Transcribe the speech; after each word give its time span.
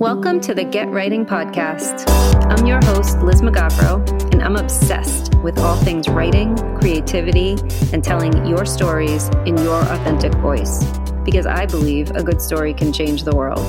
Welcome 0.00 0.40
to 0.40 0.54
the 0.54 0.64
Get 0.64 0.88
Writing 0.88 1.26
Podcast. 1.26 2.08
I'm 2.50 2.64
your 2.64 2.82
host, 2.86 3.18
Liz 3.18 3.42
Mugavero, 3.42 4.32
and 4.32 4.42
I'm 4.42 4.56
obsessed 4.56 5.34
with 5.42 5.58
all 5.58 5.76
things 5.76 6.08
writing, 6.08 6.56
creativity, 6.78 7.58
and 7.92 8.02
telling 8.02 8.46
your 8.46 8.64
stories 8.64 9.28
in 9.44 9.58
your 9.58 9.78
authentic 9.78 10.32
voice 10.36 10.82
because 11.22 11.44
I 11.44 11.66
believe 11.66 12.12
a 12.12 12.22
good 12.22 12.40
story 12.40 12.72
can 12.72 12.94
change 12.94 13.24
the 13.24 13.36
world. 13.36 13.60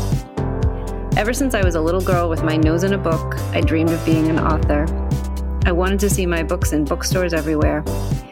Ever 1.17 1.33
since 1.33 1.53
I 1.53 1.65
was 1.65 1.75
a 1.75 1.81
little 1.81 1.99
girl 1.99 2.29
with 2.29 2.43
my 2.45 2.55
nose 2.55 2.85
in 2.85 2.93
a 2.93 2.97
book, 2.97 3.37
I 3.51 3.59
dreamed 3.59 3.89
of 3.89 4.05
being 4.05 4.29
an 4.29 4.39
author. 4.39 4.85
I 5.65 5.73
wanted 5.73 5.99
to 5.99 6.09
see 6.09 6.25
my 6.25 6.43
books 6.43 6.71
in 6.71 6.85
bookstores 6.85 7.33
everywhere. 7.33 7.83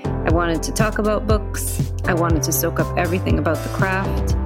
I 0.06 0.32
wanted 0.32 0.64
to 0.64 0.72
talk 0.72 1.00
about 1.00 1.28
books. 1.28 1.92
I 2.06 2.14
wanted 2.14 2.44
to 2.44 2.54
soak 2.54 2.80
up 2.80 2.98
everything 2.98 3.40
about 3.40 3.58
the 3.58 3.70
craft. 3.76 4.38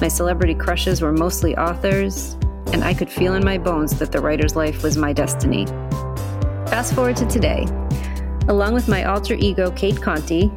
My 0.00 0.08
celebrity 0.08 0.54
crushes 0.54 1.02
were 1.02 1.12
mostly 1.12 1.54
authors, 1.58 2.38
and 2.72 2.82
I 2.82 2.94
could 2.94 3.10
feel 3.10 3.34
in 3.34 3.44
my 3.44 3.58
bones 3.58 3.98
that 3.98 4.12
the 4.12 4.20
writer's 4.20 4.56
life 4.56 4.82
was 4.82 4.96
my 4.96 5.12
destiny. 5.12 5.66
Fast 6.66 6.94
forward 6.94 7.16
to 7.16 7.26
today. 7.26 7.66
Along 8.48 8.74
with 8.74 8.88
my 8.88 9.04
alter 9.04 9.34
ego, 9.34 9.70
Cate 9.70 10.00
Conte, 10.00 10.50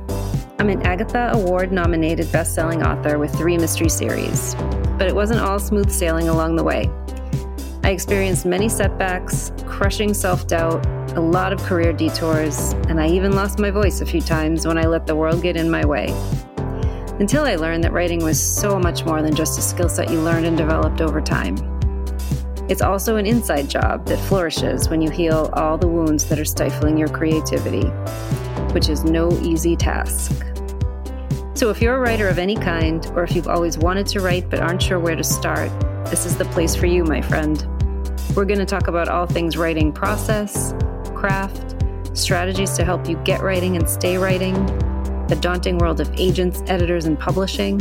I'm 0.58 0.70
an 0.70 0.82
Agatha 0.84 1.32
Award 1.34 1.72
nominated 1.72 2.32
best 2.32 2.56
selling 2.56 2.82
author 2.82 3.20
with 3.20 3.36
three 3.36 3.58
mystery 3.58 3.90
series. 3.90 4.56
But 4.98 5.08
it 5.08 5.14
wasn't 5.14 5.42
all 5.42 5.60
smooth 5.60 5.92
sailing 5.92 6.30
along 6.30 6.56
the 6.56 6.64
way. 6.64 6.90
I 7.84 7.92
experienced 7.92 8.46
many 8.46 8.70
setbacks, 8.70 9.52
crushing 9.66 10.14
self 10.14 10.48
doubt, 10.48 10.86
a 11.18 11.20
lot 11.20 11.54
of 11.54 11.62
career 11.64 11.94
detours, 11.94 12.72
and 12.88 13.00
I 13.00 13.08
even 13.10 13.34
lost 13.34 13.60
my 13.60 13.70
voice 13.70 14.02
a 14.02 14.06
few 14.06 14.22
times 14.22 14.66
when 14.66 14.78
I 14.78 14.86
let 14.86 15.06
the 15.06 15.16
world 15.16 15.44
get 15.44 15.58
in 15.58 15.70
my 15.70 15.86
way. 15.86 16.08
Until 17.20 17.44
I 17.44 17.56
learned 17.56 17.84
that 17.84 17.94
writing 17.94 18.24
was 18.24 18.42
so 18.42 18.80
much 18.80 19.06
more 19.06 19.22
than 19.22 19.36
just 19.36 19.60
a 19.60 19.62
skill 19.62 19.90
set 19.90 20.10
you 20.10 20.22
learned 20.22 20.46
and 20.46 20.58
developed 20.58 21.02
over 21.02 21.22
time. 21.22 21.75
It's 22.68 22.82
also 22.82 23.18
an 23.18 23.28
inside 23.28 23.70
job 23.70 24.08
that 24.08 24.18
flourishes 24.18 24.90
when 24.90 25.00
you 25.00 25.12
heal 25.12 25.52
all 25.54 25.78
the 25.78 25.88
wounds 25.88 26.26
that 26.26 26.40
are 26.40 26.46
stifling 26.46 26.98
your 26.98 27.08
creativity, 27.08 27.86
which 28.74 28.90
is 28.90 29.04
no 29.04 29.32
easy 29.42 29.76
task. 29.76 30.32
So, 31.54 31.70
if 31.70 31.80
you're 31.80 31.96
a 31.96 32.00
writer 32.00 32.28
of 32.28 32.40
any 32.40 32.56
kind, 32.56 33.06
or 33.14 33.24
if 33.24 33.36
you've 33.36 33.48
always 33.48 33.78
wanted 33.78 34.08
to 34.08 34.20
write 34.20 34.50
but 34.50 34.62
aren't 34.62 34.82
sure 34.82 35.00
where 35.00 35.16
to 35.16 35.24
start, 35.24 35.70
this 36.06 36.26
is 36.26 36.38
the 36.38 36.46
place 36.46 36.76
for 36.76 36.88
you, 36.88 37.04
my 37.04 37.22
friend. 37.22 37.68
We're 38.36 38.46
going 38.46 38.60
to 38.60 38.66
talk 38.66 38.88
about 38.88 39.10
all 39.10 39.28
things 39.28 39.58
writing 39.58 39.94
process, 39.94 40.74
craft, 41.14 41.76
strategies 42.18 42.72
to 42.78 42.84
help 42.84 43.08
you 43.08 43.16
get 43.18 43.42
writing 43.42 43.76
and 43.76 43.88
stay 43.88 44.18
writing, 44.18 44.54
the 45.28 45.38
daunting 45.40 45.78
world 45.78 46.00
of 46.00 46.12
agents, 46.20 46.64
editors, 46.66 47.06
and 47.06 47.18
publishing 47.18 47.80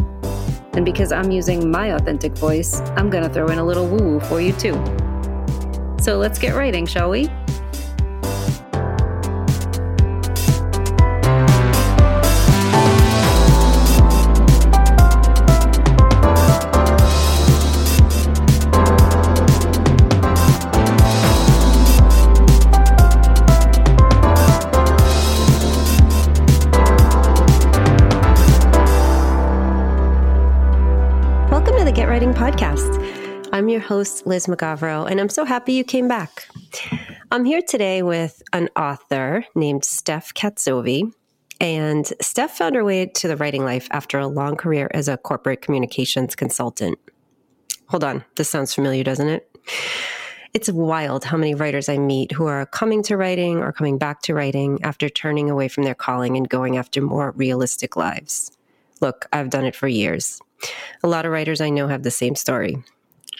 and 0.76 0.84
because 0.84 1.12
I'm 1.12 1.30
using 1.30 1.70
my 1.70 1.94
authentic 1.94 2.32
voice, 2.36 2.80
I'm 2.96 3.10
going 3.10 3.22
to 3.22 3.30
throw 3.30 3.46
in 3.48 3.58
a 3.58 3.64
little 3.64 3.86
woo 3.86 4.02
woo 4.02 4.20
for 4.20 4.40
you 4.40 4.52
too. 4.52 4.74
So 6.00 6.18
let's 6.18 6.38
get 6.38 6.54
writing, 6.54 6.86
shall 6.86 7.10
we? 7.10 7.30
Host, 33.84 34.26
Liz 34.26 34.46
Mugavero, 34.46 35.08
and 35.10 35.20
I'm 35.20 35.28
so 35.28 35.44
happy 35.44 35.74
you 35.74 35.84
came 35.84 36.08
back. 36.08 36.48
I'm 37.30 37.44
here 37.44 37.60
today 37.60 38.02
with 38.02 38.42
an 38.54 38.70
author 38.76 39.44
named 39.54 39.84
Steph 39.84 40.32
Katzovi. 40.32 41.12
And 41.60 42.10
Steph 42.20 42.56
found 42.56 42.74
her 42.74 42.84
way 42.84 43.06
to 43.06 43.28
the 43.28 43.36
writing 43.36 43.64
life 43.64 43.86
after 43.90 44.18
a 44.18 44.26
long 44.26 44.56
career 44.56 44.90
as 44.92 45.06
a 45.06 45.18
corporate 45.18 45.60
communications 45.60 46.34
consultant. 46.34 46.98
Hold 47.88 48.04
on, 48.04 48.24
this 48.36 48.48
sounds 48.48 48.74
familiar, 48.74 49.04
doesn't 49.04 49.28
it? 49.28 49.56
It's 50.54 50.70
wild 50.70 51.24
how 51.24 51.36
many 51.36 51.54
writers 51.54 51.88
I 51.88 51.98
meet 51.98 52.32
who 52.32 52.46
are 52.46 52.66
coming 52.66 53.02
to 53.04 53.16
writing 53.16 53.58
or 53.58 53.72
coming 53.72 53.98
back 53.98 54.22
to 54.22 54.34
writing 54.34 54.82
after 54.82 55.08
turning 55.08 55.50
away 55.50 55.68
from 55.68 55.84
their 55.84 55.94
calling 55.94 56.36
and 56.36 56.48
going 56.48 56.78
after 56.78 57.02
more 57.02 57.32
realistic 57.36 57.96
lives. 57.96 58.50
Look, 59.00 59.26
I've 59.32 59.50
done 59.50 59.66
it 59.66 59.76
for 59.76 59.88
years. 59.88 60.40
A 61.02 61.08
lot 61.08 61.26
of 61.26 61.32
writers 61.32 61.60
I 61.60 61.70
know 61.70 61.88
have 61.88 62.02
the 62.02 62.10
same 62.10 62.34
story. 62.34 62.82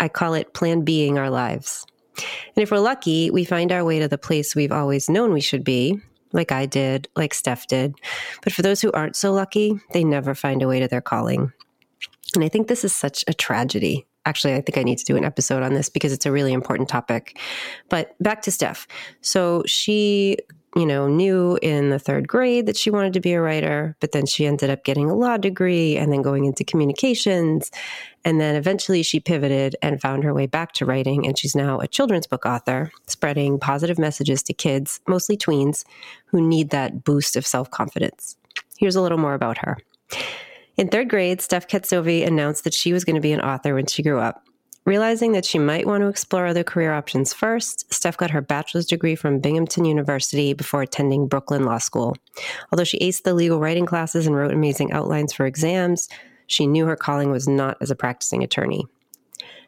I 0.01 0.09
call 0.09 0.35
it 0.35 0.55
plan 0.55 0.83
being 0.83 1.19
our 1.19 1.31
lives. 1.31 1.87
And 2.17 2.63
if 2.63 2.71
we're 2.71 2.79
lucky, 2.79 3.31
we 3.31 3.45
find 3.45 3.73
our 3.73 3.85
way 3.85 3.99
to 3.99 4.09
the 4.09 4.19
place 4.19 4.55
we've 4.55 4.73
always 4.73 5.11
known 5.11 5.33
we 5.33 5.41
should 5.41 5.65
be, 5.65 6.01
like 6.33 6.53
I 6.53 6.67
did, 6.67 7.09
like 7.17 7.35
Steph 7.35 7.67
did. 7.67 7.95
But 8.43 8.53
for 8.53 8.63
those 8.63 8.81
who 8.81 8.93
aren't 8.93 9.17
so 9.17 9.33
lucky, 9.33 9.81
they 9.93 10.05
never 10.05 10.35
find 10.35 10.63
a 10.63 10.69
way 10.69 10.81
to 10.81 10.89
their 10.89 11.01
calling. 11.01 11.53
And 12.35 12.45
I 12.45 12.49
think 12.49 12.69
this 12.69 12.85
is 12.85 12.93
such 12.93 13.25
a 13.29 13.35
tragedy. 13.35 14.07
Actually, 14.27 14.55
I 14.55 14.61
think 14.61 14.79
I 14.79 14.83
need 14.83 14.99
to 14.99 15.05
do 15.05 15.17
an 15.17 15.25
episode 15.25 15.63
on 15.63 15.75
this 15.75 15.89
because 15.89 16.13
it's 16.13 16.27
a 16.27 16.33
really 16.33 16.53
important 16.53 16.89
topic. 16.89 17.39
But 17.89 18.15
back 18.21 18.43
to 18.43 18.51
Steph. 18.51 18.87
So 19.21 19.63
she 19.67 20.39
you 20.77 20.85
know, 20.85 21.07
knew 21.07 21.59
in 21.63 21.91
the 21.91 21.99
third 21.99 22.27
grade 22.27 22.67
that 22.67 22.77
she 22.77 22.91
wanted 22.91 23.13
to 23.13 23.21
be 23.21 23.33
a 23.33 23.41
writer, 23.41 23.97
but 24.01 24.13
then 24.13 24.27
she 24.27 24.45
ended 24.47 24.71
up 24.71 24.85
getting 24.85 25.09
a 25.09 25.15
law 25.15 25.37
degree 25.37 25.97
and 25.97 26.13
then 26.13 26.21
going 26.21 26.45
into 26.47 26.65
communications. 26.65 27.71
And 28.25 28.41
then 28.41 28.57
eventually 28.57 29.03
she 29.03 29.21
pivoted 29.21 29.77
and 29.83 30.01
found 30.01 30.25
her 30.25 30.35
way 30.35 30.47
back 30.47 30.73
to 30.73 30.87
writing. 30.87 31.27
And 31.27 31.39
she's 31.39 31.55
now 31.55 31.79
a 31.79 31.87
children's 31.87 32.27
book 32.27 32.45
author, 32.45 32.91
spreading 33.07 33.59
positive 33.59 33.99
messages 33.99 34.43
to 34.45 34.53
kids, 34.53 35.01
mostly 35.07 35.37
tweens, 35.37 35.85
who 36.27 36.41
need 36.41 36.71
that 36.71 37.05
boost 37.05 37.37
of 37.37 37.47
self 37.47 37.71
confidence. 37.71 38.37
Here's 38.77 38.97
a 38.97 39.03
little 39.03 39.19
more 39.19 39.35
about 39.35 39.59
her. 39.59 39.79
In 40.77 40.89
third 40.89 41.09
grade, 41.09 41.41
Steph 41.41 41.69
Katzovi 41.69 42.27
announced 42.27 42.65
that 42.65 42.75
she 42.75 42.93
was 42.93 43.05
going 43.05 43.15
to 43.15 43.21
be 43.21 43.33
an 43.33 43.41
author 43.41 43.75
when 43.75 43.87
she 43.87 44.03
grew 44.03 44.19
up. 44.19 44.45
Realizing 44.87 45.33
that 45.33 45.47
she 45.47 45.59
might 45.59 45.87
want 45.87 46.03
to 46.03 46.09
explore 46.09 46.47
other 46.47 46.63
career 46.63 46.93
options 46.93 47.33
first, 47.33 47.93
Steph 47.93 48.19
got 48.19 48.31
her 48.31 48.43
bachelor's 48.43 48.85
degree 48.85 49.15
from 49.15 49.39
Binghamton 49.39 49.87
University 49.87 50.53
before 50.53 50.83
attending 50.83 51.27
Brooklyn 51.27 51.65
Law 51.65 51.79
School. 51.79 52.17
Although 52.71 52.85
she 52.85 52.99
aced 52.99 53.23
the 53.23 53.33
legal 53.33 53.61
writing 53.61 53.87
classes 53.87 54.27
and 54.27 54.37
wrote 54.37 54.53
amazing 54.53 54.93
outlines 54.93 55.33
for 55.33 55.47
exams, 55.47 56.09
she 56.49 56.67
knew 56.67 56.85
her 56.85 56.97
calling 56.97 57.31
was 57.31 57.49
not 57.49 57.79
as 57.81 57.91
a 57.91 57.97
practicing 57.97 58.43
attorney. 58.43 58.85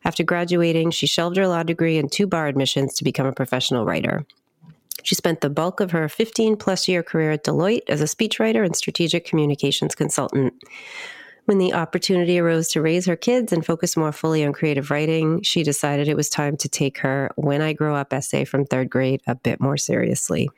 After 0.04 0.22
graduating, 0.22 0.90
she 0.90 1.06
shelved 1.06 1.38
her 1.38 1.48
law 1.48 1.62
degree 1.62 1.96
and 1.96 2.12
two 2.12 2.26
bar 2.26 2.46
admissions 2.46 2.92
to 2.94 3.04
become 3.04 3.26
a 3.26 3.32
professional 3.32 3.86
writer. 3.86 4.26
She 5.02 5.14
spent 5.14 5.40
the 5.40 5.48
bulk 5.48 5.80
of 5.80 5.92
her 5.92 6.08
15 6.08 6.56
plus 6.56 6.88
year 6.88 7.02
career 7.02 7.30
at 7.30 7.44
Deloitte 7.44 7.88
as 7.88 8.00
a 8.00 8.04
speechwriter 8.04 8.64
and 8.64 8.76
strategic 8.76 9.24
communications 9.24 9.94
consultant. 9.94 10.52
When 11.46 11.58
the 11.58 11.74
opportunity 11.74 12.40
arose 12.40 12.68
to 12.70 12.82
raise 12.82 13.06
her 13.06 13.14
kids 13.14 13.52
and 13.52 13.64
focus 13.64 13.96
more 13.96 14.10
fully 14.10 14.44
on 14.44 14.52
creative 14.52 14.90
writing, 14.90 15.42
she 15.42 15.62
decided 15.62 16.08
it 16.08 16.16
was 16.16 16.28
time 16.28 16.56
to 16.56 16.68
take 16.68 16.98
her 16.98 17.30
When 17.36 17.62
I 17.62 17.72
Grow 17.72 17.94
Up 17.94 18.12
essay 18.12 18.44
from 18.44 18.64
third 18.64 18.90
grade 18.90 19.22
a 19.28 19.36
bit 19.36 19.60
more 19.60 19.76
seriously. 19.76 20.50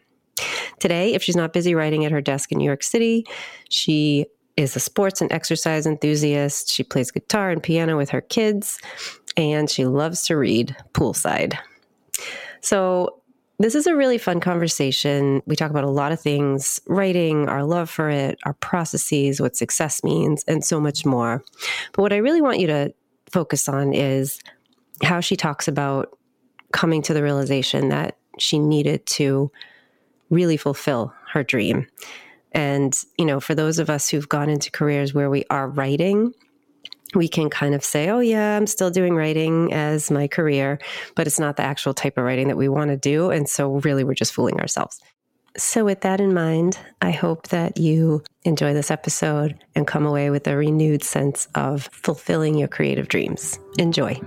Today, 0.79 1.13
if 1.13 1.23
she's 1.23 1.37
not 1.37 1.53
busy 1.53 1.75
writing 1.75 2.07
at 2.07 2.13
her 2.13 2.23
desk 2.23 2.53
in 2.53 2.59
New 2.59 2.65
York 2.65 2.83
City, 2.83 3.27
she 3.69 4.27
is 4.57 4.75
a 4.77 4.81
sports 4.81 5.21
and 5.21 5.31
exercise 5.31 5.87
enthusiast. 5.87 6.71
She 6.71 6.83
plays 6.83 7.11
guitar 7.11 7.51
and 7.51 7.63
piano 7.63 7.99
with 7.99 8.09
her 8.09 8.23
kids, 8.23 8.81
and 9.37 9.69
she 9.69 9.85
loves 9.85 10.23
to 10.27 10.39
read 10.39 10.75
poolside. 10.95 11.59
So, 12.63 13.21
this 13.59 13.75
is 13.75 13.87
a 13.87 13.97
really 13.97 14.19
fun 14.19 14.41
conversation. 14.41 15.43
We 15.47 15.57
talk 15.57 15.71
about 15.71 15.85
a 15.85 15.91
lot 15.91 16.13
of 16.13 16.21
things 16.21 16.81
writing, 16.87 17.49
our 17.49 17.65
love 17.65 17.91
for 17.91 18.09
it, 18.09 18.39
our 18.45 18.55
processes, 18.55 19.41
what 19.41 19.57
success 19.57 20.05
means, 20.05 20.45
and 20.47 20.65
so 20.65 20.81
much 20.81 21.05
more. 21.05 21.43
But 21.93 22.03
what 22.03 22.13
I 22.13 22.19
really 22.19 22.41
want 22.41 22.61
you 22.61 22.69
to 22.69 22.95
focus 23.31 23.69
on 23.69 23.93
is 23.93 24.41
how 25.03 25.21
she 25.21 25.37
talks 25.37 25.67
about 25.67 26.17
coming 26.73 27.03
to 27.03 27.15
the 27.15 27.23
realization 27.23 27.89
that 27.89 28.17
she 28.39 28.59
needed 28.59 29.05
to 29.07 29.51
really 30.31 30.57
fulfill 30.57 31.13
her 31.33 31.43
dream. 31.43 31.87
And, 32.53 32.97
you 33.19 33.25
know, 33.25 33.41
for 33.41 33.55
those 33.55 33.79
of 33.79 33.91
us 33.91 34.09
who've 34.09 34.29
gone 34.29 34.49
into 34.49 34.71
careers 34.71 35.13
where 35.13 35.31
we 35.31 35.45
are 35.51 35.69
writing, 35.69 36.33
we 37.15 37.29
can 37.29 37.51
kind 37.51 37.75
of 37.75 37.85
say, 37.85 38.11
oh, 38.11 38.21
yeah, 38.21 38.57
I'm 38.57 38.67
still 38.67 38.91
doing 38.91 39.15
writing 39.15 39.73
as 39.73 40.11
my 40.11 40.29
career, 40.29 40.79
but 41.15 41.27
it's 41.27 41.39
not 41.39 41.57
the 41.57 41.63
actual 41.63 41.95
type 41.95 42.19
of 42.19 42.25
writing 42.25 42.49
that 42.49 42.57
we 42.57 42.69
want 42.69 42.91
to 42.91 42.97
do. 42.97 43.31
And 43.31 43.49
so, 43.49 43.77
really, 43.79 44.05
we're 44.05 44.15
just 44.15 44.35
fooling 44.35 44.61
ourselves. 44.61 45.01
So, 45.57 45.85
with 45.85 46.03
that 46.03 46.21
in 46.21 46.35
mind, 46.35 46.79
I 47.01 47.11
hope 47.11 47.49
that 47.49 47.79
you 47.79 48.23
enjoy 48.45 48.75
this 48.75 48.91
episode 48.91 49.59
and 49.75 49.87
come 49.87 50.07
away 50.07 50.31
with 50.31 50.47
a 50.47 50.57
renewed 50.57 51.03
sense 51.03 51.49
of 51.55 51.89
fulfilling 51.93 52.57
your 52.57 52.69
creative 52.69 53.09
dreams. 53.09 53.59
Enjoy. 53.79 54.21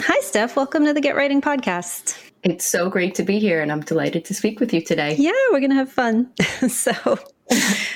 Hi, 0.00 0.20
Steph. 0.20 0.56
Welcome 0.56 0.84
to 0.86 0.94
the 0.94 1.00
Get 1.00 1.16
Writing 1.16 1.40
Podcast. 1.40 2.18
It's 2.44 2.64
so 2.64 2.88
great 2.88 3.14
to 3.16 3.24
be 3.24 3.38
here, 3.38 3.60
and 3.60 3.70
I'm 3.70 3.80
delighted 3.80 4.24
to 4.26 4.34
speak 4.34 4.60
with 4.60 4.72
you 4.72 4.80
today. 4.80 5.14
Yeah, 5.16 5.32
we're 5.50 5.60
going 5.60 5.70
to 5.70 5.76
have 5.76 5.92
fun. 5.92 6.32
so, 6.68 7.18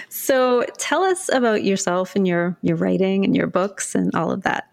so 0.08 0.64
tell 0.78 1.02
us 1.02 1.28
about 1.32 1.64
yourself 1.64 2.16
and 2.16 2.26
your 2.26 2.56
your 2.62 2.76
writing 2.76 3.24
and 3.24 3.36
your 3.36 3.46
books 3.46 3.94
and 3.94 4.14
all 4.14 4.30
of 4.30 4.42
that. 4.42 4.68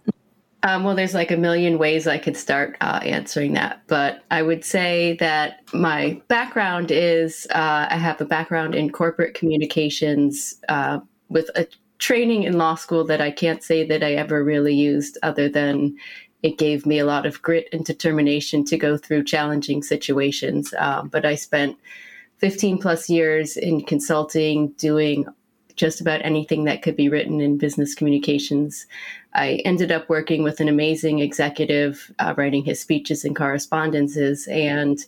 Um, 0.63 0.83
well, 0.83 0.95
there's 0.95 1.13
like 1.13 1.31
a 1.31 1.37
million 1.37 1.77
ways 1.77 2.05
I 2.05 2.17
could 2.17 2.35
start 2.35 2.75
uh, 2.81 2.99
answering 3.03 3.53
that, 3.53 3.81
but 3.87 4.23
I 4.29 4.41
would 4.41 4.65
say 4.65 5.15
that 5.19 5.61
my 5.73 6.21
background 6.27 6.91
is 6.91 7.47
uh, 7.51 7.87
I 7.89 7.97
have 7.97 8.19
a 8.19 8.25
background 8.25 8.75
in 8.75 8.91
corporate 8.91 9.35
communications 9.35 10.55
uh, 10.67 10.99
with 11.29 11.49
a 11.55 11.65
training 11.99 12.43
in 12.43 12.57
law 12.57 12.75
school 12.75 13.05
that 13.05 13.21
I 13.21 13.31
can't 13.31 13.63
say 13.63 13.85
that 13.87 14.03
I 14.03 14.15
ever 14.15 14.43
really 14.43 14.73
used, 14.73 15.17
other 15.23 15.47
than 15.47 15.95
it 16.43 16.57
gave 16.57 16.85
me 16.85 16.99
a 16.99 17.05
lot 17.05 17.25
of 17.25 17.41
grit 17.41 17.67
and 17.71 17.85
determination 17.85 18.65
to 18.65 18.77
go 18.77 18.97
through 18.97 19.23
challenging 19.25 19.81
situations. 19.81 20.73
Um, 20.77 21.07
but 21.07 21.25
I 21.25 21.35
spent 21.35 21.77
15 22.39 22.79
plus 22.79 23.09
years 23.09 23.57
in 23.57 23.81
consulting, 23.81 24.69
doing 24.69 25.25
just 25.79 26.01
about 26.01 26.23
anything 26.25 26.65
that 26.65 26.81
could 26.81 26.95
be 26.95 27.07
written 27.07 27.39
in 27.39 27.57
business 27.57 27.95
communications. 27.95 28.85
I 29.33 29.61
ended 29.63 29.91
up 29.91 30.09
working 30.09 30.43
with 30.43 30.59
an 30.59 30.67
amazing 30.67 31.19
executive, 31.19 32.11
uh, 32.19 32.33
writing 32.35 32.65
his 32.65 32.81
speeches 32.81 33.23
and 33.23 33.35
correspondences. 33.35 34.45
And 34.47 34.99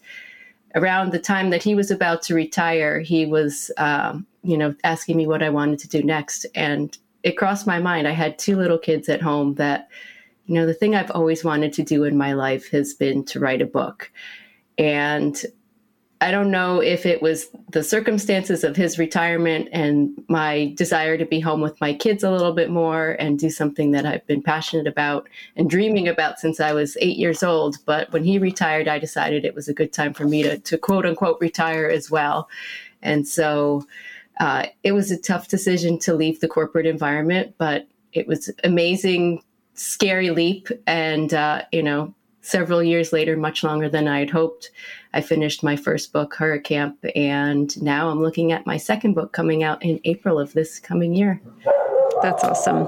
around 0.74 1.12
the 1.12 1.19
time 1.19 1.50
that 1.50 1.62
he 1.62 1.75
was 1.75 1.92
about 1.92 2.22
to 2.24 2.36
retire, 2.36 3.01
he 3.01 3.25
was, 3.25 3.69
um, 3.77 4.25
you 4.44 4.57
know, 4.57 4.74
asking 4.86 5.18
me 5.18 5.27
what 5.27 5.44
I 5.44 5.50
wanted 5.50 5.80
to 5.80 5.89
do 5.89 6.01
next. 6.04 6.45
And 6.56 6.98
it 7.24 7.38
crossed 7.38 7.68
my 7.68 7.80
mind. 7.80 8.07
I 8.07 8.12
had 8.12 8.39
two 8.39 8.56
little 8.56 8.80
kids 8.80 9.10
at 9.10 9.22
home 9.22 9.56
that, 9.56 9.89
you 10.45 10.56
know, 10.56 10.66
the 10.66 10.74
thing 10.74 10.95
I've 10.95 11.12
always 11.12 11.44
wanted 11.44 11.74
to 11.74 11.84
do 11.84 12.06
in 12.06 12.18
my 12.18 12.31
life 12.31 12.72
has 12.72 12.94
been 12.94 13.25
to 13.25 13.39
write 13.42 13.62
a 13.62 13.66
book. 13.66 14.10
And 14.77 15.44
I 16.23 16.29
don't 16.29 16.51
know 16.51 16.79
if 16.79 17.07
it 17.07 17.19
was 17.19 17.47
the 17.71 17.83
circumstances 17.83 18.63
of 18.63 18.75
his 18.75 19.00
retirement 19.00 19.69
and 19.71 20.23
my 20.29 20.71
desire 20.77 21.18
to 21.18 21.25
be 21.25 21.39
home 21.39 21.62
with 21.62 21.81
my 21.81 21.95
kids 21.95 22.23
a 22.23 22.29
little 22.29 22.53
bit 22.53 22.69
more 22.69 23.13
and 23.13 23.39
do 23.39 23.50
something 23.50 23.89
that 23.91 24.06
I've 24.06 24.25
been 24.27 24.44
passionate 24.44 24.85
about 24.85 25.27
and 25.56 25.68
dreaming 25.68 26.07
about 26.07 26.39
since 26.39 26.59
I 26.59 26.73
was 26.73 26.95
eight 27.01 27.18
years 27.18 27.41
old. 27.41 27.77
But 27.85 28.12
when 28.12 28.23
he 28.23 28.38
retired, 28.38 28.88
I 28.88 29.00
decided 29.00 29.44
it 29.44 29.56
was 29.56 29.68
a 29.68 29.73
good 29.73 29.94
time 29.94 30.13
for 30.13 30.25
me 30.25 30.44
to, 30.44 30.59
to 30.59 30.77
quote 30.77 31.07
unquote 31.07 31.41
retire 31.41 31.88
as 31.88 32.12
well. 32.12 32.47
And 33.01 33.27
so 33.27 33.88
uh, 34.39 34.67
it 34.83 34.91
was 34.91 35.09
a 35.09 35.19
tough 35.19 35.47
decision 35.47 35.97
to 36.00 36.13
leave 36.13 36.39
the 36.39 36.47
corporate 36.47 36.85
environment, 36.85 37.56
but 37.57 37.88
it 38.13 38.27
was 38.27 38.51
amazing, 38.63 39.41
scary 39.74 40.29
leap. 40.29 40.67
And, 40.85 41.33
uh, 41.33 41.63
you 41.71 41.81
know, 41.81 42.13
several 42.41 42.83
years 42.83 43.13
later, 43.13 43.38
much 43.38 43.63
longer 43.63 43.89
than 43.89 44.07
I 44.07 44.19
had 44.19 44.29
hoped, 44.29 44.71
I 45.13 45.21
finished 45.21 45.63
my 45.63 45.75
first 45.75 46.11
book, 46.13 46.33
Horror 46.33 46.59
Camp, 46.59 47.03
and 47.15 47.81
now 47.81 48.09
I'm 48.09 48.21
looking 48.21 48.51
at 48.51 48.65
my 48.65 48.77
second 48.77 49.13
book 49.13 49.33
coming 49.33 49.63
out 49.63 49.83
in 49.83 49.99
April 50.03 50.39
of 50.39 50.53
this 50.53 50.79
coming 50.79 51.13
year. 51.13 51.41
That's 52.21 52.43
awesome. 52.43 52.88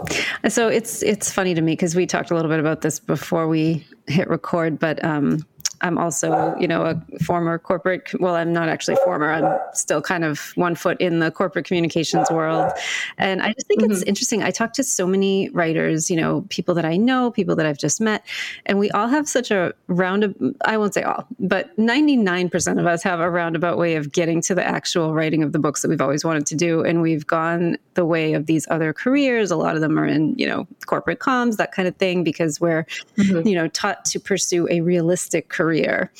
So 0.49 0.67
it's 0.67 1.01
it's 1.01 1.31
funny 1.31 1.55
to 1.55 1.61
me 1.61 1.73
because 1.73 1.95
we 1.95 2.05
talked 2.05 2.29
a 2.29 2.35
little 2.35 2.51
bit 2.51 2.59
about 2.59 2.81
this 2.81 2.99
before 2.99 3.47
we 3.47 3.85
hit 4.07 4.29
record, 4.29 4.79
but 4.79 5.03
um, 5.03 5.45
I'm 5.83 5.97
also, 5.97 6.55
you 6.57 6.67
know, 6.67 6.83
a 6.83 7.19
former 7.19 7.59
corporate. 7.59 8.09
Well, 8.19 8.35
I'm 8.35 8.53
not 8.53 8.69
actually 8.69 8.95
former. 9.03 9.31
I'm 9.31 9.59
still 9.73 10.01
kind 10.01 10.23
of 10.23 10.53
one 10.55 10.75
foot 10.75 10.99
in 11.01 11.19
the 11.19 11.29
corporate 11.29 11.65
communications 11.65 12.31
world, 12.31 12.71
and 13.17 13.41
I 13.41 13.51
just 13.51 13.67
think 13.67 13.81
mm-hmm. 13.81 13.91
it's 13.91 14.01
interesting. 14.03 14.43
I 14.43 14.51
talk 14.51 14.71
to 14.73 14.83
so 14.83 15.05
many 15.05 15.49
writers, 15.49 16.09
you 16.09 16.15
know, 16.15 16.45
people 16.49 16.73
that 16.75 16.85
I 16.85 16.95
know, 16.95 17.31
people 17.31 17.55
that 17.57 17.65
I've 17.65 17.77
just 17.77 17.99
met, 17.99 18.25
and 18.65 18.79
we 18.79 18.89
all 18.91 19.09
have 19.09 19.27
such 19.27 19.51
a 19.51 19.73
round. 19.87 20.55
I 20.63 20.77
won't 20.77 20.93
say 20.93 21.03
all, 21.03 21.27
but 21.37 21.75
99% 21.77 22.79
of 22.79 22.85
us 22.85 23.03
have 23.03 23.19
a 23.19 23.29
roundabout 23.29 23.77
way 23.77 23.95
of 23.95 24.13
getting 24.13 24.41
to 24.43 24.55
the 24.55 24.65
actual 24.65 25.13
writing 25.13 25.43
of 25.43 25.51
the 25.51 25.59
books 25.59 25.81
that 25.81 25.89
we've 25.89 26.01
always 26.01 26.23
wanted 26.23 26.45
to 26.45 26.55
do, 26.55 26.81
and 26.81 27.01
we've 27.01 27.27
gone 27.27 27.77
the 27.95 28.05
way 28.05 28.33
of 28.33 28.45
these 28.45 28.65
other 28.69 28.93
careers. 28.93 29.51
A 29.51 29.57
lot 29.57 29.75
of 29.75 29.81
them 29.81 29.99
are 29.99 30.05
in, 30.05 30.33
you 30.37 30.47
know, 30.47 30.65
corporate 30.85 31.19
comms, 31.19 31.57
that 31.57 31.73
kind 31.73 31.89
of 31.89 31.95
thing, 31.97 32.23
because 32.23 32.61
we're, 32.61 32.85
mm-hmm. 33.17 33.45
you 33.45 33.55
know, 33.55 33.67
taught 33.67 33.92
to 34.05 34.19
pursue 34.19 34.67
a 34.69 34.81
realistic 34.81 35.49
career. 35.49 36.11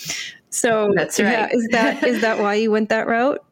So 0.50 0.92
that's 0.96 1.20
right. 1.20 1.32
Yeah, 1.32 1.50
is 1.52 1.68
that 1.72 2.04
is 2.04 2.22
that 2.22 2.40
why 2.40 2.56
you 2.56 2.72
went 2.72 2.90
that 2.90 3.08
route? 3.08 3.44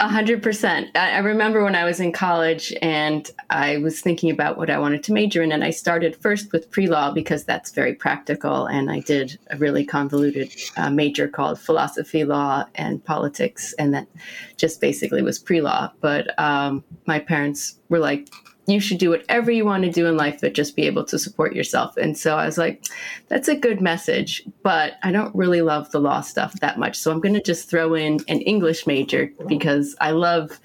A 0.00 0.08
hundred 0.08 0.42
percent. 0.42 0.90
I 0.96 1.18
remember 1.18 1.62
when 1.62 1.76
I 1.76 1.84
was 1.84 2.00
in 2.00 2.10
college 2.10 2.74
and 2.82 3.30
I 3.50 3.76
was 3.76 4.00
thinking 4.00 4.28
about 4.28 4.58
what 4.58 4.68
I 4.68 4.76
wanted 4.76 5.04
to 5.04 5.12
major 5.12 5.40
in, 5.40 5.52
and 5.52 5.62
I 5.62 5.70
started 5.70 6.16
first 6.16 6.50
with 6.50 6.68
pre 6.70 6.88
law 6.88 7.12
because 7.12 7.44
that's 7.44 7.70
very 7.70 7.94
practical. 7.94 8.66
And 8.66 8.90
I 8.90 9.00
did 9.00 9.38
a 9.50 9.56
really 9.56 9.84
convoluted 9.84 10.52
uh, 10.76 10.90
major 10.90 11.28
called 11.28 11.60
philosophy, 11.60 12.24
law, 12.24 12.64
and 12.74 13.04
politics, 13.04 13.72
and 13.78 13.94
that 13.94 14.08
just 14.56 14.80
basically 14.80 15.22
was 15.22 15.38
pre 15.38 15.60
law. 15.60 15.92
But 16.00 16.36
um, 16.40 16.82
my 17.06 17.20
parents 17.20 17.78
were 17.88 18.00
like, 18.00 18.28
you 18.66 18.80
should 18.80 18.98
do 18.98 19.10
whatever 19.10 19.50
you 19.50 19.64
want 19.64 19.84
to 19.84 19.90
do 19.90 20.06
in 20.06 20.16
life, 20.16 20.40
but 20.40 20.54
just 20.54 20.76
be 20.76 20.86
able 20.86 21.04
to 21.04 21.18
support 21.18 21.54
yourself. 21.54 21.96
And 21.96 22.16
so 22.16 22.36
I 22.36 22.46
was 22.46 22.56
like, 22.56 22.84
that's 23.28 23.48
a 23.48 23.54
good 23.54 23.80
message, 23.80 24.42
but 24.62 24.94
I 25.02 25.12
don't 25.12 25.34
really 25.34 25.60
love 25.60 25.90
the 25.90 26.00
law 26.00 26.22
stuff 26.22 26.54
that 26.60 26.78
much. 26.78 26.96
So 26.96 27.10
I'm 27.10 27.20
going 27.20 27.34
to 27.34 27.42
just 27.42 27.68
throw 27.68 27.94
in 27.94 28.20
an 28.28 28.40
English 28.40 28.86
major 28.86 29.30
because 29.46 29.94
I 30.00 30.12
love 30.12 30.58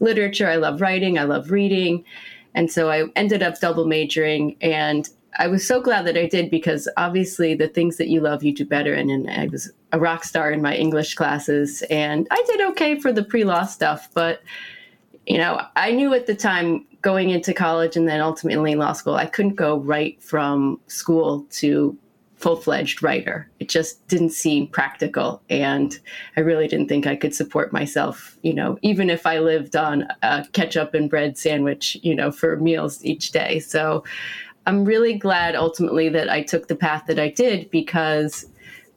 literature, 0.00 0.48
I 0.48 0.56
love 0.56 0.80
writing, 0.80 1.18
I 1.18 1.24
love 1.24 1.50
reading. 1.50 2.04
And 2.54 2.70
so 2.70 2.90
I 2.90 3.04
ended 3.16 3.42
up 3.42 3.58
double 3.60 3.86
majoring. 3.86 4.56
And 4.60 5.08
I 5.38 5.46
was 5.46 5.66
so 5.66 5.80
glad 5.80 6.06
that 6.06 6.16
I 6.16 6.26
did 6.26 6.50
because 6.50 6.88
obviously 6.96 7.54
the 7.54 7.68
things 7.68 7.96
that 7.96 8.08
you 8.08 8.20
love, 8.20 8.42
you 8.42 8.54
do 8.54 8.64
better 8.66 8.94
in. 8.94 9.10
And 9.10 9.30
I 9.30 9.46
was 9.46 9.70
a 9.92 9.98
rock 9.98 10.24
star 10.24 10.50
in 10.50 10.60
my 10.60 10.74
English 10.74 11.14
classes. 11.14 11.82
And 11.90 12.26
I 12.30 12.42
did 12.46 12.60
okay 12.70 13.00
for 13.00 13.12
the 13.12 13.24
pre 13.24 13.44
law 13.44 13.64
stuff, 13.64 14.08
but 14.12 14.42
you 15.26 15.38
know, 15.38 15.60
I 15.76 15.92
knew 15.92 16.14
at 16.14 16.26
the 16.26 16.34
time 16.34 16.86
going 17.02 17.30
into 17.30 17.52
college 17.52 17.96
and 17.96 18.08
then 18.08 18.20
ultimately 18.20 18.74
law 18.74 18.92
school, 18.92 19.14
I 19.14 19.26
couldn't 19.26 19.56
go 19.56 19.78
right 19.78 20.20
from 20.22 20.80
school 20.86 21.46
to 21.50 21.96
full 22.36 22.56
fledged 22.56 23.02
writer. 23.02 23.50
It 23.60 23.68
just 23.68 24.06
didn't 24.08 24.30
seem 24.30 24.68
practical. 24.68 25.42
And 25.48 25.98
I 26.36 26.40
really 26.40 26.68
didn't 26.68 26.88
think 26.88 27.06
I 27.06 27.16
could 27.16 27.34
support 27.34 27.72
myself, 27.72 28.36
you 28.42 28.52
know, 28.52 28.78
even 28.82 29.08
if 29.08 29.26
I 29.26 29.38
lived 29.38 29.74
on 29.74 30.06
a 30.22 30.46
ketchup 30.52 30.94
and 30.94 31.08
bread 31.08 31.38
sandwich, 31.38 31.96
you 32.02 32.14
know, 32.14 32.30
for 32.30 32.56
meals 32.56 33.04
each 33.04 33.32
day. 33.32 33.58
So 33.58 34.04
I'm 34.66 34.84
really 34.84 35.14
glad 35.14 35.56
ultimately 35.56 36.08
that 36.10 36.28
I 36.28 36.42
took 36.42 36.68
the 36.68 36.76
path 36.76 37.04
that 37.06 37.18
I 37.18 37.30
did 37.30 37.70
because 37.70 38.44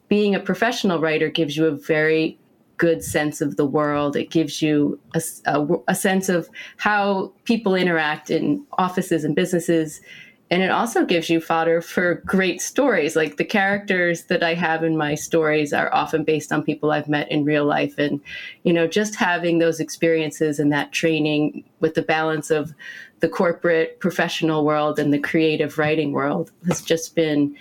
being 0.10 0.36
a 0.36 0.40
professional 0.40 1.00
writer 1.00 1.30
gives 1.30 1.56
you 1.56 1.66
a 1.68 1.72
very 1.72 2.38
good 2.80 3.04
sense 3.04 3.42
of 3.42 3.58
the 3.58 3.66
world. 3.66 4.16
It 4.16 4.32
gives 4.32 4.62
you 4.62 5.00
a, 5.14 5.22
a, 5.46 5.68
a, 5.90 5.96
sense 5.96 6.30
of 6.30 6.50
how 6.78 7.32
people 7.44 7.76
interact 7.76 8.32
in 8.32 8.66
offices 8.80 9.24
and 9.24 9.36
businesses. 9.36 10.02
And 10.50 10.64
it 10.64 10.72
also 10.72 11.06
gives 11.06 11.30
you 11.30 11.42
fodder 11.42 11.82
for 11.82 12.24
great 12.26 12.62
stories. 12.62 13.16
Like 13.16 13.36
the 13.36 13.46
characters 13.46 14.24
that 14.24 14.42
I 14.42 14.54
have 14.56 14.84
in 14.84 14.98
my 14.98 15.14
stories 15.14 15.74
are 15.74 15.94
often 15.94 16.24
based 16.24 16.52
on 16.52 16.64
people 16.64 16.90
I've 16.90 17.10
met 17.10 17.30
in 17.30 17.44
real 17.44 17.66
life. 17.66 18.00
And, 18.00 18.22
you 18.64 18.74
know, 18.74 18.88
just 18.88 19.14
having 19.14 19.60
those 19.60 19.82
experiences 19.82 20.58
and 20.58 20.72
that 20.72 20.94
training 20.94 21.66
with 21.82 21.94
the 21.94 22.02
balance 22.02 22.50
of 22.50 22.74
the 23.20 23.30
corporate 23.30 24.00
professional 24.00 24.66
world 24.66 24.98
and 24.98 25.14
the 25.14 25.20
creative 25.20 25.78
writing 25.78 26.14
world 26.14 26.52
has 26.66 26.82
just 26.82 27.14
been 27.14 27.56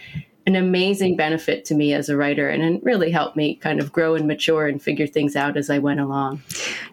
an 0.49 0.57
amazing 0.57 1.15
benefit 1.15 1.67
to 1.67 1.75
me 1.75 1.93
as 1.93 2.09
a 2.09 2.17
writer 2.17 2.49
and 2.49 2.63
it 2.63 2.83
really 2.83 3.11
helped 3.11 3.37
me 3.37 3.57
kind 3.57 3.81
of 3.81 3.93
grow 3.93 4.15
and 4.15 4.27
mature 4.27 4.67
and 4.67 4.83
figure 4.83 5.07
things 5.07 5.37
out 5.37 5.59
as 5.59 5.69
I 5.69 5.79
went 5.79 6.01
along. 6.01 6.41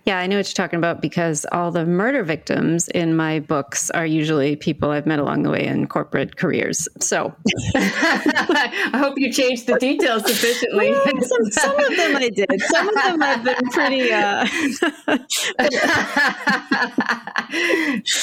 Yeah, 0.03 0.19
I 0.19 0.27
know 0.27 0.35
what 0.35 0.45
you're 0.45 0.53
talking 0.53 0.77
about 0.77 1.01
because 1.01 1.45
all 1.53 1.71
the 1.71 1.85
murder 1.85 2.21
victims 2.23 2.89
in 2.89 3.15
my 3.15 3.39
books 3.39 3.89
are 3.91 4.05
usually 4.05 4.57
people 4.57 4.91
I've 4.91 5.05
met 5.05 5.19
along 5.19 5.43
the 5.43 5.49
way 5.49 5.65
in 5.65 5.87
corporate 5.87 6.35
careers. 6.35 6.89
So 6.99 7.33
I 7.75 8.91
hope 8.93 9.17
you 9.17 9.31
changed 9.31 9.67
the 9.67 9.79
details 9.79 10.27
sufficiently. 10.27 10.91
Well, 10.91 11.21
some, 11.21 11.45
some, 11.51 11.79
of 11.79 11.95
them 11.95 12.17
I 12.17 12.29
did. 12.29 12.61
Some 12.61 12.89
of 12.89 12.95
them 12.95 13.23
I've 13.23 13.41
been 13.43 13.69
pretty. 13.71 14.11
Uh... 14.11 14.45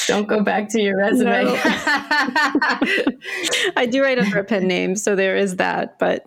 Don't 0.07 0.27
go 0.27 0.43
back 0.43 0.69
to 0.69 0.79
your 0.79 0.97
resume. 0.97 1.45
No. 1.45 1.55
I 3.75 3.87
do 3.89 4.03
write 4.03 4.19
under 4.19 4.37
a 4.39 4.43
pen 4.43 4.67
name, 4.67 4.95
so 4.95 5.15
there 5.23 5.37
is 5.37 5.55
that, 5.55 5.97
but 5.99 6.25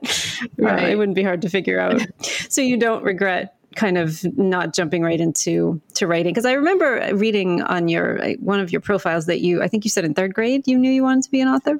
uh, 0.62 0.76
it 0.76 0.96
wouldn't 0.96 1.14
be 1.14 1.22
hard 1.22 1.42
to 1.42 1.50
figure 1.50 1.78
out. 1.78 2.00
so 2.48 2.62
you 2.62 2.78
don't 2.78 3.04
regret 3.04 3.54
kind 3.74 3.98
of 3.98 4.24
not 4.38 4.72
jumping 4.72 5.02
right 5.02 5.20
into 5.20 5.78
to 5.92 6.06
writing 6.06 6.32
because 6.32 6.46
I 6.46 6.52
remember 6.52 7.10
reading 7.14 7.60
on 7.60 7.88
your 7.88 8.18
one 8.36 8.58
of 8.58 8.72
your 8.72 8.80
profiles 8.80 9.26
that 9.26 9.40
you 9.40 9.62
I 9.62 9.68
think 9.68 9.84
you 9.84 9.90
said 9.90 10.06
in 10.06 10.14
third 10.14 10.32
grade 10.32 10.66
you 10.66 10.78
knew 10.78 10.90
you 10.90 11.02
wanted 11.02 11.24
to 11.24 11.30
be 11.30 11.42
an 11.42 11.48
author. 11.48 11.78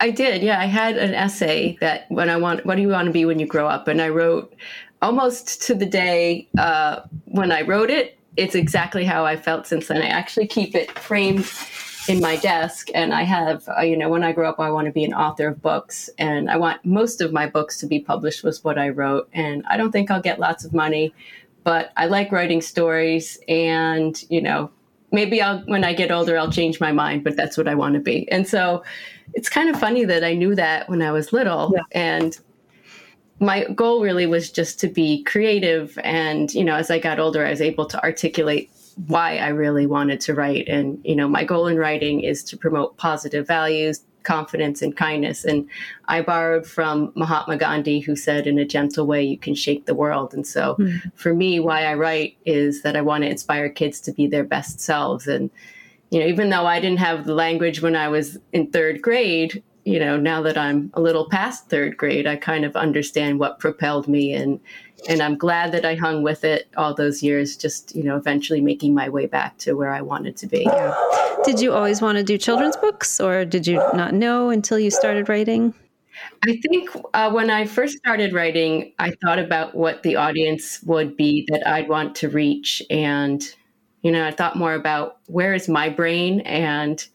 I 0.00 0.10
did, 0.10 0.42
yeah. 0.42 0.60
I 0.60 0.66
had 0.66 0.98
an 0.98 1.14
essay 1.14 1.78
that 1.80 2.10
when 2.10 2.28
I 2.28 2.36
want, 2.36 2.66
what 2.66 2.74
do 2.74 2.82
you 2.82 2.88
want 2.88 3.06
to 3.06 3.12
be 3.12 3.24
when 3.24 3.38
you 3.38 3.46
grow 3.46 3.66
up? 3.66 3.88
And 3.88 4.02
I 4.02 4.10
wrote 4.10 4.54
almost 5.00 5.62
to 5.62 5.74
the 5.74 5.86
day 5.86 6.48
uh, 6.58 7.00
when 7.26 7.50
I 7.50 7.62
wrote 7.62 7.88
it. 7.88 8.18
It's 8.36 8.54
exactly 8.54 9.06
how 9.06 9.24
I 9.24 9.36
felt 9.36 9.66
since 9.66 9.86
then. 9.86 10.02
I 10.02 10.08
actually 10.08 10.48
keep 10.48 10.74
it 10.74 10.90
framed 10.98 11.46
in 12.08 12.20
my 12.20 12.36
desk 12.36 12.88
and 12.94 13.12
i 13.12 13.22
have 13.22 13.68
uh, 13.76 13.82
you 13.82 13.96
know 13.96 14.08
when 14.08 14.22
i 14.22 14.32
grow 14.32 14.48
up 14.48 14.60
i 14.60 14.70
want 14.70 14.86
to 14.86 14.92
be 14.92 15.04
an 15.04 15.14
author 15.14 15.48
of 15.48 15.60
books 15.62 16.08
and 16.18 16.50
i 16.50 16.56
want 16.56 16.84
most 16.84 17.20
of 17.20 17.32
my 17.32 17.46
books 17.46 17.78
to 17.78 17.86
be 17.86 17.98
published 17.98 18.44
was 18.44 18.62
what 18.62 18.78
i 18.78 18.88
wrote 18.88 19.28
and 19.32 19.64
i 19.68 19.76
don't 19.76 19.92
think 19.92 20.10
i'll 20.10 20.22
get 20.22 20.38
lots 20.38 20.64
of 20.64 20.72
money 20.72 21.12
but 21.64 21.92
i 21.96 22.06
like 22.06 22.32
writing 22.32 22.60
stories 22.60 23.38
and 23.48 24.24
you 24.30 24.40
know 24.40 24.70
maybe 25.12 25.40
I'll 25.40 25.60
when 25.60 25.84
I 25.84 25.92
get 25.92 26.10
older 26.10 26.38
I'll 26.38 26.50
change 26.50 26.80
my 26.80 26.92
mind, 26.92 27.24
but 27.24 27.36
that's 27.36 27.56
what 27.56 27.68
I 27.68 27.74
want 27.74 27.94
to 27.94 28.00
be. 28.00 28.30
And 28.30 28.46
so 28.46 28.82
it's 29.34 29.48
kind 29.48 29.68
of 29.68 29.78
funny 29.78 30.04
that 30.04 30.24
I 30.24 30.34
knew 30.34 30.54
that 30.54 30.88
when 30.88 31.02
I 31.02 31.12
was 31.12 31.32
little 31.32 31.72
yeah. 31.74 31.82
and 31.92 32.38
my 33.40 33.64
goal 33.74 34.02
really 34.02 34.26
was 34.26 34.50
just 34.50 34.80
to 34.80 34.88
be 34.88 35.22
creative 35.24 35.98
and 36.02 36.54
you 36.54 36.64
know 36.64 36.74
as 36.74 36.90
I 36.90 36.98
got 36.98 37.18
older 37.18 37.44
I 37.44 37.50
was 37.50 37.60
able 37.60 37.86
to 37.86 38.02
articulate 38.02 38.70
why 39.06 39.36
I 39.36 39.48
really 39.48 39.86
wanted 39.86 40.20
to 40.22 40.34
write 40.34 40.68
and 40.68 40.98
you 41.04 41.14
know 41.14 41.28
my 41.28 41.44
goal 41.44 41.66
in 41.66 41.76
writing 41.76 42.22
is 42.22 42.42
to 42.44 42.56
promote 42.56 42.96
positive 42.96 43.46
values 43.46 44.02
confidence 44.26 44.82
and 44.82 44.94
kindness. 44.94 45.44
And 45.44 45.66
I 46.06 46.20
borrowed 46.20 46.66
from 46.66 47.12
Mahatma 47.14 47.56
Gandhi, 47.56 48.00
who 48.00 48.16
said, 48.16 48.46
in 48.46 48.58
a 48.58 48.64
gentle 48.64 49.06
way, 49.06 49.22
you 49.22 49.38
can 49.38 49.54
shake 49.54 49.86
the 49.86 49.94
world. 49.94 50.34
And 50.34 50.46
so 50.46 50.74
mm. 50.78 51.00
for 51.14 51.32
me, 51.32 51.60
why 51.60 51.84
I 51.84 51.94
write 51.94 52.36
is 52.44 52.82
that 52.82 52.96
I 52.96 53.00
want 53.00 53.22
to 53.22 53.30
inspire 53.30 53.70
kids 53.70 54.00
to 54.00 54.12
be 54.12 54.26
their 54.26 54.44
best 54.44 54.80
selves. 54.80 55.28
And, 55.28 55.48
you 56.10 56.20
know, 56.20 56.26
even 56.26 56.50
though 56.50 56.66
I 56.66 56.80
didn't 56.80 56.98
have 56.98 57.24
the 57.24 57.34
language 57.34 57.80
when 57.80 57.96
I 57.96 58.08
was 58.08 58.36
in 58.52 58.70
third 58.72 59.00
grade, 59.00 59.62
you 59.84 60.00
know, 60.00 60.16
now 60.16 60.42
that 60.42 60.58
I'm 60.58 60.90
a 60.94 61.00
little 61.00 61.28
past 61.28 61.70
third 61.70 61.96
grade, 61.96 62.26
I 62.26 62.34
kind 62.34 62.64
of 62.64 62.74
understand 62.74 63.38
what 63.38 63.60
propelled 63.60 64.08
me 64.08 64.32
and 64.32 64.58
and 65.08 65.22
I'm 65.22 65.36
glad 65.36 65.72
that 65.72 65.84
I 65.84 65.94
hung 65.94 66.22
with 66.22 66.44
it 66.44 66.68
all 66.76 66.94
those 66.94 67.22
years, 67.22 67.56
just, 67.56 67.94
you 67.94 68.02
know, 68.02 68.16
eventually 68.16 68.60
making 68.60 68.94
my 68.94 69.08
way 69.08 69.26
back 69.26 69.58
to 69.58 69.74
where 69.74 69.92
I 69.92 70.00
wanted 70.00 70.36
to 70.38 70.46
be. 70.46 70.62
Yeah. 70.62 70.94
Did 71.44 71.60
you 71.60 71.72
always 71.72 72.00
want 72.00 72.18
to 72.18 72.24
do 72.24 72.38
children's 72.38 72.76
books 72.76 73.20
or 73.20 73.44
did 73.44 73.66
you 73.66 73.76
not 73.94 74.14
know 74.14 74.50
until 74.50 74.78
you 74.78 74.90
started 74.90 75.28
writing? 75.28 75.74
I 76.46 76.56
think 76.56 76.90
uh, 77.14 77.30
when 77.30 77.50
I 77.50 77.66
first 77.66 77.98
started 77.98 78.32
writing, 78.32 78.92
I 78.98 79.12
thought 79.22 79.38
about 79.38 79.74
what 79.74 80.02
the 80.02 80.16
audience 80.16 80.82
would 80.84 81.16
be 81.16 81.46
that 81.50 81.66
I'd 81.66 81.88
want 81.88 82.14
to 82.16 82.28
reach. 82.28 82.82
And, 82.90 83.42
you 84.02 84.10
know, 84.10 84.26
I 84.26 84.30
thought 84.30 84.56
more 84.56 84.74
about 84.74 85.18
where 85.26 85.52
is 85.52 85.68
my 85.68 85.90
brain? 85.90 86.40
And 86.40 87.06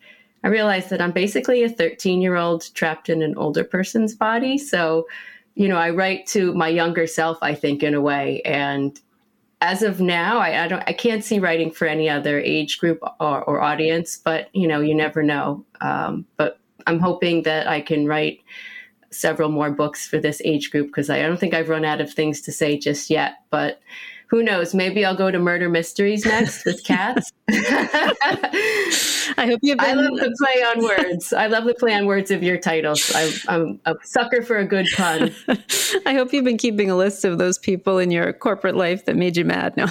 I 0.44 0.50
realized 0.50 0.90
that 0.92 1.02
I'm 1.02 1.12
basically 1.12 1.64
a 1.64 1.70
13 1.70 2.22
year 2.22 2.36
old 2.36 2.74
trapped 2.74 3.10
in 3.10 3.22
an 3.22 3.36
older 3.38 3.64
person's 3.64 4.16
body. 4.16 4.58
So, 4.58 5.08
you 5.62 5.68
know, 5.68 5.78
I 5.78 5.92
write 5.92 6.26
to 6.28 6.56
my 6.56 6.70
younger 6.70 7.06
self, 7.06 7.38
I 7.44 7.54
think, 7.54 7.84
in 7.84 7.94
a 7.94 8.02
way. 8.02 8.42
And 8.42 9.00
as 9.62 9.84
of 9.84 10.02
now, 10.02 10.40
I, 10.40 10.64
I 10.64 10.68
don't, 10.68 10.84
I 10.88 10.94
can't 10.94 11.24
see 11.24 11.38
writing 11.38 11.70
for 11.70 11.86
any 11.86 12.10
other 12.10 12.40
age 12.40 12.80
group 12.80 12.98
or, 13.20 13.44
or 13.44 13.62
audience, 13.62 14.18
but 14.18 14.50
you 14.54 14.68
know, 14.68 14.82
you 14.82 14.96
never 14.96 15.22
know. 15.22 15.64
Um, 15.80 16.26
but 16.36 16.60
I'm 16.88 17.00
hoping 17.00 17.44
that 17.44 17.68
I 17.68 17.80
can 17.80 18.08
write 18.08 18.40
several 19.12 19.50
more 19.50 19.70
books 19.70 20.08
for 20.08 20.18
this 20.18 20.42
age 20.44 20.72
group 20.72 20.88
because 20.88 21.12
I 21.12 21.22
don't 21.22 21.40
think 21.40 21.54
I've 21.54 21.70
run 21.70 21.86
out 21.86 22.02
of 22.02 22.12
things 22.12 22.42
to 22.42 22.52
say 22.52 22.76
just 22.80 23.12
yet. 23.12 23.36
But 23.52 23.82
who 24.32 24.42
knows? 24.42 24.74
Maybe 24.74 25.04
I'll 25.04 25.16
go 25.16 25.30
to 25.30 25.38
murder 25.38 25.68
mysteries 25.68 26.26
next 26.26 26.64
with 26.66 26.82
cats. 26.86 27.34
I 29.38 29.46
hope 29.46 29.60
you've 29.62 29.78
been. 29.78 29.90
I 29.90 29.94
love 29.94 30.16
the 30.16 30.34
play 30.40 30.64
on 30.64 30.82
words. 30.82 31.34
I 31.34 31.48
love 31.48 31.66
the 31.66 31.74
play 31.74 31.94
on 31.94 32.06
words 32.06 32.32
of 32.32 32.42
your 32.42 32.58
titles. 32.58 33.12
I, 33.14 33.30
am 33.50 33.82
a 33.86 33.96
sucker 34.04 34.42
for 34.42 34.58
a 34.58 34.66
good 34.66 34.88
pun. 34.96 35.34
I 36.06 36.14
hope 36.14 36.32
you've 36.32 36.46
been 36.46 36.58
keeping 36.58 36.90
a 36.90 36.96
list 36.96 37.26
of 37.26 37.40
those 37.40 37.58
people 37.58 37.98
in 37.98 38.10
your 38.10 38.32
corporate 38.32 38.78
life 38.78 39.04
that 39.06 39.18
made 39.18 39.36
you 39.36 39.44
mad. 39.44 39.76
No, 39.76 39.88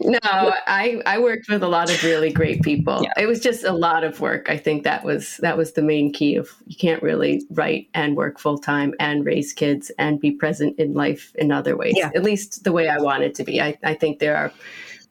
no, 0.00 0.18
I 0.66 1.00
I 1.06 1.18
worked 1.18 1.48
with 1.48 1.62
a 1.62 1.68
lot 1.68 1.90
of 1.90 2.02
really 2.04 2.32
great 2.32 2.62
people. 2.62 3.02
Yeah. 3.02 3.12
It 3.22 3.26
was 3.26 3.40
just 3.40 3.64
a 3.64 3.72
lot 3.72 4.04
of 4.04 4.20
work. 4.20 4.50
I 4.50 4.56
think 4.56 4.84
that 4.84 5.04
was 5.04 5.38
that 5.38 5.56
was 5.56 5.72
the 5.72 5.82
main 5.82 6.12
key 6.12 6.36
of 6.36 6.50
you 6.66 6.76
can't 6.76 7.02
really 7.02 7.42
write 7.50 7.88
and 7.94 8.16
work 8.16 8.38
full 8.38 8.58
time 8.58 8.94
and 9.00 9.24
raise 9.24 9.52
kids 9.52 9.90
and 9.98 10.20
be 10.20 10.32
present 10.32 10.78
in 10.78 10.94
life 10.94 11.32
in 11.36 11.52
other 11.52 11.76
ways. 11.76 11.94
Yeah. 11.96 12.10
At 12.14 12.22
least 12.22 12.64
the 12.64 12.72
way 12.72 12.88
I 12.88 12.98
wanted 12.98 13.21
to 13.30 13.44
be. 13.44 13.60
I, 13.60 13.78
I 13.82 13.94
think 13.94 14.18
there 14.18 14.36
are 14.36 14.52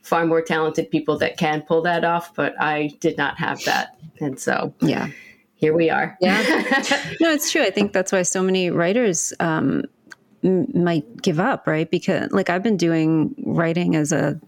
far 0.01 0.25
more 0.25 0.41
talented 0.41 0.89
people 0.89 1.17
that 1.19 1.37
can 1.37 1.61
pull 1.61 1.81
that 1.83 2.03
off, 2.03 2.33
but 2.35 2.59
I 2.59 2.91
did 2.99 3.17
not 3.17 3.37
have 3.37 3.63
that. 3.65 3.97
And 4.19 4.39
so, 4.39 4.73
yeah, 4.81 5.09
here 5.55 5.73
we 5.73 5.89
are. 5.89 6.17
Yeah. 6.19 6.41
no, 7.21 7.31
it's 7.31 7.51
true. 7.51 7.61
I 7.61 7.69
think 7.69 7.93
that's 7.93 8.11
why 8.11 8.23
so 8.23 8.41
many 8.41 8.71
writers 8.71 9.33
um, 9.39 9.83
m- 10.43 10.67
might 10.73 11.21
give 11.21 11.39
up, 11.39 11.67
right? 11.67 11.89
Because, 11.89 12.31
like, 12.31 12.49
I've 12.49 12.63
been 12.63 12.77
doing 12.77 13.35
writing 13.45 13.95
as 13.95 14.11
a 14.11 14.39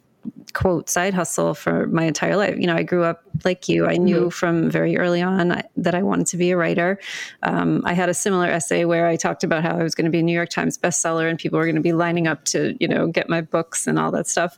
quote 0.53 0.89
side 0.89 1.13
hustle 1.13 1.53
for 1.53 1.87
my 1.87 2.03
entire 2.03 2.35
life. 2.35 2.57
You 2.57 2.67
know, 2.67 2.75
I 2.75 2.83
grew 2.83 3.03
up 3.03 3.23
like 3.43 3.67
you. 3.67 3.87
I 3.87 3.97
knew 3.97 4.21
mm-hmm. 4.21 4.29
from 4.29 4.69
very 4.69 4.97
early 4.97 5.21
on 5.21 5.61
that 5.75 5.95
I 5.95 6.03
wanted 6.03 6.27
to 6.27 6.37
be 6.37 6.51
a 6.51 6.57
writer. 6.57 6.99
Um, 7.43 7.81
I 7.85 7.93
had 7.93 8.09
a 8.09 8.13
similar 8.13 8.47
essay 8.47 8.85
where 8.85 9.07
I 9.07 9.15
talked 9.15 9.43
about 9.43 9.63
how 9.63 9.77
I 9.77 9.83
was 9.83 9.95
going 9.95 10.05
to 10.05 10.11
be 10.11 10.19
a 10.19 10.23
New 10.23 10.33
York 10.33 10.49
Times 10.49 10.77
bestseller 10.77 11.29
and 11.29 11.37
people 11.39 11.57
were 11.57 11.65
going 11.65 11.75
to 11.75 11.81
be 11.81 11.93
lining 11.93 12.27
up 12.27 12.45
to, 12.45 12.75
you 12.79 12.87
know, 12.87 13.07
get 13.07 13.29
my 13.29 13.41
books 13.41 13.87
and 13.87 13.97
all 13.99 14.11
that 14.11 14.27
stuff. 14.27 14.57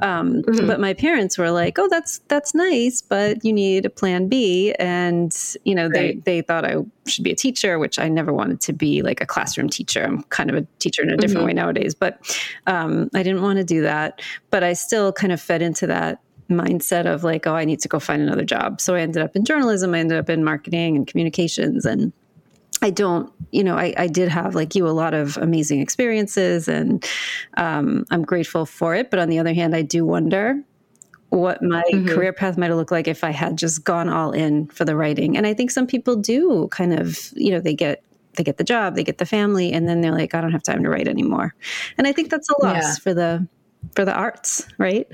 Um, 0.00 0.42
mm-hmm. 0.42 0.66
But 0.66 0.80
my 0.80 0.94
parents 0.94 1.38
were 1.38 1.50
like, 1.50 1.78
"Oh, 1.78 1.88
that's 1.88 2.18
that's 2.28 2.54
nice, 2.54 3.02
but 3.02 3.44
you 3.44 3.52
need 3.52 3.86
a 3.86 3.90
plan 3.90 4.28
B." 4.28 4.74
And 4.78 5.34
you 5.64 5.74
know, 5.74 5.88
right. 5.88 6.24
they 6.24 6.36
they 6.36 6.42
thought 6.42 6.64
I 6.64 6.76
should 7.06 7.24
be 7.24 7.32
a 7.32 7.36
teacher, 7.36 7.78
which 7.78 7.98
I 7.98 8.08
never 8.08 8.32
wanted 8.32 8.60
to 8.62 8.72
be 8.72 9.02
like 9.02 9.20
a 9.20 9.26
classroom 9.26 9.68
teacher. 9.68 10.04
I'm 10.04 10.22
kind 10.24 10.50
of 10.50 10.56
a 10.56 10.66
teacher 10.78 11.02
in 11.02 11.10
a 11.10 11.16
different 11.16 11.38
mm-hmm. 11.38 11.46
way 11.46 11.52
nowadays, 11.52 11.94
but 11.94 12.20
um, 12.66 13.08
I 13.14 13.22
didn't 13.22 13.42
want 13.42 13.58
to 13.58 13.64
do 13.64 13.82
that. 13.82 14.20
But 14.50 14.64
I 14.64 14.72
still 14.72 15.12
kind 15.12 15.32
of 15.32 15.40
fed 15.40 15.62
into 15.62 15.86
that 15.86 16.20
mindset 16.50 17.06
of 17.06 17.24
like, 17.24 17.46
oh, 17.46 17.54
I 17.54 17.64
need 17.64 17.80
to 17.80 17.88
go 17.88 17.98
find 17.98 18.22
another 18.22 18.44
job. 18.44 18.80
So 18.80 18.94
I 18.94 19.00
ended 19.00 19.22
up 19.22 19.34
in 19.36 19.44
journalism, 19.44 19.94
I 19.94 19.98
ended 19.98 20.18
up 20.18 20.30
in 20.30 20.44
marketing 20.44 20.96
and 20.96 21.06
communications. 21.06 21.84
And 21.84 22.12
I 22.82 22.90
don't, 22.90 23.32
you 23.52 23.64
know, 23.64 23.76
I, 23.76 23.94
I 23.96 24.06
did 24.06 24.28
have, 24.28 24.54
like 24.54 24.74
you, 24.74 24.86
a 24.86 24.90
lot 24.90 25.14
of 25.14 25.36
amazing 25.38 25.80
experiences 25.80 26.68
and 26.68 27.04
um, 27.56 28.04
I'm 28.10 28.22
grateful 28.22 28.66
for 28.66 28.94
it. 28.94 29.10
But 29.10 29.18
on 29.18 29.28
the 29.28 29.38
other 29.38 29.54
hand, 29.54 29.74
I 29.74 29.82
do 29.82 30.04
wonder 30.04 30.62
what 31.30 31.62
my 31.62 31.82
mm-hmm. 31.92 32.08
career 32.08 32.32
path 32.32 32.56
might 32.56 32.68
have 32.68 32.76
looked 32.76 32.92
like 32.92 33.08
if 33.08 33.24
I 33.24 33.30
had 33.30 33.58
just 33.58 33.84
gone 33.84 34.08
all 34.08 34.32
in 34.32 34.68
for 34.68 34.84
the 34.84 34.94
writing. 34.94 35.36
And 35.36 35.46
I 35.46 35.54
think 35.54 35.70
some 35.70 35.86
people 35.86 36.16
do 36.16 36.68
kind 36.70 36.98
of, 36.98 37.30
you 37.34 37.50
know, 37.50 37.60
they 37.60 37.74
get 37.74 38.02
they 38.36 38.44
get 38.44 38.58
the 38.58 38.64
job, 38.64 38.94
they 38.94 39.02
get 39.02 39.18
the 39.18 39.26
family, 39.26 39.72
and 39.72 39.88
then 39.88 40.02
they're 40.02 40.12
like, 40.12 40.34
I 40.34 40.40
don't 40.42 40.52
have 40.52 40.62
time 40.62 40.82
to 40.82 40.90
write 40.90 41.08
anymore. 41.08 41.54
And 41.98 42.06
I 42.06 42.12
think 42.12 42.30
that's 42.30 42.48
a 42.50 42.62
loss 42.62 42.82
yeah. 42.82 42.94
for 42.96 43.14
the 43.14 43.48
for 43.94 44.04
the 44.04 44.12
arts, 44.12 44.66
right? 44.78 45.08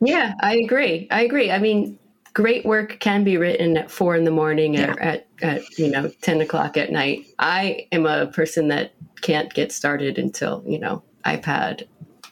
Yeah, 0.00 0.34
I 0.40 0.56
agree. 0.56 1.08
I 1.10 1.22
agree. 1.22 1.50
I 1.50 1.58
mean, 1.58 1.98
great 2.34 2.66
work 2.66 3.00
can 3.00 3.24
be 3.24 3.38
written 3.38 3.76
at 3.76 3.90
four 3.90 4.14
in 4.14 4.24
the 4.24 4.30
morning 4.30 4.74
yeah. 4.74 4.92
or 4.92 5.00
at, 5.00 5.26
at, 5.40 5.78
you 5.78 5.90
know, 5.90 6.10
10 6.20 6.42
o'clock 6.42 6.76
at 6.76 6.92
night. 6.92 7.26
I 7.38 7.86
am 7.92 8.04
a 8.04 8.26
person 8.26 8.68
that 8.68 8.92
can't 9.22 9.52
get 9.54 9.72
started 9.72 10.18
until, 10.18 10.62
you 10.66 10.78
know, 10.78 11.02
I've 11.24 11.44
had 11.44 11.88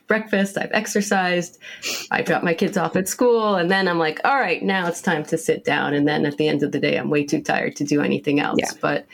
breakfast, 0.06 0.58
I've 0.58 0.72
exercised, 0.72 1.58
I 2.10 2.20
drop 2.20 2.42
my 2.42 2.52
kids 2.52 2.76
off 2.76 2.96
at 2.96 3.08
school, 3.08 3.56
and 3.56 3.70
then 3.70 3.88
I'm 3.88 3.98
like, 3.98 4.20
all 4.24 4.36
right, 4.36 4.62
now 4.62 4.86
it's 4.86 5.00
time 5.00 5.24
to 5.24 5.38
sit 5.38 5.64
down. 5.64 5.94
And 5.94 6.06
then 6.06 6.26
at 6.26 6.36
the 6.36 6.48
end 6.48 6.62
of 6.62 6.72
the 6.72 6.78
day, 6.78 6.98
I'm 6.98 7.08
way 7.08 7.24
too 7.24 7.40
tired 7.40 7.76
to 7.76 7.84
do 7.84 8.02
anything 8.02 8.40
else. 8.40 8.58
Yeah. 8.60 8.72
But, 8.80 9.06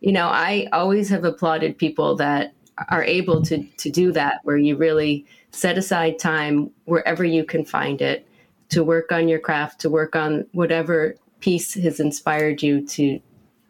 you 0.00 0.12
know, 0.12 0.26
I 0.26 0.68
always 0.72 1.10
have 1.10 1.24
applauded 1.24 1.76
people 1.76 2.16
that 2.16 2.54
are 2.88 3.04
able 3.04 3.42
to 3.42 3.62
to 3.62 3.90
do 3.90 4.12
that 4.12 4.40
where 4.44 4.56
you 4.56 4.76
really 4.76 5.26
set 5.52 5.76
aside 5.76 6.18
time 6.18 6.70
wherever 6.84 7.24
you 7.24 7.44
can 7.44 7.64
find 7.64 8.00
it 8.00 8.26
to 8.70 8.84
work 8.84 9.10
on 9.12 9.28
your 9.28 9.38
craft, 9.38 9.80
to 9.80 9.90
work 9.90 10.14
on 10.16 10.46
whatever 10.52 11.16
piece 11.40 11.74
has 11.74 12.00
inspired 12.00 12.62
you 12.62 12.86
to 12.86 13.20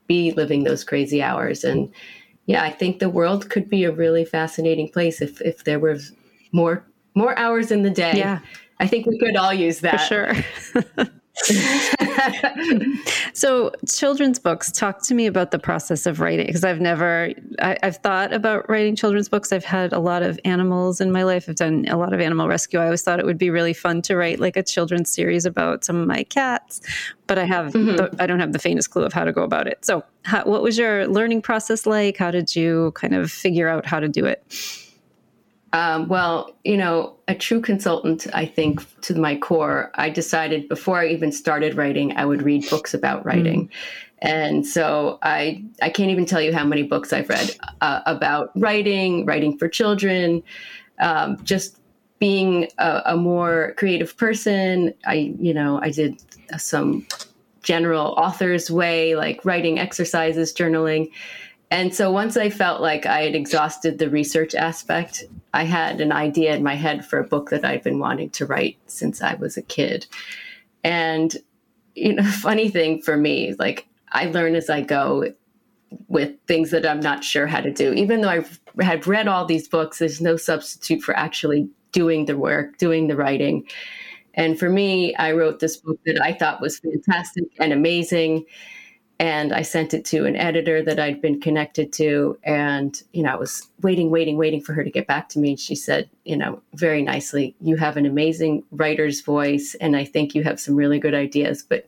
be 0.07 0.33
living 0.33 0.65
those 0.65 0.85
crazy 0.85 1.23
hours. 1.23 1.65
And 1.65 1.91
yeah, 2.47 2.63
I 2.63 2.71
think 2.71 2.99
the 2.99 3.09
world 3.09 3.49
could 3.49 3.69
be 3.69 3.85
a 3.85 3.93
really 3.93 4.25
fascinating 4.25 4.89
place 4.91 5.23
if 5.23 5.41
if 5.41 5.65
there 5.65 5.79
was 5.79 6.13
more 6.53 6.85
more 7.15 7.39
hours 7.39 7.71
in 7.71 7.83
the 7.83 7.91
day. 7.91 8.17
Yeah. 8.17 8.41
I 8.79 8.87
think 8.87 9.07
we 9.07 9.19
could 9.19 9.37
all 9.37 9.53
use 9.53 9.81
that. 9.81 10.01
For 10.01 10.07
sure. 10.07 11.11
so 13.33 13.73
children's 13.89 14.39
books 14.39 14.71
talk 14.73 15.03
to 15.03 15.15
me 15.15 15.27
about 15.27 15.51
the 15.51 15.59
process 15.59 16.07
of 16.07 16.21
writing 16.21 16.47
because 16.47 16.65
i've 16.65 16.81
never 16.81 17.31
I, 17.61 17.77
have 17.83 17.97
thought 17.99 18.33
about 18.33 18.69
writing 18.69 18.97
children's 18.97 19.29
books. 19.29 19.53
I've 19.53 19.65
had 19.65 19.93
a 19.93 19.99
lot 19.99 20.23
of 20.23 20.39
animals 20.45 21.01
in 21.01 21.13
my 21.13 21.23
life. 21.23 21.49
I've 21.49 21.57
done 21.57 21.87
a 21.89 21.97
lot 21.97 22.13
of 22.13 22.21
animal 22.21 22.49
rescue. 22.49 22.79
I 22.79 22.85
always 22.85 23.03
thought 23.03 23.21
it 23.21 23.27
would 23.27 23.39
be 23.39 23.51
really 23.51 23.73
fun 23.73 24.03
to 24.03 24.17
write 24.17 24.41
like 24.41 24.57
a 24.57 24.63
children's 24.63 25.11
series 25.11 25.45
about 25.45 25.85
some 25.85 25.97
of 25.97 26.07
my 26.07 26.23
cats 26.25 26.81
but 27.27 27.39
i 27.39 27.45
have 27.45 27.73
mm-hmm. 27.73 27.97
the, 27.97 28.15
i 28.19 28.27
don't 28.27 28.41
have 28.41 28.53
the 28.53 28.59
faintest 28.59 28.91
clue 28.91 29.05
of 29.05 29.13
how 29.13 29.25
to 29.25 29.33
go 29.33 29.43
about 29.43 29.67
it. 29.67 29.85
So 29.85 30.05
how, 30.25 30.45
what 30.45 30.63
was 30.63 30.77
your 30.77 31.07
learning 31.07 31.43
process 31.43 31.87
like? 31.87 32.17
How 32.17 32.31
did 32.31 32.57
you 32.57 32.93
kind 32.97 33.15
of 33.15 33.31
figure 33.31 33.69
out 33.69 33.87
how 33.87 34.01
to 34.01 34.09
do 34.09 34.25
it 34.27 34.43
um, 35.73 36.09
well, 36.09 36.57
you 36.65 36.77
know, 36.77 37.17
a 37.29 37.35
true 37.35 37.61
consultant, 37.61 38.27
I 38.35 38.45
think, 38.45 38.85
to 39.03 39.15
my 39.15 39.37
core, 39.37 39.91
I 39.95 40.11
decided 40.11 40.69
before 40.69 40.99
I 40.99 41.07
even 41.09 41.31
started 41.31 41.77
writing, 41.77 42.17
I 42.17 42.25
would 42.25 42.43
read 42.43 42.69
books 42.69 42.93
about 42.93 43.25
writing. 43.25 43.69
Mm. 43.69 43.71
And 44.23 44.67
so 44.67 45.19
I, 45.23 45.65
I 45.81 45.89
can't 45.89 46.11
even 46.11 46.27
tell 46.27 46.41
you 46.41 46.53
how 46.53 46.65
many 46.65 46.83
books 46.83 47.13
I've 47.13 47.29
read 47.29 47.57
uh, 47.81 48.01
about 48.05 48.51
writing, 48.55 49.25
writing 49.25 49.57
for 49.57 49.69
children, 49.69 50.43
um, 50.99 51.43
just 51.45 51.79
being 52.19 52.69
a, 52.79 53.03
a, 53.07 53.17
more 53.17 53.73
creative 53.79 54.15
person. 54.19 54.93
I, 55.07 55.35
you 55.39 55.55
know, 55.55 55.81
I 55.81 55.91
did 55.91 56.23
some 56.59 57.07
general 57.63 58.09
author's 58.19 58.71
way, 58.71 59.15
like 59.17 59.43
writing 59.45 59.79
exercises, 59.79 60.53
journaling. 60.53 61.11
And 61.71 61.95
so 61.95 62.11
once 62.11 62.37
I 62.37 62.51
felt 62.51 62.81
like 62.81 63.07
I 63.07 63.23
had 63.23 63.35
exhausted 63.35 63.99
the 63.99 64.11
research 64.11 64.55
aspect, 64.55 65.25
I 65.55 65.65
had 65.65 66.01
an 66.01 66.13
idea 66.13 66.55
in 66.55 66.63
my 66.63 66.75
head 66.75 67.07
for 67.07 67.19
a 67.19 67.27
book 67.27 67.51
that 67.51 67.65
I'd 67.65 67.85
been 67.85 67.99
wanting 67.99 68.31
to 68.31 68.47
write 68.47 68.77
since 68.87 69.23
I 69.23 69.35
was 69.35 69.57
a 69.57 69.63
kid. 69.63 70.07
And 70.83 71.37
you 71.95 72.15
know, 72.15 72.23
funny 72.43 72.69
thing 72.69 73.03
for 73.03 73.17
me, 73.17 73.55
like 73.59 73.87
I 74.13 74.27
learn 74.27 74.55
as 74.55 74.71
I 74.71 74.81
go 74.81 75.33
with 76.09 76.33
things 76.47 76.71
that 76.71 76.87
I'm 76.87 77.01
not 77.01 77.25
sure 77.25 77.47
how 77.47 77.61
to 77.61 77.73
do. 77.73 77.93
Even 77.93 78.21
though 78.21 78.29
I've 78.29 78.61
had 78.81 79.07
read 79.07 79.29
all 79.29 79.45
these 79.45 79.69
books, 79.69 79.99
there's 79.99 80.21
no 80.21 80.37
substitute 80.37 81.03
for 81.03 81.17
actually 81.17 81.69
doing 81.93 82.27
the 82.27 82.37
work, 82.37 82.79
doing 82.79 83.09
the 83.09 83.17
writing. 83.17 83.67
And 84.35 84.59
for 84.59 84.69
me, 84.69 85.15
I 85.17 85.33
wrote 85.33 85.59
this 85.59 85.77
book 85.77 85.99
that 86.07 86.23
I 86.23 86.33
thought 86.33 86.61
was 86.61 86.79
fantastic 86.79 87.45
and 87.59 87.73
amazing. 87.73 88.47
And 89.21 89.53
I 89.53 89.61
sent 89.61 89.93
it 89.93 90.07
to 90.07 90.25
an 90.25 90.35
editor 90.35 90.83
that 90.83 90.99
I'd 90.99 91.21
been 91.21 91.43
connected 91.43 91.93
to. 91.93 92.39
And, 92.43 93.01
you 93.13 93.23
know, 93.23 93.31
I 93.31 93.37
was 93.37 93.69
waiting, 93.83 94.11
waiting, 94.11 94.39
waiting 94.39 94.63
for 94.63 94.73
her 94.73 94.83
to 94.83 94.91
get 94.91 95.07
back 95.07 95.29
to 95.29 95.39
me. 95.39 95.51
And 95.51 95.61
she 95.61 95.75
said, 95.75 96.09
you 96.25 96.39
know, 96.39 96.63
very 96.73 97.03
nicely, 97.03 97.55
you 97.61 97.77
have 97.77 97.99
an 97.99 98.07
amazing 98.07 98.65
writer's 98.71 99.21
voice. 99.21 99.77
And 99.79 99.95
I 99.95 100.07
think 100.07 100.35
you 100.35 100.43
have 100.45 100.59
some 100.59 100.75
really 100.75 100.99
good 100.99 101.15
ideas. 101.15 101.63
But 101.63 101.87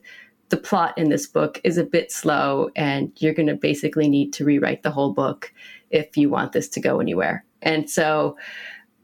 the 0.51 0.59
plot 0.59 0.93
in 0.99 1.09
this 1.09 1.27
book 1.27 1.59
is 1.65 1.79
a 1.79 1.85
bit 1.85 2.13
slow, 2.13 2.71
and 2.77 3.11
you're 3.17 3.33
going 3.33 3.49
to 3.49 3.55
basically 3.55 4.11
need 4.11 4.35
to 4.35 4.45
rewrite 4.45 4.83
the 4.83 4.91
whole 4.91 5.15
book 5.15 5.51
if 5.91 6.19
you 6.19 6.29
want 6.29 6.53
this 6.53 6.69
to 6.69 6.81
go 6.81 7.01
anywhere. 7.01 7.47
And 7.63 7.89
so 7.89 8.37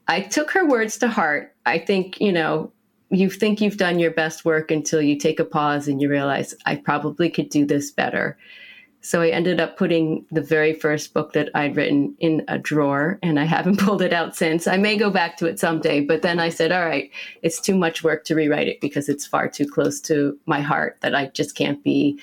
I 0.06 0.20
took 0.20 0.50
her 0.50 0.66
words 0.66 0.98
to 0.98 1.08
heart. 1.08 1.56
I 1.64 1.78
think, 1.78 2.20
you 2.20 2.32
know, 2.32 2.70
you 3.10 3.30
think 3.30 3.60
you've 3.60 3.76
done 3.76 3.98
your 3.98 4.10
best 4.10 4.44
work 4.44 4.70
until 4.70 5.00
you 5.00 5.16
take 5.16 5.40
a 5.40 5.44
pause 5.44 5.88
and 5.88 6.00
you 6.00 6.10
realize 6.10 6.54
I 6.66 6.76
probably 6.76 7.30
could 7.30 7.48
do 7.48 7.64
this 7.64 7.90
better. 7.90 8.36
So 9.00 9.22
I 9.22 9.28
ended 9.28 9.60
up 9.60 9.76
putting 9.76 10.26
the 10.30 10.42
very 10.42 10.74
first 10.74 11.14
book 11.14 11.32
that 11.32 11.50
I'd 11.54 11.76
written 11.76 12.14
in 12.18 12.44
a 12.48 12.58
drawer 12.58 13.18
and 13.22 13.38
I 13.38 13.44
haven't 13.44 13.78
pulled 13.80 14.02
it 14.02 14.12
out 14.12 14.36
since. 14.36 14.66
I 14.66 14.76
may 14.76 14.96
go 14.96 15.10
back 15.10 15.36
to 15.38 15.46
it 15.46 15.58
someday, 15.58 16.00
but 16.00 16.22
then 16.22 16.40
I 16.40 16.48
said, 16.48 16.72
all 16.72 16.84
right, 16.84 17.10
it's 17.42 17.60
too 17.60 17.76
much 17.76 18.02
work 18.02 18.24
to 18.24 18.34
rewrite 18.34 18.68
it 18.68 18.80
because 18.80 19.08
it's 19.08 19.26
far 19.26 19.48
too 19.48 19.66
close 19.66 20.00
to 20.02 20.36
my 20.46 20.60
heart 20.60 20.98
that 21.00 21.14
I 21.14 21.26
just 21.26 21.54
can't 21.54 21.82
be, 21.82 22.20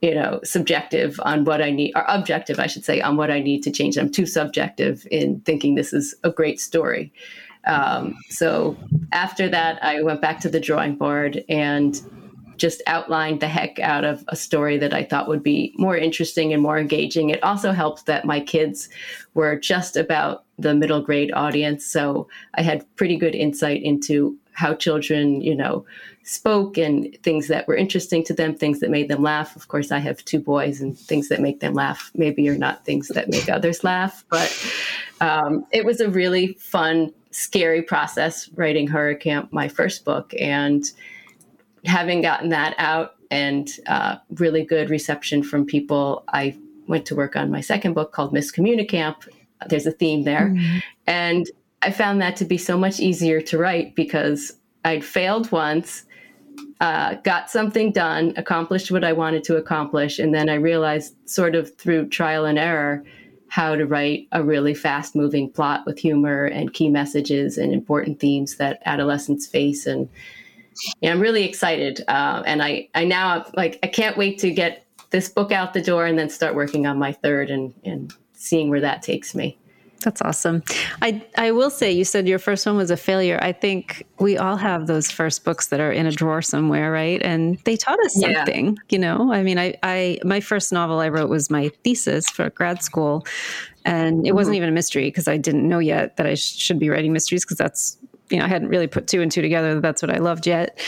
you 0.00 0.14
know, 0.14 0.40
subjective 0.42 1.20
on 1.22 1.44
what 1.44 1.62
I 1.62 1.70
need, 1.70 1.92
or 1.94 2.04
objective, 2.08 2.58
I 2.58 2.66
should 2.66 2.84
say, 2.84 3.00
on 3.00 3.16
what 3.16 3.30
I 3.30 3.40
need 3.40 3.62
to 3.64 3.70
change. 3.70 3.96
I'm 3.96 4.10
too 4.10 4.26
subjective 4.26 5.06
in 5.10 5.40
thinking 5.40 5.74
this 5.74 5.92
is 5.92 6.14
a 6.24 6.30
great 6.30 6.60
story. 6.60 7.12
Um, 7.66 8.16
so 8.28 8.76
after 9.12 9.48
that, 9.48 9.82
I 9.82 10.02
went 10.02 10.20
back 10.20 10.40
to 10.40 10.48
the 10.48 10.60
drawing 10.60 10.96
board 10.96 11.44
and 11.48 12.00
just 12.56 12.82
outlined 12.86 13.40
the 13.40 13.48
heck 13.48 13.78
out 13.80 14.04
of 14.04 14.24
a 14.28 14.36
story 14.36 14.78
that 14.78 14.94
I 14.94 15.04
thought 15.04 15.28
would 15.28 15.42
be 15.42 15.74
more 15.76 15.96
interesting 15.96 16.54
and 16.54 16.62
more 16.62 16.78
engaging. 16.78 17.30
It 17.30 17.42
also 17.42 17.72
helped 17.72 18.06
that 18.06 18.24
my 18.24 18.40
kids 18.40 18.88
were 19.34 19.56
just 19.56 19.96
about 19.96 20.44
the 20.58 20.74
middle 20.74 21.02
grade 21.02 21.32
audience. 21.34 21.84
So 21.84 22.28
I 22.54 22.62
had 22.62 22.86
pretty 22.96 23.16
good 23.16 23.34
insight 23.34 23.82
into 23.82 24.38
how 24.52 24.74
children, 24.74 25.42
you 25.42 25.54
know, 25.54 25.84
spoke 26.22 26.78
and 26.78 27.14
things 27.22 27.48
that 27.48 27.68
were 27.68 27.76
interesting 27.76 28.24
to 28.24 28.32
them, 28.32 28.54
things 28.54 28.80
that 28.80 28.90
made 28.90 29.08
them 29.08 29.22
laugh. 29.22 29.54
Of 29.54 29.68
course, 29.68 29.92
I 29.92 29.98
have 29.98 30.24
two 30.24 30.40
boys, 30.40 30.80
and 30.80 30.98
things 30.98 31.28
that 31.28 31.42
make 31.42 31.60
them 31.60 31.74
laugh 31.74 32.10
maybe 32.14 32.48
are 32.48 32.56
not 32.56 32.86
things 32.86 33.08
that 33.08 33.28
make 33.28 33.50
others 33.50 33.84
laugh. 33.84 34.24
But 34.30 34.50
um, 35.20 35.66
it 35.72 35.84
was 35.84 36.00
a 36.00 36.08
really 36.08 36.54
fun, 36.54 37.12
scary 37.36 37.82
process 37.82 38.48
writing 38.54 38.88
Horror 38.88 39.14
Camp, 39.14 39.52
my 39.52 39.68
first 39.68 40.06
book. 40.06 40.32
And 40.40 40.90
having 41.84 42.22
gotten 42.22 42.48
that 42.48 42.74
out 42.78 43.16
and 43.30 43.68
uh, 43.86 44.16
really 44.36 44.64
good 44.64 44.88
reception 44.88 45.42
from 45.42 45.66
people, 45.66 46.24
I 46.28 46.56
went 46.88 47.04
to 47.06 47.14
work 47.14 47.36
on 47.36 47.50
my 47.50 47.60
second 47.60 47.92
book 47.92 48.12
called 48.12 48.32
Miss 48.32 48.50
Communicamp. 48.50 49.28
There's 49.68 49.86
a 49.86 49.92
theme 49.92 50.22
there. 50.22 50.48
Mm-hmm. 50.48 50.78
And 51.06 51.50
I 51.82 51.90
found 51.90 52.22
that 52.22 52.36
to 52.36 52.46
be 52.46 52.56
so 52.56 52.78
much 52.78 53.00
easier 53.00 53.42
to 53.42 53.58
write 53.58 53.94
because 53.94 54.56
I'd 54.86 55.04
failed 55.04 55.52
once, 55.52 56.04
uh, 56.80 57.16
got 57.16 57.50
something 57.50 57.92
done, 57.92 58.32
accomplished 58.38 58.90
what 58.90 59.04
I 59.04 59.12
wanted 59.12 59.44
to 59.44 59.56
accomplish. 59.56 60.18
And 60.18 60.34
then 60.34 60.48
I 60.48 60.54
realized, 60.54 61.14
sort 61.28 61.54
of 61.54 61.76
through 61.76 62.08
trial 62.08 62.46
and 62.46 62.58
error, 62.58 63.04
how 63.48 63.76
to 63.76 63.86
write 63.86 64.28
a 64.32 64.42
really 64.42 64.74
fast 64.74 65.14
moving 65.14 65.50
plot 65.50 65.84
with 65.86 65.98
humor 65.98 66.46
and 66.46 66.72
key 66.72 66.88
messages 66.88 67.58
and 67.58 67.72
important 67.72 68.20
themes 68.20 68.56
that 68.56 68.82
adolescents 68.86 69.46
face. 69.46 69.86
And 69.86 70.08
I'm 71.02 71.20
really 71.20 71.44
excited, 71.44 72.02
uh, 72.08 72.42
and 72.46 72.62
I 72.62 72.88
I 72.94 73.04
now 73.04 73.46
like 73.54 73.78
I 73.82 73.86
can't 73.86 74.16
wait 74.16 74.38
to 74.40 74.50
get 74.50 74.84
this 75.10 75.28
book 75.28 75.52
out 75.52 75.72
the 75.72 75.82
door 75.82 76.06
and 76.06 76.18
then 76.18 76.28
start 76.28 76.54
working 76.54 76.86
on 76.86 76.98
my 76.98 77.12
third 77.12 77.50
and 77.50 77.72
and 77.84 78.12
seeing 78.34 78.68
where 78.68 78.80
that 78.80 79.02
takes 79.02 79.34
me. 79.34 79.56
That's 80.02 80.22
awesome. 80.22 80.62
I 81.02 81.24
I 81.36 81.50
will 81.52 81.70
say 81.70 81.90
you 81.90 82.04
said 82.04 82.28
your 82.28 82.38
first 82.38 82.66
one 82.66 82.76
was 82.76 82.90
a 82.90 82.96
failure. 82.96 83.38
I 83.42 83.52
think 83.52 84.06
we 84.18 84.36
all 84.36 84.56
have 84.56 84.86
those 84.86 85.10
first 85.10 85.44
books 85.44 85.68
that 85.68 85.80
are 85.80 85.92
in 85.92 86.06
a 86.06 86.12
drawer 86.12 86.42
somewhere, 86.42 86.92
right? 86.92 87.20
And 87.22 87.58
they 87.64 87.76
taught 87.76 87.98
us 88.04 88.14
something, 88.14 88.66
yeah. 88.66 88.82
you 88.90 88.98
know. 88.98 89.32
I 89.32 89.42
mean, 89.42 89.58
I 89.58 89.74
I 89.82 90.18
my 90.24 90.40
first 90.40 90.72
novel 90.72 91.00
I 91.00 91.08
wrote 91.08 91.30
was 91.30 91.50
my 91.50 91.70
thesis 91.82 92.28
for 92.28 92.50
grad 92.50 92.82
school 92.82 93.26
and 93.84 94.26
it 94.26 94.34
wasn't 94.34 94.52
mm-hmm. 94.52 94.56
even 94.58 94.68
a 94.70 94.72
mystery 94.72 95.04
because 95.04 95.28
I 95.28 95.36
didn't 95.36 95.66
know 95.66 95.78
yet 95.78 96.16
that 96.16 96.26
I 96.26 96.34
sh- 96.34 96.56
should 96.56 96.78
be 96.78 96.90
writing 96.90 97.12
mysteries 97.12 97.44
because 97.44 97.56
that's 97.56 97.96
you 98.30 98.38
know, 98.38 98.44
I 98.44 98.48
hadn't 98.48 98.68
really 98.68 98.88
put 98.88 99.06
two 99.06 99.22
and 99.22 99.30
two 99.30 99.42
together. 99.42 99.74
that 99.74 99.82
That's 99.82 100.02
what 100.02 100.10
I 100.10 100.18
loved 100.18 100.46
yet. 100.46 100.78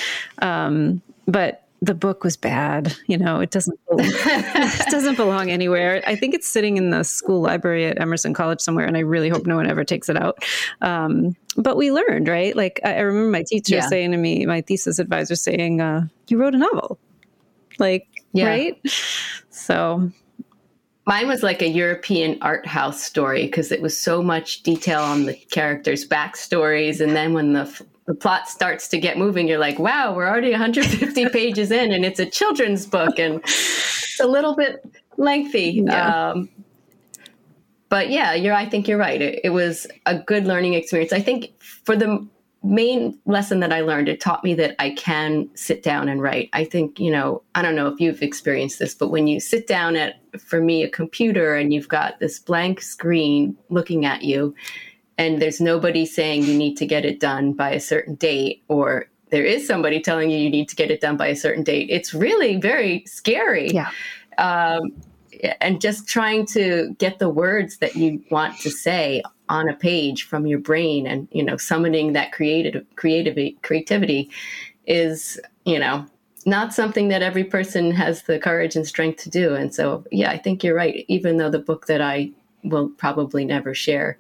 Um, 0.43 1.01
but 1.27 1.68
the 1.81 1.95
book 1.95 2.25
was 2.25 2.37
bad. 2.37 2.95
You 3.07 3.19
know, 3.19 3.41
it 3.41 3.51
doesn't 3.51 3.79
it 3.91 4.91
doesn't 4.91 5.17
belong 5.17 5.51
anywhere. 5.51 6.03
I 6.07 6.17
think 6.17 6.35
it's 6.35 6.49
sitting 6.49 6.77
in 6.77 6.91
the 6.91 7.05
school 7.05 7.41
library 7.41 7.87
at 7.87 8.01
Emerson 8.01 8.35
College 8.35 8.61
somewhere, 8.61 8.87
and 8.87 8.97
I 8.97 9.01
really 9.01 9.29
hope 9.29 9.47
no 9.47 9.57
one 9.57 9.69
ever 9.69 9.85
takes 9.85 10.09
it 10.09 10.17
out. 10.17 10.45
Um, 10.81 11.37
but 11.57 11.77
we 11.77 11.93
learned, 11.93 12.29
right? 12.29 12.55
Like 12.55 12.81
I, 12.85 12.95
I 12.95 13.01
remember 13.01 13.31
my 13.31 13.45
teacher 13.45 13.77
yeah. 13.77 13.89
saying 13.89 14.13
to 14.13 14.17
me, 14.17 14.47
my 14.47 14.61
thesis 14.61 14.99
advisor 14.99 15.37
saying, 15.37 15.81
uh, 15.81 16.07
"You 16.29 16.39
wrote 16.39 16.55
a 16.55 16.59
novel." 16.59 16.99
Like, 17.79 18.09
yeah. 18.33 18.49
right? 18.49 18.81
So 19.51 20.11
Mine 21.09 21.27
was 21.27 21.43
like 21.43 21.63
a 21.63 21.69
European 21.69 22.37
art 22.43 22.67
house 22.67 23.03
story 23.03 23.47
because 23.47 23.73
it 23.73 23.81
was 23.81 23.99
so 23.99 24.23
much 24.23 24.63
detail 24.63 25.01
on 25.01 25.25
the 25.25 25.33
characters' 25.33 26.07
backstories. 26.07 27.01
And 27.01 27.17
then 27.17 27.33
when 27.33 27.55
the, 27.55 27.87
the 28.09 28.15
plot 28.15 28.49
starts 28.49 28.89
to 28.89 28.99
get 28.99 29.19
moving, 29.19 29.47
you're 29.47 29.59
like, 29.59 29.79
wow, 29.79 30.15
we're 30.15 30.27
already 30.27 30.51
150 30.51 31.29
pages 31.33 31.71
in 31.71 31.93
and 31.93 32.07
it's 32.07 32.19
a 32.19 32.25
children's 32.25 32.87
book 32.87 33.19
and 33.19 33.43
it's 33.45 34.19
a 34.19 34.27
little 34.27 34.57
bit 34.57 34.83
lengthy. 35.19 35.83
Yeah. 35.85 36.31
Um, 36.31 36.49
but 37.91 38.09
yeah, 38.09 38.33
you're, 38.33 38.55
I 38.55 38.65
think 38.65 38.89
you're 38.89 38.99
right. 38.99 39.21
It, 39.21 39.41
it 39.45 39.51
was 39.51 39.87
a 40.07 40.19
good 40.19 40.47
learning 40.47 40.73
experience. 40.73 41.13
I 41.13 41.21
think 41.21 41.53
for 41.61 41.97
the 41.97 42.27
main 42.63 43.19
lesson 43.27 43.61
that 43.61 43.75
I 43.75 43.83
learned, 43.83 44.09
it 44.09 44.23
taught 44.23 44.43
me 44.43 44.55
that 44.55 44.75
I 44.79 44.91
can 44.93 45.51
sit 45.55 45.83
down 45.83 46.09
and 46.09 46.23
write. 46.23 46.49
I 46.55 46.65
think, 46.65 46.99
you 46.99 47.11
know, 47.11 47.43
I 47.55 47.61
don't 47.61 47.77
know 47.77 47.89
if 47.89 48.01
you've 48.01 48.23
experienced 48.23 48.79
this, 48.79 48.95
but 48.95 49.11
when 49.11 49.27
you 49.27 49.39
sit 49.39 49.67
down 49.67 49.97
at, 49.97 50.15
for 50.41 50.63
me, 50.63 50.83
a 50.83 50.89
computer 50.89 51.57
and 51.57 51.75
you've 51.75 51.89
got 51.89 52.21
this 52.21 52.39
blank 52.39 52.81
screen 52.81 53.55
looking 53.69 54.07
at 54.07 54.23
you, 54.23 54.55
and 55.19 55.43
there's 55.43 55.61
nobody 55.61 56.07
saying 56.07 56.45
you 56.45 56.57
need 56.57 56.77
to 56.77 56.87
get 56.87 57.05
it 57.05 57.21
done 57.21 57.53
by 57.53 57.71
a 57.71 57.81
certain 57.81 58.15
date, 58.15 58.63
or 58.69 59.07
there 59.31 59.45
is 59.45 59.67
somebody 59.67 60.01
telling 60.01 60.31
you 60.31 60.39
you 60.39 60.49
need 60.49 60.69
to 60.69 60.77
get 60.77 60.91
it 60.91 61.01
done 61.01 61.17
by 61.17 61.27
a 61.27 61.37
certain 61.37 61.65
date, 61.65 61.89
it's 61.91 62.15
really 62.15 62.57
very 62.57 63.05
scary. 63.07 63.71
Yeah. 63.71 63.91
Um, 64.39 64.93
and 65.61 65.81
just 65.81 66.09
trying 66.09 66.47
to 66.47 66.95
get 66.99 67.19
the 67.19 67.29
words 67.29 67.79
that 67.79 67.97
you 67.97 68.23
want 68.31 68.59
to 68.61 68.71
say 68.71 69.23
on 69.49 69.69
a 69.69 69.75
page 69.75 70.25
from 70.25 70.47
your 70.47 70.59
brain 70.59 71.07
and 71.07 71.29
you 71.31 71.43
know 71.43 71.57
summoning 71.57 72.13
that 72.13 72.33
creative 72.33 72.85
creativity 72.97 73.57
creativity 73.63 74.31
is 74.87 75.41
you 75.65 75.79
know 75.79 76.05
not 76.45 76.75
something 76.75 77.09
that 77.09 77.23
every 77.23 77.45
person 77.45 77.91
has 77.91 78.23
the 78.23 78.39
courage 78.39 78.77
and 78.77 78.87
strength 78.87 79.23
to 79.23 79.31
do 79.31 79.55
and 79.55 79.75
so 79.75 80.05
yeah 80.11 80.31
i 80.31 80.37
think 80.37 80.63
you're 80.63 80.75
right 80.75 81.05
even 81.09 81.37
though 81.39 81.51
the 81.51 81.59
book 81.59 81.87
that 81.87 82.03
i 82.03 82.31
will 82.65 82.89
probably 82.91 83.45
never 83.45 83.75
share 83.75 84.19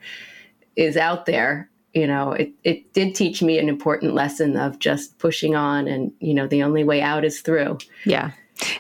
is 0.79 0.97
out 0.97 1.27
there 1.27 1.69
you 1.93 2.07
know 2.07 2.33
it, 2.33 2.51
it 2.65 2.93
did 2.95 3.15
teach 3.15 3.43
me 3.43 3.59
an 3.59 3.69
important 3.69 4.15
lesson 4.15 4.57
of 4.57 4.79
just 4.79 5.19
pushing 5.19 5.55
on 5.55 5.87
and 5.89 6.13
you 6.21 6.33
know 6.33 6.47
the 6.47 6.63
only 6.63 6.85
way 6.85 7.03
out 7.03 7.25
is 7.25 7.41
through 7.41 7.77
yeah 8.07 8.31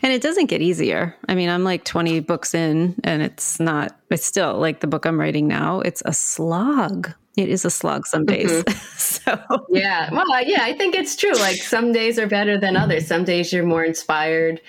and 0.02 0.12
it 0.12 0.22
doesn't 0.22 0.46
get 0.46 0.60
easier. 0.60 1.14
I 1.28 1.34
mean, 1.34 1.48
I'm 1.48 1.64
like 1.64 1.84
20 1.84 2.20
books 2.20 2.54
in 2.54 2.96
and 3.04 3.22
it's 3.22 3.60
not, 3.60 3.96
it's 4.10 4.24
still 4.24 4.58
like 4.58 4.80
the 4.80 4.86
book 4.86 5.06
I'm 5.06 5.18
writing 5.18 5.46
now, 5.46 5.80
it's 5.80 6.02
a 6.04 6.12
slog. 6.12 7.12
It 7.36 7.48
is 7.48 7.64
a 7.64 7.70
slog 7.70 8.06
some 8.06 8.24
days. 8.24 8.50
Mm-hmm. 8.50 8.78
so, 8.98 9.66
yeah. 9.70 10.10
Well, 10.12 10.26
yeah, 10.44 10.62
I 10.62 10.72
think 10.76 10.96
it's 10.96 11.14
true. 11.14 11.34
Like 11.34 11.56
some 11.56 11.92
days 11.92 12.18
are 12.18 12.26
better 12.26 12.58
than 12.58 12.76
others. 12.76 13.06
Some 13.06 13.24
days 13.24 13.52
you're 13.52 13.64
more 13.64 13.84
inspired. 13.84 14.60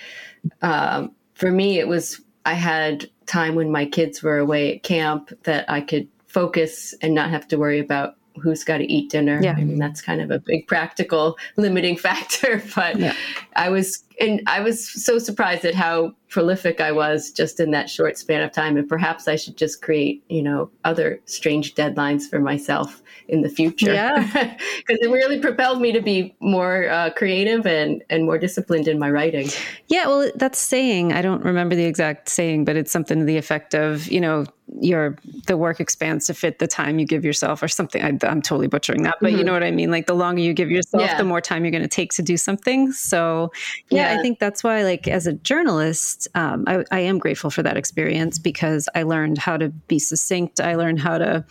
Um, 0.62 1.12
for 1.34 1.50
me, 1.50 1.80
it 1.80 1.88
was, 1.88 2.20
I 2.46 2.54
had 2.54 3.10
time 3.26 3.56
when 3.56 3.72
my 3.72 3.86
kids 3.86 4.22
were 4.22 4.38
away 4.38 4.76
at 4.76 4.82
camp 4.84 5.32
that 5.42 5.68
I 5.68 5.80
could 5.80 6.08
focus 6.30 6.94
and 7.02 7.14
not 7.14 7.30
have 7.30 7.46
to 7.48 7.56
worry 7.56 7.80
about 7.80 8.14
who's 8.40 8.62
got 8.62 8.78
to 8.78 8.84
eat 8.90 9.10
dinner. 9.10 9.40
Yeah. 9.42 9.54
I 9.58 9.64
mean, 9.64 9.78
that's 9.78 10.00
kind 10.00 10.20
of 10.20 10.30
a 10.30 10.38
big 10.38 10.66
practical 10.68 11.36
limiting 11.56 11.96
factor. 12.08 12.62
But 12.74 12.96
Yeah. 12.98 13.14
I 13.56 13.68
was, 13.68 14.04
and 14.20 14.42
I 14.46 14.60
was 14.60 14.88
so 14.88 15.18
surprised 15.18 15.64
at 15.64 15.74
how 15.74 16.14
prolific 16.30 16.80
I 16.80 16.92
was 16.92 17.30
just 17.32 17.58
in 17.58 17.72
that 17.72 17.90
short 17.90 18.16
span 18.16 18.40
of 18.42 18.52
time. 18.52 18.76
And 18.76 18.88
perhaps 18.88 19.26
I 19.26 19.34
should 19.34 19.56
just 19.56 19.82
create, 19.82 20.22
you 20.28 20.42
know, 20.42 20.70
other 20.84 21.20
strange 21.24 21.74
deadlines 21.74 22.30
for 22.30 22.38
myself 22.38 23.02
in 23.28 23.42
the 23.42 23.48
future. 23.48 23.92
Yeah. 23.92 24.56
Because 24.86 25.04
it 25.06 25.10
really 25.10 25.38
propelled 25.40 25.80
me 25.80 25.92
to 25.92 26.00
be 26.00 26.34
more 26.40 26.88
uh, 26.88 27.10
creative 27.10 27.66
and, 27.66 28.02
and 28.10 28.24
more 28.24 28.38
disciplined 28.38 28.88
in 28.88 28.98
my 28.98 29.10
writing. 29.10 29.48
Yeah, 29.88 30.06
well, 30.06 30.30
that's 30.36 30.58
saying. 30.58 31.12
I 31.12 31.22
don't 31.22 31.44
remember 31.44 31.74
the 31.74 31.84
exact 31.84 32.28
saying, 32.28 32.64
but 32.64 32.76
it's 32.76 32.90
something 32.90 33.18
to 33.18 33.24
the 33.24 33.36
effect 33.36 33.74
of, 33.74 34.06
you 34.08 34.20
know, 34.20 34.46
your 34.80 35.16
the 35.46 35.56
work 35.56 35.80
expands 35.80 36.26
to 36.26 36.34
fit 36.34 36.60
the 36.60 36.66
time 36.68 36.98
you 37.00 37.04
give 37.06 37.24
yourself, 37.24 37.60
or 37.62 37.66
something. 37.68 38.02
I, 38.02 38.26
I'm 38.26 38.40
totally 38.40 38.68
butchering 38.68 39.02
that, 39.02 39.16
but 39.20 39.32
you 39.32 39.42
know 39.42 39.52
what 39.52 39.64
I 39.64 39.72
mean. 39.72 39.90
Like 39.90 40.06
the 40.06 40.14
longer 40.14 40.40
you 40.40 40.54
give 40.54 40.70
yourself, 40.70 41.02
Yeah. 41.02 41.16
the 41.16 41.24
more 41.24 41.40
time 41.40 41.64
you're 41.64 41.72
going 41.72 41.82
to 41.82 41.88
take 41.88 42.12
to 42.14 42.22
do 42.22 42.36
something. 42.36 42.92
So, 42.92 43.50
yeah, 43.90 44.09
I 44.18 44.22
think 44.22 44.38
that's 44.38 44.62
why, 44.64 44.82
like, 44.82 45.08
as 45.08 45.26
a 45.26 45.32
journalist, 45.32 46.28
um, 46.34 46.64
I, 46.66 46.84
I 46.90 47.00
am 47.00 47.18
grateful 47.18 47.50
for 47.50 47.62
that 47.62 47.76
experience 47.76 48.38
because 48.38 48.88
I 48.94 49.02
learned 49.04 49.38
how 49.38 49.56
to 49.56 49.68
be 49.68 49.98
succinct. 49.98 50.60
I 50.60 50.74
learned 50.74 51.00
how 51.00 51.18
to, 51.18 51.44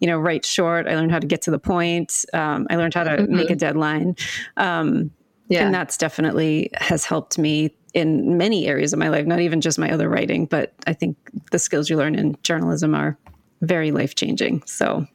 you 0.00 0.06
know, 0.06 0.18
write 0.18 0.44
short. 0.44 0.86
I 0.86 0.94
learned 0.96 1.12
how 1.12 1.18
to 1.18 1.26
get 1.26 1.42
to 1.42 1.50
the 1.50 1.58
point. 1.58 2.24
Um, 2.32 2.66
I 2.70 2.76
learned 2.76 2.94
how 2.94 3.04
to 3.04 3.26
make 3.26 3.50
a 3.50 3.56
deadline. 3.56 4.16
Um, 4.56 5.10
Yeah. 5.48 5.64
and 5.66 5.74
that's 5.74 5.96
definitely 5.98 6.70
has 6.74 7.04
helped 7.04 7.38
me 7.38 7.74
in 7.92 8.38
many 8.38 8.66
areas 8.66 8.92
of 8.92 8.98
my 8.98 9.08
life 9.08 9.26
not 9.26 9.40
even 9.40 9.60
just 9.60 9.78
my 9.78 9.90
other 9.92 10.08
writing 10.08 10.46
but 10.46 10.72
i 10.88 10.92
think 10.92 11.16
the 11.52 11.58
skills 11.60 11.88
you 11.90 11.96
learn 11.96 12.14
in 12.16 12.34
journalism 12.42 12.92
are 12.94 13.16
very 13.60 13.90
life 13.92 14.14
changing 14.16 14.62
so 14.66 15.06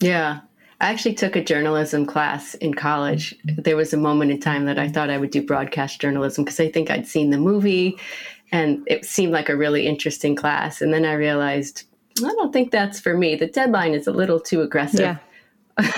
Yeah. 0.00 0.40
I 0.82 0.90
actually 0.90 1.14
took 1.14 1.36
a 1.36 1.44
journalism 1.44 2.04
class 2.04 2.54
in 2.54 2.74
college. 2.74 3.36
There 3.44 3.76
was 3.76 3.94
a 3.94 3.96
moment 3.96 4.32
in 4.32 4.40
time 4.40 4.64
that 4.66 4.80
I 4.80 4.88
thought 4.88 5.10
I 5.10 5.16
would 5.16 5.30
do 5.30 5.40
broadcast 5.40 6.00
journalism 6.00 6.44
because 6.44 6.58
I 6.58 6.68
think 6.68 6.90
I'd 6.90 7.06
seen 7.06 7.30
the 7.30 7.38
movie 7.38 7.98
and 8.50 8.82
it 8.88 9.04
seemed 9.04 9.32
like 9.32 9.48
a 9.48 9.56
really 9.56 9.86
interesting 9.86 10.34
class. 10.34 10.82
And 10.82 10.92
then 10.92 11.04
I 11.04 11.12
realized, 11.12 11.84
I 12.18 12.28
don't 12.28 12.52
think 12.52 12.72
that's 12.72 12.98
for 12.98 13.16
me. 13.16 13.36
The 13.36 13.46
deadline 13.46 13.94
is 13.94 14.08
a 14.08 14.12
little 14.12 14.40
too 14.40 14.60
aggressive. 14.60 15.00
yeah 15.00 15.16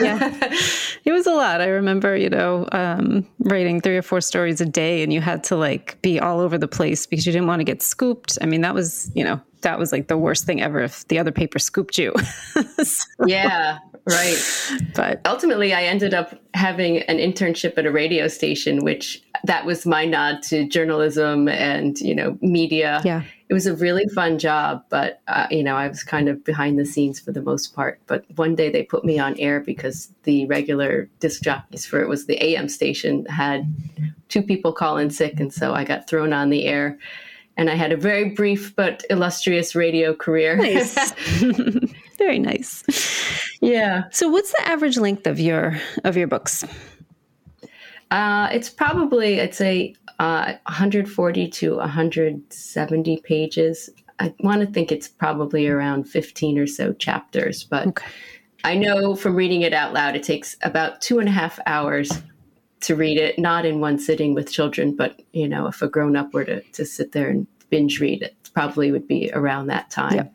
yeah. 0.01 0.33
It 1.05 1.13
was 1.13 1.27
a 1.27 1.33
lot. 1.33 1.61
I 1.61 1.67
remember 1.67 2.17
you 2.17 2.31
know 2.31 2.67
um, 2.73 3.27
writing 3.41 3.81
three 3.81 3.97
or 3.97 4.03
four 4.03 4.23
stories 4.23 4.61
a 4.63 4.67
day 4.67 5.03
and 5.03 5.13
you 5.13 5.21
had 5.21 5.45
to 5.45 5.57
like 5.57 6.01
be 6.01 6.19
all 6.19 6.41
over 6.41 6.57
the 6.57 6.69
place 6.69 7.07
because 7.07 7.27
you 7.27 7.33
didn't 7.33 7.47
want 7.47 7.61
to 7.61 7.65
get 7.65 7.83
scooped. 7.83 8.39
I 8.41 8.47
mean 8.47 8.63
that 8.63 8.75
was 8.75 9.11
you 9.15 9.23
know 9.23 9.39
that 9.61 9.79
was 9.79 9.93
like 9.93 10.09
the 10.09 10.17
worst 10.17 10.47
thing 10.47 10.63
ever 10.63 10.81
if 10.81 11.07
the 11.09 11.19
other 11.19 11.33
paper 11.33 11.59
scooped 11.59 11.99
you. 11.99 12.15
So, 12.85 13.05
yeah, 13.27 13.79
right. 14.07 14.37
but 14.95 15.21
ultimately 15.25 15.73
i 15.73 15.85
ended 15.85 16.13
up 16.13 16.39
having 16.53 16.99
an 17.03 17.17
internship 17.17 17.79
at 17.79 17.87
a 17.87 17.91
radio 17.91 18.29
station 18.29 18.85
which 18.85 19.23
that 19.45 19.65
was 19.65 19.87
my 19.87 20.05
nod 20.05 20.43
to 20.45 20.69
journalism 20.69 21.49
and 21.49 21.99
you 22.01 22.15
know 22.15 22.37
media. 22.43 23.01
Yeah 23.05 23.23
it 23.49 23.55
was 23.55 23.67
a 23.67 23.77
really 23.77 24.07
fun 24.09 24.39
job 24.39 24.83
but 24.89 25.21
uh, 25.29 25.47
you 25.51 25.63
know 25.63 25.77
i 25.77 25.87
was 25.87 26.03
kind 26.03 26.29
of 26.29 26.43
behind 26.45 26.79
the 26.79 26.85
scenes 26.85 27.21
for 27.21 27.33
the 27.33 27.43
most 27.43 27.75
part. 27.75 28.01
But 28.07 28.25
one 28.37 28.55
day 28.55 28.71
they 28.71 28.83
put 28.83 29.05
me 29.05 29.19
on 29.19 29.39
air 29.39 29.61
because 29.61 30.13
the 30.25 30.47
regular 30.47 31.09
disc 31.21 31.43
jockeys 31.43 31.87
for 31.87 32.01
it 32.01 32.09
was 32.09 32.27
the 32.27 32.57
am 32.57 32.69
station 32.69 33.27
had 33.27 33.73
two 34.29 34.43
people 34.43 34.73
call 34.73 34.97
in 34.97 35.11
sick 35.11 35.39
and 35.41 35.53
so 35.53 35.75
i 35.75 35.85
got 35.85 36.09
thrown 36.09 36.33
on 36.33 36.51
the 36.51 36.65
air. 36.65 36.99
And 37.57 37.71
i 37.71 37.75
had 37.75 37.93
a 37.93 37.97
very 37.97 38.31
brief 38.31 38.75
but 38.75 39.05
illustrious 39.11 39.75
radio 39.75 40.15
career. 40.15 40.57
Nice. 40.57 41.13
Very 42.19 42.39
nice. 42.39 42.85
Yeah. 43.61 44.05
So 44.11 44.29
what's 44.29 44.53
the 44.53 44.69
average 44.69 44.99
length 44.99 45.27
of 45.27 45.41
your 45.41 45.77
of 46.05 46.17
your 46.17 46.29
books? 46.29 46.65
Uh, 48.11 48.49
it's 48.53 48.71
probably, 48.71 49.41
I'd 49.41 49.55
say, 49.55 49.97
uh, 50.19 50.55
140 50.67 51.49
to 51.49 51.77
170 51.77 53.17
pages. 53.25 53.91
I 54.19 54.33
want 54.41 54.61
to 54.61 54.67
think 54.67 54.93
it's 54.93 55.09
probably 55.09 55.67
around 55.67 56.05
15 56.05 56.59
or 56.59 56.67
so 56.67 56.93
chapters, 56.93 57.65
but 57.65 57.89
Okay. 57.89 58.07
I 58.65 58.77
know 58.77 59.15
from 59.15 59.37
reading 59.37 59.61
it 59.61 59.75
out 59.75 59.93
loud, 59.93 60.17
it 60.17 60.23
takes 60.23 60.57
about 60.63 61.03
two 61.03 61.19
and 61.19 61.29
a 61.29 61.33
half 61.33 61.59
hours 61.67 62.11
to 62.81 62.97
read 62.97 63.19
it, 63.19 63.39
not 63.39 63.67
in 63.67 63.81
one 63.81 63.99
sitting 63.99 64.35
with 64.35 64.51
children, 64.51 64.97
but 64.97 65.21
you 65.33 65.49
know, 65.49 65.67
if 65.67 65.83
a 65.83 65.89
grown 65.89 66.17
up 66.17 66.33
were 66.33 66.45
to, 66.45 66.61
to 66.61 66.87
sit 66.87 67.13
there 67.13 67.29
and 67.29 67.47
binge 67.69 68.01
read 68.01 68.23
it, 68.23 68.35
probably 68.55 68.91
would 68.91 69.07
be 69.07 69.31
around 69.35 69.67
that 69.67 69.91
time. 69.91 70.15
Yep. 70.15 70.35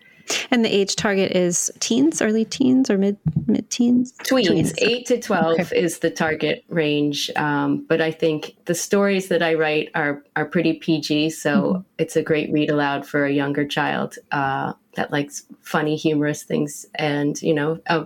And 0.52 0.64
the 0.66 0.74
age 0.74 0.96
target 0.96 1.32
is 1.36 1.72
teens, 1.80 2.22
early 2.22 2.46
teens, 2.46 2.90
or 2.90 2.98
mid 2.98 3.18
mid 3.48 3.70
teens. 3.70 4.14
Tweens, 4.24 4.74
eight 4.80 5.06
to 5.08 5.20
12 5.20 5.60
Okay. 5.60 5.80
is 5.80 6.00
the 6.00 6.10
target 6.10 6.64
range. 6.70 7.30
Um, 7.36 7.86
but 7.88 8.02
I 8.02 8.12
think 8.12 8.56
the 8.66 8.76
stories 8.76 9.28
that 9.30 9.42
I 9.42 9.54
write 9.56 9.90
are, 9.96 10.24
are 10.36 10.46
pretty 10.46 10.74
PG. 10.74 11.32
So 11.32 11.50
Mm-hmm. 11.50 11.82
it's 11.98 12.16
a 12.16 12.22
great 12.24 12.52
read 12.52 12.70
aloud 12.70 13.06
for 13.08 13.26
a 13.26 13.32
younger 13.32 13.66
child 13.68 14.16
uh, 14.32 14.74
that 14.96 15.12
likes 15.12 15.44
funny, 15.62 15.96
humorous 15.96 16.44
things. 16.44 16.86
And, 16.96 17.42
you 17.42 17.54
know, 17.54 17.80
a 17.88 18.06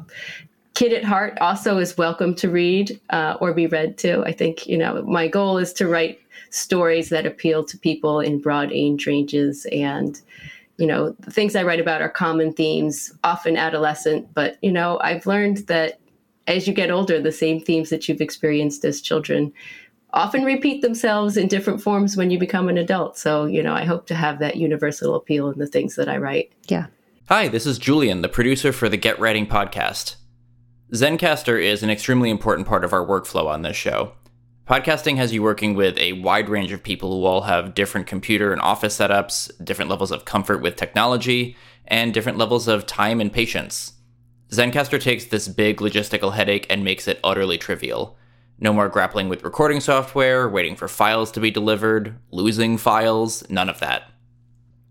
kid 0.73 0.93
at 0.93 1.03
heart 1.03 1.37
also 1.39 1.77
is 1.77 1.97
welcome 1.97 2.33
to 2.35 2.49
read 2.49 2.99
uh, 3.09 3.37
or 3.39 3.53
be 3.53 3.67
read 3.67 3.97
to. 3.99 4.23
I 4.23 4.31
think, 4.31 4.65
you 4.67 4.77
know, 4.77 5.01
my 5.03 5.27
goal 5.27 5.57
is 5.57 5.73
to 5.73 5.87
write 5.87 6.19
stories 6.49 7.09
that 7.09 7.25
appeal 7.25 7.63
to 7.65 7.77
people 7.77 8.19
in 8.19 8.39
broad 8.39 8.71
age 8.71 9.05
ranges 9.07 9.65
and 9.71 10.19
you 10.83 10.87
know 10.87 11.15
the 11.19 11.31
things 11.31 11.55
i 11.55 11.63
write 11.63 11.79
about 11.79 12.01
are 12.01 12.09
common 12.09 12.51
themes 12.51 13.13
often 13.23 13.55
adolescent 13.55 14.27
but 14.33 14.57
you 14.61 14.69
know 14.69 14.99
i've 15.01 15.25
learned 15.25 15.59
that 15.67 15.97
as 16.45 16.67
you 16.67 16.73
get 16.73 16.91
older 16.91 17.21
the 17.21 17.31
same 17.31 17.61
themes 17.61 17.89
that 17.89 18.09
you've 18.09 18.19
experienced 18.19 18.83
as 18.83 18.99
children 18.99 19.53
often 20.11 20.43
repeat 20.43 20.81
themselves 20.81 21.37
in 21.37 21.47
different 21.47 21.81
forms 21.81 22.17
when 22.17 22.29
you 22.29 22.37
become 22.37 22.67
an 22.67 22.77
adult 22.77 23.17
so 23.17 23.45
you 23.45 23.63
know 23.63 23.73
i 23.73 23.85
hope 23.85 24.05
to 24.05 24.13
have 24.13 24.39
that 24.39 24.57
universal 24.57 25.15
appeal 25.15 25.49
in 25.49 25.57
the 25.57 25.67
things 25.67 25.95
that 25.95 26.09
i 26.09 26.17
write 26.17 26.51
Yeah. 26.67 26.87
Hi, 27.29 27.47
this 27.47 27.65
is 27.65 27.79
Julian, 27.79 28.21
the 28.21 28.27
producer 28.27 28.73
for 28.73 28.89
the 28.89 28.97
Get 28.97 29.17
Writing 29.17 29.47
podcast. 29.47 30.17
Zencastr 30.93 31.63
is 31.63 31.81
an 31.81 31.89
extremely 31.89 32.29
important 32.29 32.67
part 32.67 32.83
of 32.83 32.91
our 32.91 33.03
workflow 33.03 33.45
on 33.45 33.61
this 33.61 33.77
show. 33.77 34.11
Podcasting 34.65 35.17
has 35.17 35.33
you 35.33 35.43
working 35.43 35.73
with 35.73 35.97
a 35.97 36.13
wide 36.13 36.47
range 36.47 36.71
of 36.71 36.81
people 36.81 37.11
who 37.11 37.25
all 37.25 37.41
have 37.41 37.73
different 37.73 38.07
computer 38.07 38.53
and 38.53 38.61
office 38.61 38.97
setups, 38.97 39.51
different 39.61 39.91
levels 39.91 40.09
of 40.09 40.23
comfort 40.23 40.61
with 40.61 40.77
technology, 40.77 41.57
and 41.85 42.13
different 42.13 42.37
levels 42.37 42.69
of 42.69 42.85
time 42.85 43.19
and 43.19 43.33
patience. 43.33 43.91
Zencastr 44.51 45.01
takes 45.01 45.25
this 45.25 45.49
big 45.49 45.79
logistical 45.79 46.33
headache 46.35 46.65
and 46.69 46.81
makes 46.81 47.09
it 47.09 47.19
utterly 47.25 47.57
trivial. 47.57 48.17
No 48.57 48.71
more 48.71 48.87
grappling 48.87 49.27
with 49.27 49.43
recording 49.43 49.81
software, 49.81 50.47
waiting 50.47 50.77
for 50.77 50.87
files 50.87 51.29
to 51.33 51.41
be 51.41 51.51
delivered, 51.51 52.15
losing 52.31 52.77
files, 52.77 53.43
none 53.49 53.67
of 53.67 53.81
that. 53.81 54.03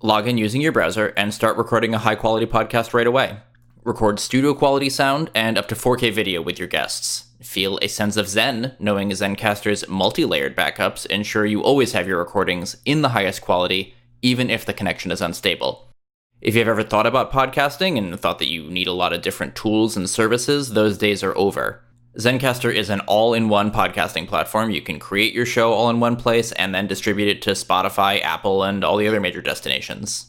Log 0.02 0.28
in 0.28 0.36
using 0.36 0.60
your 0.60 0.72
browser 0.72 1.14
and 1.16 1.32
start 1.32 1.56
recording 1.56 1.94
a 1.94 1.98
high 1.98 2.16
quality 2.16 2.44
podcast 2.44 2.92
right 2.92 3.06
away. 3.06 3.38
Record 3.84 4.20
studio 4.20 4.52
quality 4.52 4.90
sound 4.90 5.30
and 5.34 5.56
up 5.56 5.66
to 5.68 5.74
4K 5.74 6.12
video 6.12 6.42
with 6.42 6.58
your 6.58 6.68
guests. 6.68 7.31
Feel 7.42 7.78
a 7.82 7.88
sense 7.88 8.16
of 8.16 8.28
zen 8.28 8.76
knowing 8.78 9.10
Zencastr's 9.10 9.88
multi 9.88 10.24
layered 10.24 10.56
backups 10.56 11.06
ensure 11.06 11.44
you 11.44 11.62
always 11.62 11.92
have 11.92 12.06
your 12.06 12.18
recordings 12.18 12.76
in 12.84 13.02
the 13.02 13.10
highest 13.10 13.42
quality, 13.42 13.94
even 14.22 14.48
if 14.48 14.64
the 14.64 14.72
connection 14.72 15.10
is 15.10 15.20
unstable. 15.20 15.88
If 16.40 16.54
you've 16.54 16.68
ever 16.68 16.82
thought 16.82 17.06
about 17.06 17.32
podcasting 17.32 17.98
and 17.98 18.18
thought 18.18 18.38
that 18.38 18.50
you 18.50 18.70
need 18.70 18.86
a 18.86 18.92
lot 18.92 19.12
of 19.12 19.22
different 19.22 19.56
tools 19.56 19.96
and 19.96 20.08
services, 20.08 20.70
those 20.70 20.98
days 20.98 21.22
are 21.22 21.36
over. 21.36 21.82
Zencastr 22.18 22.72
is 22.72 22.90
an 22.90 23.00
all 23.00 23.32
in 23.34 23.48
one 23.48 23.70
podcasting 23.70 24.28
platform. 24.28 24.70
You 24.70 24.82
can 24.82 24.98
create 24.98 25.34
your 25.34 25.46
show 25.46 25.72
all 25.72 25.88
in 25.88 25.98
one 25.98 26.16
place 26.16 26.52
and 26.52 26.74
then 26.74 26.86
distribute 26.86 27.28
it 27.28 27.42
to 27.42 27.52
Spotify, 27.52 28.20
Apple, 28.22 28.62
and 28.62 28.84
all 28.84 28.96
the 28.96 29.08
other 29.08 29.20
major 29.20 29.40
destinations. 29.40 30.26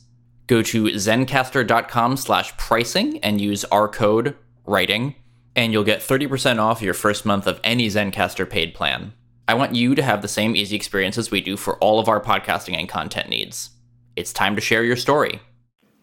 Go 0.48 0.62
to 0.64 0.86
zencastr.com 0.86 2.18
slash 2.18 2.56
pricing 2.58 3.20
and 3.20 3.40
use 3.42 3.66
our 3.66 3.88
code 3.88 4.36
writing, 4.66 5.16
and 5.56 5.72
you'll 5.74 5.84
get 5.84 6.02
30% 6.02 6.60
off 6.60 6.82
your 6.82 6.94
first 6.94 7.26
month 7.26 7.48
of 7.48 7.60
any 7.64 7.88
Zencastr 7.88 8.50
paid 8.50 8.74
plan. 8.74 9.14
I 9.48 9.54
want 9.56 9.76
you 9.76 9.94
to 9.96 10.02
have 10.02 10.22
the 10.22 10.28
same 10.28 10.56
easy 10.56 10.76
experience 10.76 11.18
as 11.18 11.30
we 11.30 11.42
do 11.42 11.58
for 11.58 11.78
all 11.78 12.00
of 12.00 12.08
our 12.08 12.22
podcasting 12.22 12.76
and 12.78 12.88
content 12.88 13.30
needs. 13.30 13.70
It's 14.16 14.32
time 14.32 14.56
to 14.56 14.62
share 14.62 14.84
your 14.84 14.96
story. 14.96 15.40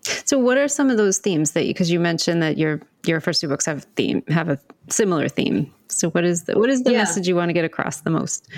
So, 0.02 0.38
what 0.38 0.56
are 0.58 0.68
some 0.68 0.90
of 0.90 0.96
those 0.96 1.18
themes 1.18 1.52
that 1.52 1.66
you? 1.66 1.74
Because 1.74 1.90
you 1.90 2.00
mentioned 2.00 2.42
that 2.42 2.56
your 2.58 2.80
your 3.06 3.20
first 3.20 3.40
two 3.40 3.48
books 3.48 3.66
have 3.66 3.84
theme 3.96 4.22
have 4.28 4.48
a 4.48 4.58
similar 4.88 5.28
theme. 5.28 5.72
So, 5.88 6.10
what 6.10 6.24
is 6.24 6.44
the 6.44 6.58
what 6.58 6.70
is 6.70 6.82
the 6.84 6.92
Yeah. 6.92 6.98
message 6.98 7.28
you 7.28 7.36
want 7.36 7.50
to 7.50 7.52
get 7.52 7.64
across 7.64 8.00
the 8.00 8.10
most? 8.10 8.48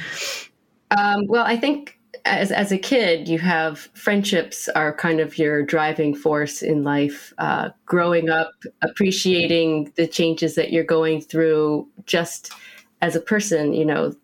Um, 0.96 1.26
well, 1.26 1.44
I 1.44 1.56
think 1.56 1.98
as 2.24 2.52
as 2.52 2.70
a 2.70 2.78
kid, 2.78 3.28
you 3.28 3.38
have 3.38 3.78
friendships 3.94 4.68
are 4.70 4.94
kind 4.94 5.20
of 5.20 5.38
your 5.38 5.62
driving 5.62 6.14
force 6.14 6.62
in 6.62 6.84
life. 6.84 7.32
Uh, 7.38 7.70
growing 7.86 8.28
up, 8.28 8.52
appreciating 8.82 9.92
the 9.96 10.06
changes 10.06 10.54
that 10.54 10.72
you're 10.72 10.84
going 10.84 11.20
through, 11.20 11.88
just 12.06 12.52
as 13.00 13.16
a 13.16 13.20
person, 13.20 13.72
you 13.72 13.84
know, 13.84 14.14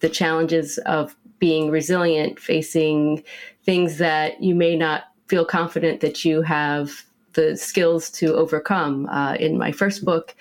the 0.00 0.08
challenges 0.08 0.78
of 0.78 1.16
being 1.38 1.70
resilient, 1.70 2.38
facing 2.38 3.24
things 3.64 3.98
that 3.98 4.42
you 4.42 4.54
may 4.54 4.76
not 4.76 5.04
feel 5.26 5.44
confident 5.44 6.00
that 6.00 6.24
you 6.24 6.42
have 6.42 7.04
the 7.32 7.56
skills 7.56 8.10
to 8.10 8.34
overcome. 8.34 9.06
Uh, 9.06 9.34
in 9.34 9.56
my 9.56 9.72
first 9.72 10.04
book, 10.04 10.34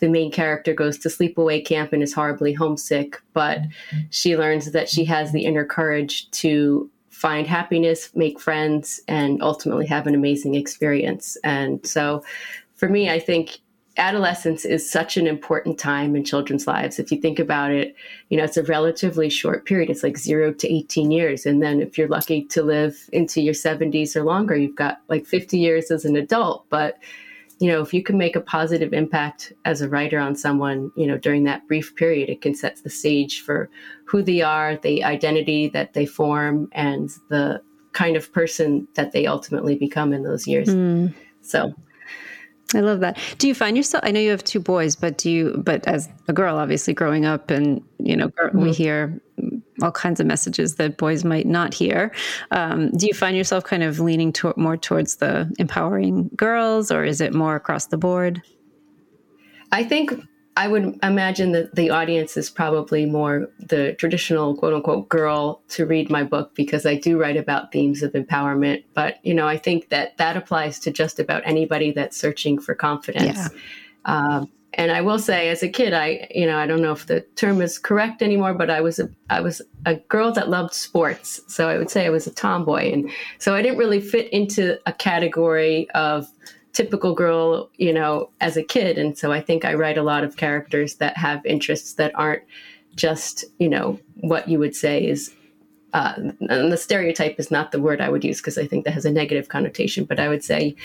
the 0.00 0.08
main 0.08 0.30
character 0.30 0.72
goes 0.74 0.98
to 0.98 1.08
sleepaway 1.08 1.64
camp 1.64 1.92
and 1.92 2.02
is 2.02 2.12
horribly 2.12 2.52
homesick, 2.52 3.20
but 3.32 3.60
she 4.10 4.36
learns 4.36 4.72
that 4.72 4.88
she 4.88 5.04
has 5.04 5.32
the 5.32 5.44
inner 5.44 5.64
courage 5.64 6.30
to 6.32 6.90
find 7.10 7.46
happiness, 7.46 8.10
make 8.14 8.38
friends, 8.38 9.00
and 9.08 9.42
ultimately 9.42 9.86
have 9.86 10.06
an 10.06 10.14
amazing 10.14 10.54
experience. 10.54 11.36
And 11.42 11.84
so 11.84 12.22
for 12.74 12.88
me, 12.88 13.10
I 13.10 13.18
think 13.18 13.58
adolescence 13.96 14.64
is 14.64 14.88
such 14.88 15.16
an 15.16 15.26
important 15.26 15.78
time 15.78 16.14
in 16.14 16.24
children's 16.24 16.68
lives. 16.68 17.00
If 17.00 17.10
you 17.10 17.20
think 17.20 17.40
about 17.40 17.72
it, 17.72 17.96
you 18.28 18.38
know, 18.38 18.44
it's 18.44 18.56
a 18.56 18.62
relatively 18.62 19.28
short 19.28 19.64
period. 19.64 19.90
It's 19.90 20.04
like 20.04 20.16
zero 20.16 20.52
to 20.52 20.72
18 20.72 21.10
years. 21.10 21.44
And 21.44 21.60
then 21.60 21.80
if 21.80 21.98
you're 21.98 22.06
lucky 22.06 22.44
to 22.44 22.62
live 22.62 23.10
into 23.12 23.40
your 23.40 23.54
70s 23.54 24.14
or 24.14 24.22
longer, 24.22 24.54
you've 24.54 24.76
got 24.76 25.00
like 25.08 25.26
50 25.26 25.58
years 25.58 25.90
as 25.90 26.04
an 26.04 26.14
adult. 26.14 26.64
But 26.70 26.98
you 27.58 27.68
know, 27.70 27.80
if 27.80 27.92
you 27.92 28.02
can 28.02 28.16
make 28.16 28.36
a 28.36 28.40
positive 28.40 28.92
impact 28.92 29.52
as 29.64 29.80
a 29.80 29.88
writer 29.88 30.18
on 30.18 30.36
someone, 30.36 30.92
you 30.96 31.06
know, 31.06 31.18
during 31.18 31.44
that 31.44 31.66
brief 31.66 31.94
period, 31.96 32.28
it 32.28 32.40
can 32.40 32.54
set 32.54 32.82
the 32.84 32.90
stage 32.90 33.40
for 33.40 33.68
who 34.04 34.22
they 34.22 34.40
are, 34.42 34.76
the 34.76 35.02
identity 35.02 35.68
that 35.68 35.92
they 35.92 36.06
form, 36.06 36.68
and 36.72 37.10
the 37.30 37.60
kind 37.92 38.16
of 38.16 38.32
person 38.32 38.86
that 38.94 39.12
they 39.12 39.26
ultimately 39.26 39.74
become 39.74 40.12
in 40.12 40.22
those 40.22 40.46
years. 40.46 40.68
Mm. 40.68 41.12
So 41.42 41.74
I 42.74 42.80
love 42.80 43.00
that. 43.00 43.18
Do 43.38 43.48
you 43.48 43.54
find 43.54 43.76
yourself? 43.76 44.04
I 44.06 44.12
know 44.12 44.20
you 44.20 44.30
have 44.30 44.44
two 44.44 44.60
boys, 44.60 44.94
but 44.94 45.18
do 45.18 45.30
you? 45.30 45.62
But 45.64 45.86
as 45.88 46.08
a 46.28 46.32
girl, 46.32 46.58
obviously 46.58 46.94
growing 46.94 47.24
up, 47.24 47.50
and 47.50 47.82
you 47.98 48.14
know, 48.14 48.28
mm-hmm. 48.28 48.60
we 48.60 48.72
hear 48.72 49.20
all 49.82 49.92
kinds 49.92 50.20
of 50.20 50.26
messages 50.26 50.76
that 50.76 50.96
boys 50.96 51.24
might 51.24 51.46
not 51.46 51.74
hear. 51.74 52.12
Um, 52.50 52.90
do 52.92 53.06
you 53.06 53.14
find 53.14 53.36
yourself 53.36 53.64
kind 53.64 53.82
of 53.82 54.00
leaning 54.00 54.32
to, 54.34 54.52
more 54.56 54.76
towards 54.76 55.16
the 55.16 55.52
empowering 55.58 56.30
girls, 56.36 56.90
or 56.90 57.04
is 57.04 57.20
it 57.20 57.34
more 57.34 57.56
across 57.56 57.86
the 57.86 57.96
board? 57.96 58.42
I 59.70 59.84
think 59.84 60.12
I 60.56 60.66
would 60.66 60.98
imagine 61.04 61.52
that 61.52 61.76
the 61.76 61.90
audience 61.90 62.36
is 62.36 62.50
probably 62.50 63.06
more 63.06 63.48
the 63.60 63.94
traditional 63.94 64.56
quote 64.56 64.74
unquote 64.74 65.08
girl 65.08 65.62
to 65.68 65.86
read 65.86 66.10
my 66.10 66.24
book 66.24 66.54
because 66.56 66.84
I 66.84 66.96
do 66.96 67.16
write 67.16 67.36
about 67.36 67.70
themes 67.70 68.02
of 68.02 68.12
empowerment. 68.12 68.82
But, 68.92 69.24
you 69.24 69.34
know, 69.34 69.46
I 69.46 69.56
think 69.56 69.90
that 69.90 70.16
that 70.16 70.36
applies 70.36 70.80
to 70.80 70.90
just 70.90 71.20
about 71.20 71.42
anybody 71.44 71.92
that's 71.92 72.16
searching 72.16 72.58
for 72.58 72.74
confidence. 72.74 73.38
Yeah. 73.38 73.48
Um, 74.04 74.50
and 74.78 74.92
I 74.92 75.00
will 75.00 75.18
say, 75.18 75.48
as 75.48 75.64
a 75.64 75.68
kid, 75.68 75.92
I 75.92 76.28
you 76.32 76.46
know 76.46 76.56
I 76.56 76.66
don't 76.66 76.80
know 76.80 76.92
if 76.92 77.06
the 77.06 77.20
term 77.34 77.60
is 77.60 77.78
correct 77.78 78.22
anymore, 78.22 78.54
but 78.54 78.70
I 78.70 78.80
was 78.80 79.00
a 79.00 79.10
I 79.28 79.40
was 79.40 79.60
a 79.84 79.96
girl 79.96 80.32
that 80.32 80.48
loved 80.48 80.72
sports, 80.72 81.40
so 81.48 81.68
I 81.68 81.76
would 81.76 81.90
say 81.90 82.06
I 82.06 82.10
was 82.10 82.28
a 82.28 82.32
tomboy, 82.32 82.92
and 82.92 83.10
so 83.38 83.54
I 83.54 83.60
didn't 83.60 83.78
really 83.78 84.00
fit 84.00 84.32
into 84.32 84.78
a 84.86 84.92
category 84.92 85.90
of 85.90 86.28
typical 86.72 87.12
girl, 87.12 87.70
you 87.76 87.92
know, 87.92 88.30
as 88.40 88.56
a 88.56 88.62
kid. 88.62 88.98
And 88.98 89.18
so 89.18 89.32
I 89.32 89.40
think 89.40 89.64
I 89.64 89.74
write 89.74 89.98
a 89.98 90.02
lot 90.02 90.22
of 90.22 90.36
characters 90.36 90.94
that 90.96 91.16
have 91.16 91.44
interests 91.44 91.94
that 91.94 92.12
aren't 92.14 92.44
just 92.94 93.44
you 93.58 93.68
know 93.68 93.98
what 94.20 94.48
you 94.48 94.60
would 94.60 94.76
say 94.76 95.04
is 95.04 95.34
uh, 95.94 96.14
and 96.16 96.72
the 96.72 96.76
stereotype 96.76 97.38
is 97.38 97.50
not 97.50 97.72
the 97.72 97.80
word 97.80 98.00
I 98.00 98.10
would 98.10 98.24
use 98.24 98.38
because 98.38 98.58
I 98.58 98.66
think 98.66 98.84
that 98.84 98.92
has 98.92 99.04
a 99.04 99.10
negative 99.10 99.48
connotation, 99.48 100.04
but 100.04 100.20
I 100.20 100.28
would 100.28 100.44
say 100.44 100.76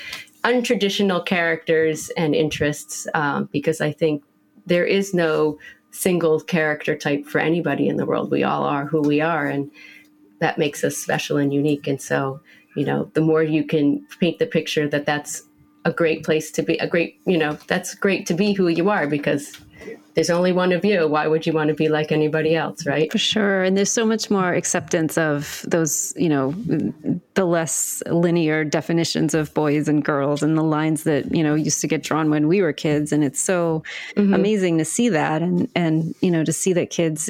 untraditional 0.43 1.25
characters 1.25 2.09
and 2.11 2.33
interests 2.33 3.07
um, 3.13 3.49
because 3.51 3.81
I 3.81 3.91
think 3.91 4.23
there 4.65 4.85
is 4.85 5.13
no 5.13 5.57
single 5.91 6.39
character 6.39 6.95
type 6.97 7.25
for 7.25 7.39
anybody 7.39 7.87
in 7.87 7.97
the 7.97 8.05
world. 8.05 8.31
We 8.31 8.43
all 8.43 8.63
are 8.63 8.85
who 8.85 9.01
we 9.01 9.19
are, 9.21 9.45
and 9.45 9.69
that 10.39 10.57
makes 10.57 10.83
us 10.83 10.97
special 10.97 11.37
and 11.37 11.53
unique. 11.53 11.87
And 11.87 12.01
so, 12.01 12.39
you 12.75 12.85
know, 12.85 13.09
the 13.13 13.21
more 13.21 13.43
you 13.43 13.65
can 13.65 14.05
paint 14.19 14.39
the 14.39 14.45
picture 14.45 14.87
that 14.87 15.05
that's 15.05 15.43
a 15.85 15.91
great 15.91 16.23
place 16.23 16.49
to 16.51 16.63
be, 16.63 16.77
a 16.77 16.87
great, 16.87 17.19
you 17.25 17.37
know, 17.37 17.57
that's 17.67 17.93
great 17.93 18.25
to 18.27 18.33
be 18.33 18.53
who 18.53 18.69
you 18.69 18.89
are 18.89 19.05
because 19.05 19.57
there's 20.15 20.29
only 20.29 20.51
one 20.51 20.71
of 20.71 20.85
you. 20.85 21.07
Why 21.07 21.27
would 21.27 21.45
you 21.45 21.53
want 21.53 21.69
to 21.69 21.73
be 21.73 21.89
like 21.89 22.11
anybody 22.11 22.55
else, 22.55 22.85
right? 22.85 23.11
For 23.11 23.17
sure. 23.17 23.63
And 23.63 23.75
there's 23.75 23.91
so 23.91 24.05
much 24.05 24.29
more 24.29 24.53
acceptance 24.53 25.17
of 25.17 25.65
those, 25.67 26.13
you 26.15 26.29
know, 26.29 26.53
the 27.33 27.45
less 27.45 28.03
linear 28.07 28.63
definitions 28.63 29.33
of 29.33 29.53
boys 29.53 29.87
and 29.87 30.03
girls 30.03 30.43
and 30.43 30.57
the 30.57 30.63
lines 30.63 31.03
that, 31.03 31.33
you 31.33 31.43
know, 31.43 31.55
used 31.55 31.81
to 31.81 31.87
get 31.87 32.03
drawn 32.03 32.29
when 32.29 32.47
we 32.47 32.61
were 32.61 32.73
kids. 32.73 33.11
And 33.11 33.23
it's 33.23 33.39
so 33.39 33.83
mm-hmm. 34.15 34.33
amazing 34.33 34.77
to 34.77 34.85
see 34.85 35.09
that 35.09 35.41
and, 35.41 35.69
and, 35.75 36.13
you 36.21 36.29
know, 36.29 36.43
to 36.43 36.53
see 36.53 36.73
that 36.73 36.89
kids, 36.89 37.29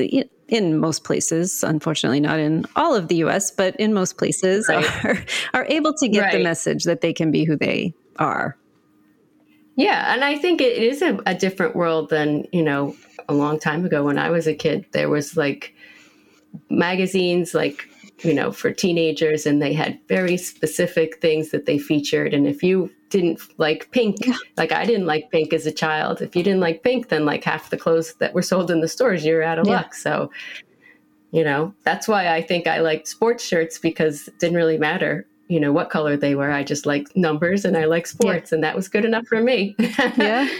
in 0.49 0.77
most 0.77 1.03
places, 1.03 1.63
unfortunately 1.63 2.19
not 2.19 2.39
in 2.39 2.65
all 2.75 2.93
of 2.93 3.07
the 3.07 3.15
US, 3.23 3.49
but 3.49 3.75
in 3.77 3.93
most 3.93 4.17
places 4.17 4.67
right. 4.69 5.05
are, 5.05 5.25
are 5.53 5.65
able 5.65 5.93
to 5.93 6.07
get 6.07 6.21
right. 6.21 6.33
the 6.33 6.43
message 6.43 6.83
that 6.83 7.01
they 7.01 7.13
can 7.13 7.31
be 7.31 7.43
who 7.43 7.55
they 7.55 7.93
are. 8.19 8.55
Yeah, 9.75 10.13
and 10.13 10.23
I 10.23 10.37
think 10.37 10.61
it 10.61 10.77
is 10.77 11.01
a, 11.01 11.19
a, 11.25 11.33
different 11.33 11.75
world 11.75 12.09
than 12.09 12.45
you 12.51 12.61
know 12.61 12.95
a 13.27 13.33
long 13.33 13.59
time 13.59 13.85
ago 13.85 14.03
when 14.03 14.19
I 14.19 14.29
was 14.29 14.45
a 14.47 14.53
kid. 14.53 14.85
There 14.91 15.09
was 15.09 15.35
like 15.35 15.73
magazines 16.69 17.53
like 17.53 17.87
you 18.19 18.33
know 18.33 18.51
for 18.51 18.71
teenagers, 18.71 19.45
and 19.45 19.61
they 19.61 19.73
had 19.73 19.99
very 20.07 20.37
specific 20.37 21.19
things 21.21 21.49
that 21.49 21.65
they 21.65 21.79
featured. 21.79 22.33
And 22.33 22.45
if 22.45 22.61
you 22.61 22.91
didn't 23.09 23.41
like 23.57 23.89
pink, 23.91 24.17
like 24.57 24.71
I 24.71 24.85
didn't 24.85 25.07
like 25.07 25.31
pink 25.31 25.53
as 25.53 25.65
a 25.65 25.71
child, 25.71 26.21
if 26.21 26.35
you 26.35 26.43
didn't 26.43 26.61
like 26.61 26.83
pink, 26.83 27.09
then 27.09 27.25
like 27.25 27.43
half 27.43 27.71
the 27.71 27.77
clothes 27.77 28.13
that 28.15 28.33
were 28.33 28.43
sold 28.43 28.69
in 28.69 28.81
the 28.81 28.87
stores, 28.87 29.25
you're 29.25 29.43
out 29.43 29.59
of 29.59 29.67
yeah. 29.67 29.77
luck. 29.77 29.95
So 29.95 30.29
you 31.31 31.43
know 31.43 31.73
that's 31.83 32.07
why 32.07 32.27
I 32.27 32.43
think 32.43 32.67
I 32.67 32.79
liked 32.79 33.07
sports 33.07 33.43
shirts 33.43 33.79
because 33.79 34.27
it 34.27 34.37
didn't 34.37 34.57
really 34.57 34.77
matter 34.77 35.25
you 35.53 35.59
know 35.59 35.71
what 35.71 35.91
color 35.91 36.17
they 36.17 36.33
were. 36.33 36.51
I 36.51 36.63
just 36.63 36.87
like 36.87 37.15
numbers 37.15 37.63
and 37.63 37.77
I 37.77 37.85
like 37.85 38.07
sports, 38.07 38.51
yeah. 38.51 38.55
and 38.55 38.63
that 38.63 38.75
was 38.75 38.87
good 38.87 39.05
enough 39.05 39.27
for 39.27 39.39
me. 39.39 39.75
yeah. 40.17 40.49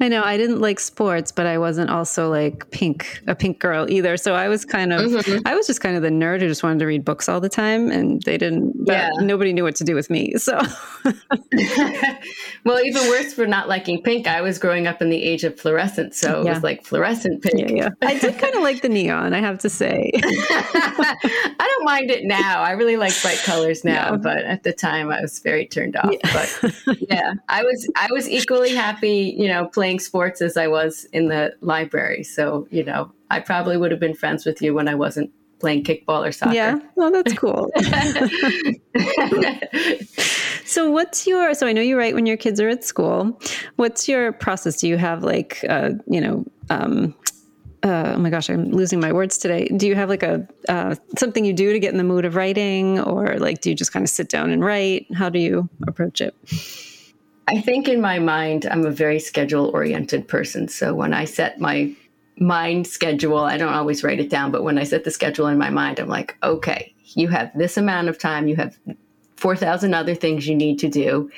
I 0.00 0.08
know 0.08 0.22
I 0.22 0.36
didn't 0.36 0.60
like 0.60 0.80
sports, 0.80 1.32
but 1.32 1.46
I 1.46 1.58
wasn't 1.58 1.90
also 1.90 2.30
like 2.30 2.70
pink, 2.70 3.22
a 3.26 3.34
pink 3.34 3.58
girl 3.58 3.88
either. 3.88 4.16
So 4.16 4.34
I 4.34 4.48
was 4.48 4.64
kind 4.64 4.92
of, 4.92 5.00
mm-hmm. 5.10 5.46
I 5.46 5.54
was 5.54 5.66
just 5.66 5.80
kind 5.80 5.96
of 5.96 6.02
the 6.02 6.10
nerd 6.10 6.40
who 6.40 6.48
just 6.48 6.62
wanted 6.62 6.78
to 6.80 6.86
read 6.86 7.04
books 7.04 7.28
all 7.28 7.40
the 7.40 7.48
time, 7.48 7.90
and 7.90 8.22
they 8.22 8.38
didn't. 8.38 8.74
Yeah. 8.84 9.10
Nobody 9.20 9.52
knew 9.52 9.64
what 9.64 9.76
to 9.76 9.84
do 9.84 9.94
with 9.94 10.10
me. 10.10 10.34
So, 10.36 10.60
well, 12.64 12.80
even 12.84 13.08
worse 13.08 13.32
for 13.32 13.46
not 13.46 13.68
liking 13.68 14.02
pink. 14.02 14.26
I 14.26 14.40
was 14.40 14.58
growing 14.58 14.86
up 14.86 15.02
in 15.02 15.10
the 15.10 15.22
age 15.22 15.44
of 15.44 15.58
fluorescent, 15.58 16.14
so 16.14 16.40
it 16.40 16.44
yeah. 16.44 16.54
was 16.54 16.62
like 16.62 16.84
fluorescent 16.84 17.42
pink. 17.42 17.70
Yeah, 17.70 17.74
yeah. 17.74 17.88
I 18.02 18.18
did 18.18 18.38
kind 18.38 18.54
of 18.54 18.62
like 18.62 18.82
the 18.82 18.88
neon. 18.88 19.34
I 19.34 19.40
have 19.40 19.58
to 19.60 19.70
say. 19.70 20.10
I 20.14 21.56
don't 21.58 21.84
mind 21.84 22.10
it 22.10 22.24
now. 22.24 22.62
I 22.62 22.72
really 22.72 22.96
like 22.96 23.12
bright 23.22 23.38
colors 23.44 23.84
now, 23.84 24.12
yeah. 24.12 24.16
but 24.16 24.38
at 24.38 24.62
the 24.62 24.72
time 24.72 25.10
I 25.10 25.20
was 25.20 25.38
very 25.38 25.66
turned 25.66 25.96
off. 25.96 26.14
But 26.22 26.98
yeah, 27.08 27.34
I 27.48 27.62
was 27.62 27.90
I 27.96 28.08
was 28.10 28.28
equally 28.28 28.74
happy, 28.74 29.34
you 29.36 29.48
know, 29.48 29.66
playing 29.66 29.91
playing 29.92 30.00
sports 30.00 30.40
as 30.40 30.56
I 30.56 30.68
was 30.68 31.04
in 31.12 31.28
the 31.28 31.54
library. 31.60 32.22
So, 32.22 32.66
you 32.70 32.82
know, 32.82 33.12
I 33.30 33.40
probably 33.40 33.76
would 33.76 33.90
have 33.90 34.00
been 34.00 34.14
friends 34.14 34.46
with 34.46 34.62
you 34.62 34.72
when 34.74 34.88
I 34.88 34.94
wasn't 34.94 35.30
playing 35.60 35.84
kickball 35.84 36.26
or 36.26 36.32
soccer. 36.32 36.54
Yeah, 36.54 36.78
well, 36.96 37.10
that's 37.10 37.34
cool. 37.34 37.70
so, 40.64 40.90
what's 40.90 41.26
your? 41.26 41.52
So, 41.54 41.66
I 41.66 41.74
know 41.74 41.82
you 41.82 41.98
write 41.98 42.14
when 42.14 42.24
your 42.26 42.38
kids 42.38 42.58
are 42.60 42.68
at 42.68 42.84
school. 42.84 43.38
What's 43.76 44.08
your 44.08 44.32
process? 44.32 44.80
Do 44.80 44.88
you 44.88 44.96
have 44.96 45.22
like, 45.22 45.62
uh, 45.68 45.90
you 46.06 46.22
know, 46.22 46.46
um, 46.70 47.14
uh, 47.82 48.14
oh 48.16 48.18
my 48.18 48.30
gosh, 48.30 48.48
I'm 48.48 48.70
losing 48.70 48.98
my 48.98 49.12
words 49.12 49.36
today. 49.36 49.68
Do 49.76 49.86
you 49.86 49.94
have 49.94 50.08
like 50.08 50.22
a 50.22 50.48
uh, 50.68 50.94
something 51.18 51.44
you 51.44 51.52
do 51.52 51.70
to 51.72 51.78
get 51.78 51.92
in 51.92 51.98
the 51.98 52.04
mood 52.04 52.24
of 52.24 52.34
writing, 52.34 52.98
or 53.00 53.36
like 53.38 53.60
do 53.60 53.68
you 53.68 53.76
just 53.76 53.92
kind 53.92 54.04
of 54.04 54.08
sit 54.08 54.30
down 54.30 54.48
and 54.50 54.64
write? 54.64 55.06
How 55.14 55.28
do 55.28 55.38
you 55.38 55.68
approach 55.86 56.22
it? 56.22 56.34
I 57.48 57.60
think 57.60 57.88
in 57.88 58.00
my 58.00 58.18
mind, 58.18 58.66
I'm 58.66 58.86
a 58.86 58.90
very 58.90 59.18
schedule 59.18 59.70
oriented 59.74 60.28
person. 60.28 60.68
So 60.68 60.94
when 60.94 61.12
I 61.12 61.24
set 61.24 61.60
my 61.60 61.92
mind 62.38 62.86
schedule, 62.86 63.38
I 63.38 63.56
don't 63.56 63.74
always 63.74 64.04
write 64.04 64.20
it 64.20 64.30
down, 64.30 64.50
but 64.50 64.62
when 64.62 64.78
I 64.78 64.84
set 64.84 65.04
the 65.04 65.10
schedule 65.10 65.48
in 65.48 65.58
my 65.58 65.70
mind, 65.70 65.98
I'm 65.98 66.08
like, 66.08 66.36
okay, 66.42 66.94
you 67.14 67.28
have 67.28 67.50
this 67.54 67.76
amount 67.76 68.08
of 68.08 68.18
time, 68.18 68.48
you 68.48 68.56
have 68.56 68.78
4,000 69.36 69.92
other 69.92 70.14
things 70.14 70.46
you 70.46 70.54
need 70.54 70.78
to 70.78 70.88
do. 70.88 71.30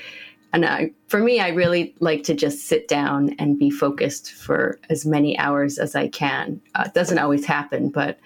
And 0.53 0.65
I, 0.65 0.93
for 1.09 1.19
me, 1.19 1.41
I 1.41 1.49
really 1.49 1.95
like 1.99 2.23
to 2.25 2.35
just 2.35 2.69
sit 2.69 2.87
down 2.87 3.35
and 3.39 3.59
be 3.59 3.71
focused 3.71 4.33
for 4.33 4.79
as 4.89 5.05
many 5.05 5.37
hours 5.39 5.79
as 5.79 5.97
I 5.97 6.09
can. 6.09 6.61
Uh, 6.77 6.85
it 6.87 6.95
doesn't 6.95 7.19
always 7.19 7.45
happen, 7.45 7.89
but 7.89 8.21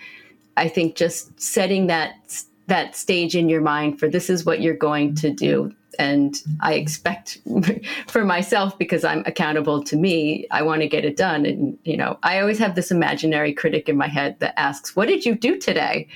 I 0.57 0.69
think 0.69 0.97
just 0.97 1.41
setting 1.41 1.87
that 1.87 2.43
that 2.67 2.95
stage 2.95 3.35
in 3.35 3.49
your 3.49 3.63
mind 3.63 3.99
for 3.99 4.11
this 4.11 4.29
is 4.29 4.45
what 4.45 4.61
you're 4.61 4.77
going 4.77 5.15
to 5.15 5.31
do 5.31 5.75
and 5.99 6.41
I 6.61 6.75
expect 6.75 7.39
for 8.07 8.25
myself 8.25 8.79
because 8.79 9.05
I'm 9.05 9.23
accountable 9.27 9.83
to 9.85 9.97
me, 9.97 10.47
I 10.51 10.63
want 10.63 10.83
to 10.83 10.89
get 10.89 11.05
it 11.05 11.17
done. 11.17 11.45
And, 11.45 11.79
you 11.85 11.97
know, 11.97 12.19
I 12.23 12.41
always 12.41 12.59
have 12.59 12.75
this 12.75 12.91
imaginary 12.91 13.53
critic 13.53 13.89
in 13.89 13.97
my 13.97 14.07
head 14.07 14.39
that 14.39 14.59
asks, 14.59 14.95
What 14.95 15.09
did 15.09 15.25
you 15.25 15.35
do 15.35 15.59
today? 15.59 16.09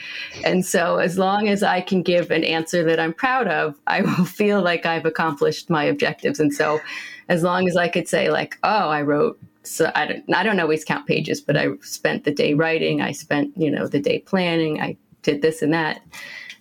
And 0.44 0.64
so, 0.64 0.98
as 0.98 1.18
long 1.18 1.48
as 1.48 1.62
I 1.62 1.80
can 1.80 2.02
give 2.02 2.30
an 2.30 2.44
answer 2.44 2.84
that 2.84 3.00
I'm 3.00 3.12
proud 3.12 3.48
of, 3.48 3.78
I 3.86 4.00
will 4.02 4.24
feel 4.24 4.62
like 4.62 4.86
I've 4.86 5.06
accomplished 5.06 5.68
my 5.68 5.84
objectives. 5.84 6.38
And 6.38 6.54
so, 6.54 6.80
as 7.28 7.42
long 7.42 7.68
as 7.68 7.76
I 7.76 7.88
could 7.88 8.08
say, 8.08 8.30
like, 8.30 8.58
Oh, 8.62 8.88
I 8.88 9.02
wrote 9.02 9.38
so 9.64 9.92
I 9.94 10.06
don't, 10.06 10.34
I 10.34 10.42
don't 10.42 10.58
always 10.58 10.84
count 10.84 11.06
pages, 11.06 11.40
but 11.40 11.56
I 11.56 11.68
spent 11.82 12.24
the 12.24 12.32
day 12.32 12.54
writing. 12.54 13.00
I 13.00 13.12
spent, 13.12 13.56
you 13.56 13.70
know, 13.70 13.86
the 13.86 14.00
day 14.00 14.18
planning. 14.18 14.80
I 14.80 14.96
did 15.22 15.40
this 15.40 15.62
and 15.62 15.72
that 15.72 16.02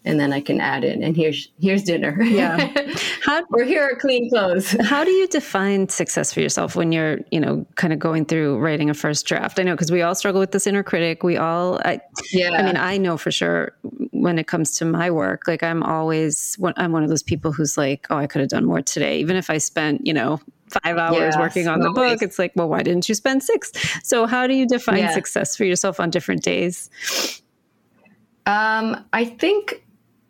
and 0.03 0.19
then 0.19 0.33
I 0.33 0.41
can 0.41 0.59
add 0.59 0.83
in 0.83 1.03
and 1.03 1.15
here's 1.15 1.49
here's 1.59 1.83
dinner. 1.83 2.21
Yeah. 2.23 2.71
How, 3.23 3.43
or 3.51 3.63
here 3.63 3.83
are 3.83 3.95
clean 3.95 4.29
clothes. 4.29 4.71
How 4.81 5.03
do 5.03 5.11
you 5.11 5.27
define 5.27 5.89
success 5.89 6.33
for 6.33 6.41
yourself 6.41 6.75
when 6.75 6.91
you're, 6.91 7.19
you 7.29 7.39
know, 7.39 7.65
kind 7.75 7.93
of 7.93 7.99
going 7.99 8.25
through 8.25 8.57
writing 8.57 8.89
a 8.89 8.93
first 8.93 9.27
draft? 9.27 9.59
I 9.59 9.63
know 9.63 9.73
because 9.73 9.91
we 9.91 10.01
all 10.01 10.15
struggle 10.15 10.39
with 10.39 10.51
this 10.51 10.65
inner 10.65 10.81
critic. 10.81 11.23
We 11.23 11.37
all, 11.37 11.79
I, 11.85 12.01
yeah. 12.31 12.51
I 12.51 12.63
mean, 12.63 12.77
I 12.77 12.97
know 12.97 13.15
for 13.17 13.31
sure 13.31 13.73
when 14.11 14.39
it 14.39 14.47
comes 14.47 14.71
to 14.77 14.85
my 14.85 15.11
work, 15.11 15.47
like 15.47 15.61
I'm 15.61 15.83
always, 15.83 16.57
I'm 16.77 16.91
one 16.91 17.03
of 17.03 17.09
those 17.09 17.23
people 17.23 17.51
who's 17.51 17.77
like, 17.77 18.07
oh, 18.09 18.17
I 18.17 18.25
could 18.25 18.41
have 18.41 18.49
done 18.49 18.65
more 18.65 18.81
today, 18.81 19.19
even 19.19 19.35
if 19.35 19.49
I 19.51 19.59
spent, 19.59 20.05
you 20.05 20.13
know, 20.13 20.39
five 20.71 20.97
hours 20.97 21.35
yes, 21.35 21.37
working 21.37 21.67
on 21.67 21.81
the 21.81 21.91
book. 21.91 22.21
It's 22.21 22.39
like, 22.39 22.53
well, 22.55 22.69
why 22.69 22.81
didn't 22.81 23.07
you 23.07 23.15
spend 23.15 23.43
six? 23.43 23.71
So, 24.03 24.25
how 24.25 24.47
do 24.47 24.55
you 24.55 24.65
define 24.65 24.99
yeah. 24.99 25.13
success 25.13 25.55
for 25.55 25.65
yourself 25.65 25.99
on 25.99 26.09
different 26.09 26.43
days? 26.43 26.89
Um, 28.45 29.05
I 29.13 29.25
think, 29.25 29.80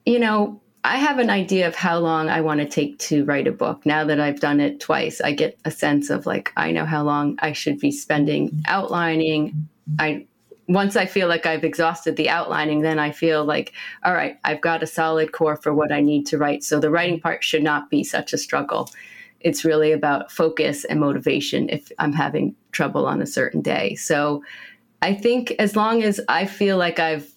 you 0.05 0.19
know, 0.19 0.61
I 0.83 0.97
have 0.97 1.19
an 1.19 1.29
idea 1.29 1.67
of 1.67 1.75
how 1.75 1.99
long 1.99 2.29
I 2.29 2.41
want 2.41 2.59
to 2.59 2.65
take 2.65 2.97
to 2.99 3.23
write 3.25 3.47
a 3.47 3.51
book. 3.51 3.85
Now 3.85 4.03
that 4.05 4.19
I've 4.19 4.39
done 4.39 4.59
it 4.59 4.79
twice, 4.79 5.21
I 5.21 5.31
get 5.31 5.59
a 5.63 5.71
sense 5.71 6.09
of 6.09 6.25
like, 6.25 6.51
I 6.57 6.71
know 6.71 6.85
how 6.85 7.03
long 7.03 7.37
I 7.39 7.53
should 7.53 7.79
be 7.79 7.91
spending 7.91 8.63
outlining. 8.65 9.67
I 9.99 10.25
once 10.67 10.95
I 10.95 11.05
feel 11.05 11.27
like 11.27 11.45
I've 11.45 11.65
exhausted 11.65 12.15
the 12.15 12.29
outlining, 12.29 12.81
then 12.81 12.97
I 12.97 13.11
feel 13.11 13.43
like, 13.43 13.73
all 14.03 14.13
right, 14.13 14.37
I've 14.45 14.61
got 14.61 14.83
a 14.83 14.87
solid 14.87 15.33
core 15.33 15.57
for 15.57 15.73
what 15.73 15.91
I 15.91 15.99
need 15.99 16.25
to 16.27 16.37
write. 16.37 16.63
So 16.63 16.79
the 16.79 16.89
writing 16.89 17.19
part 17.19 17.43
should 17.43 17.63
not 17.63 17.89
be 17.89 18.03
such 18.03 18.31
a 18.31 18.37
struggle. 18.37 18.89
It's 19.41 19.65
really 19.65 19.91
about 19.91 20.31
focus 20.31 20.85
and 20.85 20.99
motivation 20.99 21.67
if 21.69 21.91
I'm 21.99 22.13
having 22.13 22.55
trouble 22.71 23.05
on 23.05 23.21
a 23.21 23.25
certain 23.25 23.61
day. 23.61 23.95
So 23.95 24.43
I 25.01 25.13
think 25.13 25.51
as 25.59 25.75
long 25.75 26.03
as 26.03 26.21
I 26.29 26.45
feel 26.45 26.77
like 26.77 26.99
I've 26.99 27.29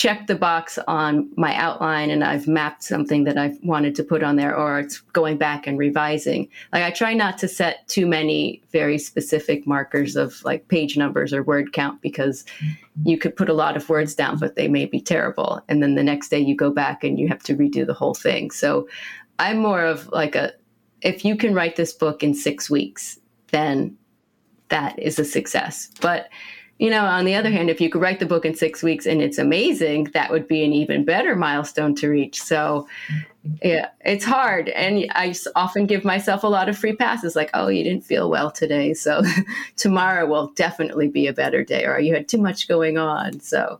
checked 0.00 0.28
the 0.28 0.34
box 0.34 0.78
on 0.88 1.30
my 1.36 1.54
outline 1.56 2.08
and 2.08 2.24
I've 2.24 2.48
mapped 2.48 2.82
something 2.82 3.24
that 3.24 3.36
I've 3.36 3.58
wanted 3.62 3.94
to 3.96 4.02
put 4.02 4.22
on 4.22 4.36
there, 4.36 4.56
or 4.56 4.78
it's 4.78 5.00
going 5.12 5.36
back 5.36 5.66
and 5.66 5.78
revising. 5.78 6.48
Like 6.72 6.84
I 6.84 6.90
try 6.90 7.12
not 7.12 7.36
to 7.36 7.48
set 7.48 7.86
too 7.86 8.06
many 8.06 8.62
very 8.72 8.96
specific 8.96 9.66
markers 9.66 10.16
of 10.16 10.42
like 10.42 10.68
page 10.68 10.96
numbers 10.96 11.34
or 11.34 11.42
word 11.42 11.74
count 11.74 12.00
because 12.00 12.46
you 13.04 13.18
could 13.18 13.36
put 13.36 13.50
a 13.50 13.52
lot 13.52 13.76
of 13.76 13.90
words 13.90 14.14
down, 14.14 14.38
but 14.38 14.56
they 14.56 14.68
may 14.68 14.86
be 14.86 15.02
terrible. 15.02 15.60
And 15.68 15.82
then 15.82 15.96
the 15.96 16.02
next 16.02 16.30
day 16.30 16.38
you 16.38 16.56
go 16.56 16.70
back 16.70 17.04
and 17.04 17.18
you 17.18 17.28
have 17.28 17.42
to 17.42 17.54
redo 17.54 17.86
the 17.86 17.92
whole 17.92 18.14
thing. 18.14 18.52
So 18.52 18.88
I'm 19.38 19.58
more 19.58 19.84
of 19.84 20.08
like 20.08 20.34
a, 20.34 20.54
if 21.02 21.26
you 21.26 21.36
can 21.36 21.52
write 21.52 21.76
this 21.76 21.92
book 21.92 22.22
in 22.22 22.32
six 22.32 22.70
weeks, 22.70 23.18
then 23.48 23.98
that 24.70 24.98
is 24.98 25.18
a 25.18 25.26
success. 25.26 25.90
But 26.00 26.30
you 26.80 26.88
know, 26.88 27.04
on 27.04 27.26
the 27.26 27.34
other 27.34 27.50
hand, 27.50 27.68
if 27.68 27.78
you 27.78 27.90
could 27.90 28.00
write 28.00 28.20
the 28.20 28.26
book 28.26 28.46
in 28.46 28.54
six 28.54 28.82
weeks 28.82 29.04
and 29.04 29.20
it's 29.20 29.36
amazing, 29.36 30.04
that 30.14 30.30
would 30.30 30.48
be 30.48 30.64
an 30.64 30.72
even 30.72 31.04
better 31.04 31.36
milestone 31.36 31.94
to 31.96 32.08
reach. 32.08 32.42
So, 32.42 32.88
yeah, 33.62 33.90
it's 34.00 34.24
hard. 34.24 34.70
And 34.70 35.04
I 35.10 35.34
often 35.54 35.84
give 35.84 36.06
myself 36.06 36.42
a 36.42 36.46
lot 36.46 36.70
of 36.70 36.78
free 36.78 36.96
passes 36.96 37.36
like, 37.36 37.50
oh, 37.52 37.68
you 37.68 37.84
didn't 37.84 38.06
feel 38.06 38.30
well 38.30 38.50
today. 38.50 38.94
So, 38.94 39.22
tomorrow 39.76 40.24
will 40.24 40.52
definitely 40.56 41.08
be 41.08 41.26
a 41.26 41.34
better 41.34 41.62
day, 41.62 41.84
or 41.84 42.00
you 42.00 42.14
had 42.14 42.28
too 42.28 42.38
much 42.38 42.66
going 42.66 42.96
on. 42.96 43.40
So, 43.40 43.78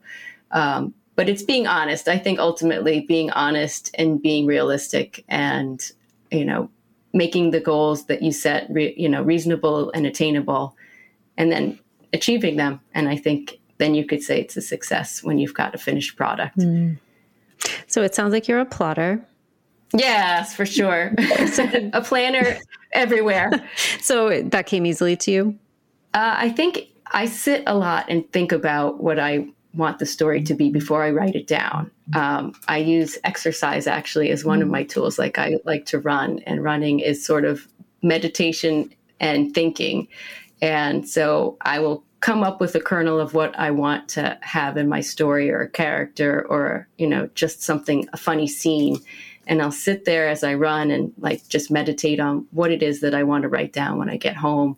um, 0.50 0.92
but 1.16 1.26
it's 1.26 1.42
being 1.42 1.66
honest. 1.66 2.06
I 2.06 2.18
think 2.18 2.38
ultimately 2.38 3.00
being 3.00 3.30
honest 3.30 3.94
and 3.94 4.20
being 4.20 4.44
realistic 4.44 5.24
and, 5.26 5.82
you 6.30 6.44
know, 6.44 6.68
making 7.14 7.52
the 7.52 7.60
goals 7.60 8.04
that 8.06 8.20
you 8.20 8.30
set, 8.30 8.66
re- 8.68 8.94
you 8.94 9.08
know, 9.08 9.22
reasonable 9.22 9.90
and 9.92 10.06
attainable. 10.06 10.76
And 11.38 11.50
then 11.50 11.78
achieving 12.12 12.56
them. 12.56 12.80
And 12.94 13.08
I 13.08 13.16
think 13.16 13.58
then 13.78 13.94
you 13.94 14.04
could 14.04 14.22
say 14.22 14.40
it's 14.40 14.56
a 14.56 14.60
success 14.60 15.22
when 15.22 15.38
you've 15.38 15.54
got 15.54 15.74
a 15.74 15.78
finished 15.78 16.16
product. 16.16 16.58
Mm. 16.58 16.98
So 17.86 18.02
it 18.02 18.14
sounds 18.14 18.32
like 18.32 18.48
you're 18.48 18.60
a 18.60 18.66
plotter. 18.66 19.24
Yes, 19.92 20.54
for 20.54 20.66
sure. 20.66 21.14
a 21.92 22.02
planner 22.02 22.58
everywhere. 22.92 23.50
So 24.00 24.42
that 24.42 24.66
came 24.66 24.86
easily 24.86 25.16
to 25.18 25.30
you? 25.30 25.58
Uh, 26.14 26.34
I 26.36 26.50
think 26.50 26.88
I 27.12 27.26
sit 27.26 27.62
a 27.66 27.76
lot 27.76 28.06
and 28.08 28.30
think 28.32 28.50
about 28.50 29.02
what 29.02 29.18
I 29.18 29.46
want 29.74 29.98
the 29.98 30.06
story 30.06 30.42
to 30.42 30.54
be 30.54 30.70
before 30.70 31.04
I 31.04 31.10
write 31.10 31.36
it 31.36 31.46
down. 31.46 31.90
Um, 32.14 32.54
I 32.66 32.78
use 32.78 33.18
exercise 33.24 33.86
actually 33.86 34.30
as 34.30 34.44
one 34.44 34.62
of 34.62 34.68
my 34.68 34.82
tools. 34.84 35.18
Like 35.18 35.38
I 35.38 35.56
like 35.64 35.86
to 35.86 35.98
run, 35.98 36.40
and 36.46 36.64
running 36.64 37.00
is 37.00 37.24
sort 37.24 37.44
of 37.44 37.68
meditation 38.02 38.92
and 39.20 39.54
thinking. 39.54 40.08
And 40.62 41.08
so 41.08 41.56
I 41.62 41.78
will 41.78 42.04
come 42.20 42.42
up 42.42 42.60
with 42.60 42.74
a 42.74 42.80
kernel 42.80 43.18
of 43.18 43.32
what 43.32 43.58
I 43.58 43.70
want 43.70 44.08
to 44.10 44.38
have 44.42 44.76
in 44.76 44.88
my 44.88 45.00
story 45.00 45.50
or 45.50 45.62
a 45.62 45.70
character 45.70 46.46
or, 46.48 46.86
you 46.98 47.06
know, 47.06 47.30
just 47.34 47.62
something, 47.62 48.06
a 48.12 48.16
funny 48.16 48.46
scene. 48.46 48.98
And 49.46 49.62
I'll 49.62 49.72
sit 49.72 50.04
there 50.04 50.28
as 50.28 50.44
I 50.44 50.54
run 50.54 50.90
and 50.90 51.12
like 51.18 51.48
just 51.48 51.70
meditate 51.70 52.20
on 52.20 52.46
what 52.50 52.70
it 52.70 52.82
is 52.82 53.00
that 53.00 53.14
I 53.14 53.22
want 53.22 53.42
to 53.42 53.48
write 53.48 53.72
down 53.72 53.98
when 53.98 54.10
I 54.10 54.18
get 54.18 54.36
home. 54.36 54.76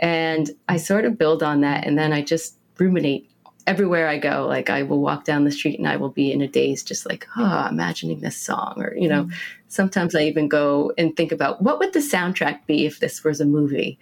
And 0.00 0.50
I 0.68 0.76
sort 0.78 1.04
of 1.04 1.16
build 1.16 1.42
on 1.42 1.60
that. 1.60 1.86
And 1.86 1.96
then 1.96 2.12
I 2.12 2.22
just 2.22 2.58
ruminate 2.78 3.30
everywhere 3.68 4.08
I 4.08 4.18
go. 4.18 4.46
Like 4.46 4.68
I 4.68 4.82
will 4.82 5.00
walk 5.00 5.24
down 5.24 5.44
the 5.44 5.52
street 5.52 5.78
and 5.78 5.88
I 5.88 5.96
will 5.96 6.10
be 6.10 6.32
in 6.32 6.42
a 6.42 6.48
daze, 6.48 6.82
just 6.82 7.06
like, 7.06 7.26
oh, 7.36 7.68
imagining 7.70 8.20
this 8.20 8.36
song. 8.36 8.74
Or, 8.78 8.94
you 8.96 9.08
know, 9.08 9.24
mm-hmm. 9.24 9.36
sometimes 9.68 10.14
I 10.14 10.22
even 10.22 10.48
go 10.48 10.92
and 10.98 11.16
think 11.16 11.30
about 11.30 11.62
what 11.62 11.78
would 11.78 11.92
the 11.92 12.00
soundtrack 12.00 12.66
be 12.66 12.84
if 12.84 12.98
this 12.98 13.22
was 13.22 13.40
a 13.40 13.46
movie? 13.46 13.98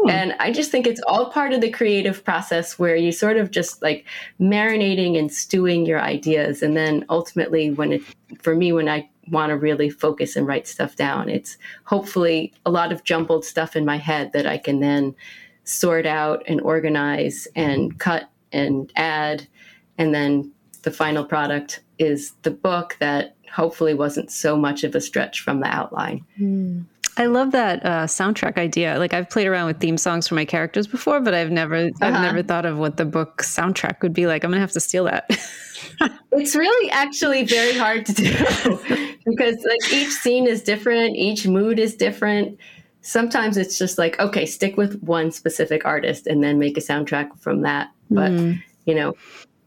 Hmm. 0.00 0.10
And 0.10 0.34
I 0.38 0.52
just 0.52 0.70
think 0.70 0.86
it's 0.86 1.00
all 1.06 1.30
part 1.30 1.52
of 1.52 1.60
the 1.60 1.70
creative 1.70 2.24
process 2.24 2.78
where 2.78 2.96
you 2.96 3.12
sort 3.12 3.36
of 3.36 3.50
just 3.50 3.82
like 3.82 4.06
marinating 4.40 5.18
and 5.18 5.32
stewing 5.32 5.86
your 5.86 6.00
ideas. 6.00 6.62
And 6.62 6.76
then 6.76 7.04
ultimately, 7.08 7.70
when 7.70 7.92
it, 7.92 8.02
for 8.40 8.54
me, 8.54 8.72
when 8.72 8.88
I 8.88 9.08
want 9.30 9.50
to 9.50 9.56
really 9.56 9.90
focus 9.90 10.36
and 10.36 10.46
write 10.46 10.66
stuff 10.66 10.96
down, 10.96 11.28
it's 11.28 11.58
hopefully 11.84 12.52
a 12.64 12.70
lot 12.70 12.92
of 12.92 13.04
jumbled 13.04 13.44
stuff 13.44 13.76
in 13.76 13.84
my 13.84 13.96
head 13.96 14.32
that 14.32 14.46
I 14.46 14.58
can 14.58 14.80
then 14.80 15.14
sort 15.64 16.06
out 16.06 16.42
and 16.46 16.60
organize 16.60 17.46
and 17.54 17.98
cut 17.98 18.30
and 18.52 18.90
add. 18.96 19.46
And 19.98 20.14
then 20.14 20.52
the 20.82 20.90
final 20.90 21.24
product 21.24 21.82
is 21.98 22.32
the 22.42 22.50
book 22.50 22.96
that 23.00 23.34
hopefully 23.52 23.94
wasn't 23.94 24.30
so 24.30 24.56
much 24.56 24.84
of 24.84 24.94
a 24.94 25.00
stretch 25.00 25.40
from 25.40 25.60
the 25.60 25.66
outline. 25.66 26.24
Mm. 26.38 26.84
I 27.18 27.26
love 27.26 27.50
that 27.50 27.84
uh, 27.84 28.06
soundtrack 28.06 28.56
idea. 28.56 28.96
Like 28.96 29.12
I've 29.12 29.28
played 29.28 29.48
around 29.48 29.66
with 29.66 29.80
theme 29.80 29.98
songs 29.98 30.28
for 30.28 30.36
my 30.36 30.44
characters 30.44 30.86
before, 30.86 31.20
but 31.20 31.34
I've 31.34 31.50
never 31.50 31.76
uh-huh. 31.76 31.90
I've 32.00 32.22
never 32.22 32.44
thought 32.44 32.64
of 32.64 32.78
what 32.78 32.96
the 32.96 33.04
book 33.04 33.42
soundtrack 33.42 34.02
would 34.02 34.12
be 34.12 34.28
like. 34.28 34.44
I'm 34.44 34.52
gonna 34.52 34.60
have 34.60 34.72
to 34.72 34.80
steal 34.80 35.04
that. 35.04 35.28
it's 36.32 36.54
really 36.54 36.90
actually 36.92 37.44
very 37.44 37.76
hard 37.76 38.06
to 38.06 38.12
do 38.12 38.30
because 39.26 39.56
like 39.68 39.92
each 39.92 40.10
scene 40.10 40.46
is 40.46 40.62
different, 40.62 41.16
each 41.16 41.46
mood 41.46 41.80
is 41.80 41.96
different. 41.96 42.56
Sometimes 43.02 43.56
it's 43.56 43.76
just 43.78 43.98
like 43.98 44.18
okay, 44.20 44.46
stick 44.46 44.76
with 44.76 45.02
one 45.02 45.32
specific 45.32 45.84
artist 45.84 46.28
and 46.28 46.42
then 46.42 46.60
make 46.60 46.78
a 46.78 46.80
soundtrack 46.80 47.36
from 47.40 47.62
that. 47.62 47.90
But 48.10 48.30
mm. 48.30 48.62
you 48.84 48.94
know, 48.94 49.14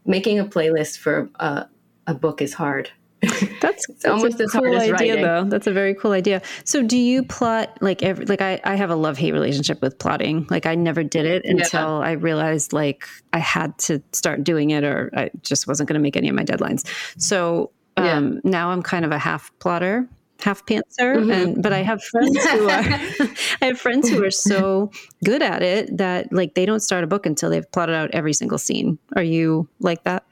making 0.06 0.38
a 0.38 0.46
playlist 0.46 0.96
for 0.96 1.28
a, 1.34 1.66
a 2.06 2.14
book 2.14 2.40
is 2.40 2.54
hard. 2.54 2.90
That's, 3.60 3.86
that's 3.86 4.04
almost 4.04 4.40
as 4.40 4.50
cool 4.50 4.62
hard 4.62 4.74
as 4.74 4.82
idea, 4.82 4.92
writing. 4.92 5.22
though. 5.22 5.44
That's 5.44 5.68
a 5.68 5.72
very 5.72 5.94
cool 5.94 6.10
idea. 6.12 6.42
So, 6.64 6.82
do 6.82 6.98
you 6.98 7.22
plot 7.22 7.78
like 7.80 8.02
every 8.02 8.26
like 8.26 8.40
I 8.40 8.60
I 8.64 8.74
have 8.74 8.90
a 8.90 8.96
love 8.96 9.16
hate 9.16 9.32
relationship 9.32 9.80
with 9.80 9.98
plotting. 9.98 10.46
Like 10.50 10.66
I 10.66 10.74
never 10.74 11.04
did 11.04 11.26
it 11.26 11.44
until 11.44 12.00
yeah. 12.00 12.08
I 12.08 12.12
realized 12.12 12.72
like 12.72 13.06
I 13.32 13.38
had 13.38 13.78
to 13.80 14.02
start 14.12 14.42
doing 14.42 14.70
it, 14.70 14.82
or 14.82 15.10
I 15.14 15.30
just 15.42 15.68
wasn't 15.68 15.88
going 15.88 15.94
to 15.94 16.02
make 16.02 16.16
any 16.16 16.28
of 16.28 16.34
my 16.34 16.44
deadlines. 16.44 16.84
So 17.20 17.70
um, 17.96 18.04
yeah. 18.04 18.40
now 18.42 18.70
I'm 18.70 18.82
kind 18.82 19.04
of 19.04 19.12
a 19.12 19.18
half 19.18 19.52
plotter 19.60 20.08
half 20.42 20.66
pantser 20.66 21.16
mm-hmm. 21.16 21.30
and 21.30 21.62
but 21.62 21.72
i 21.72 21.82
have 21.82 22.02
friends 22.02 22.36
who 22.46 22.68
are 22.68 22.70
i 23.62 23.66
have 23.66 23.78
friends 23.78 24.08
who 24.08 24.24
are 24.24 24.30
so 24.30 24.90
good 25.24 25.40
at 25.40 25.62
it 25.62 25.96
that 25.96 26.32
like 26.32 26.54
they 26.54 26.66
don't 26.66 26.80
start 26.80 27.04
a 27.04 27.06
book 27.06 27.26
until 27.26 27.48
they've 27.48 27.70
plotted 27.70 27.94
out 27.94 28.10
every 28.12 28.32
single 28.32 28.58
scene 28.58 28.98
are 29.14 29.22
you 29.22 29.68
like 29.78 30.02
that 30.02 30.24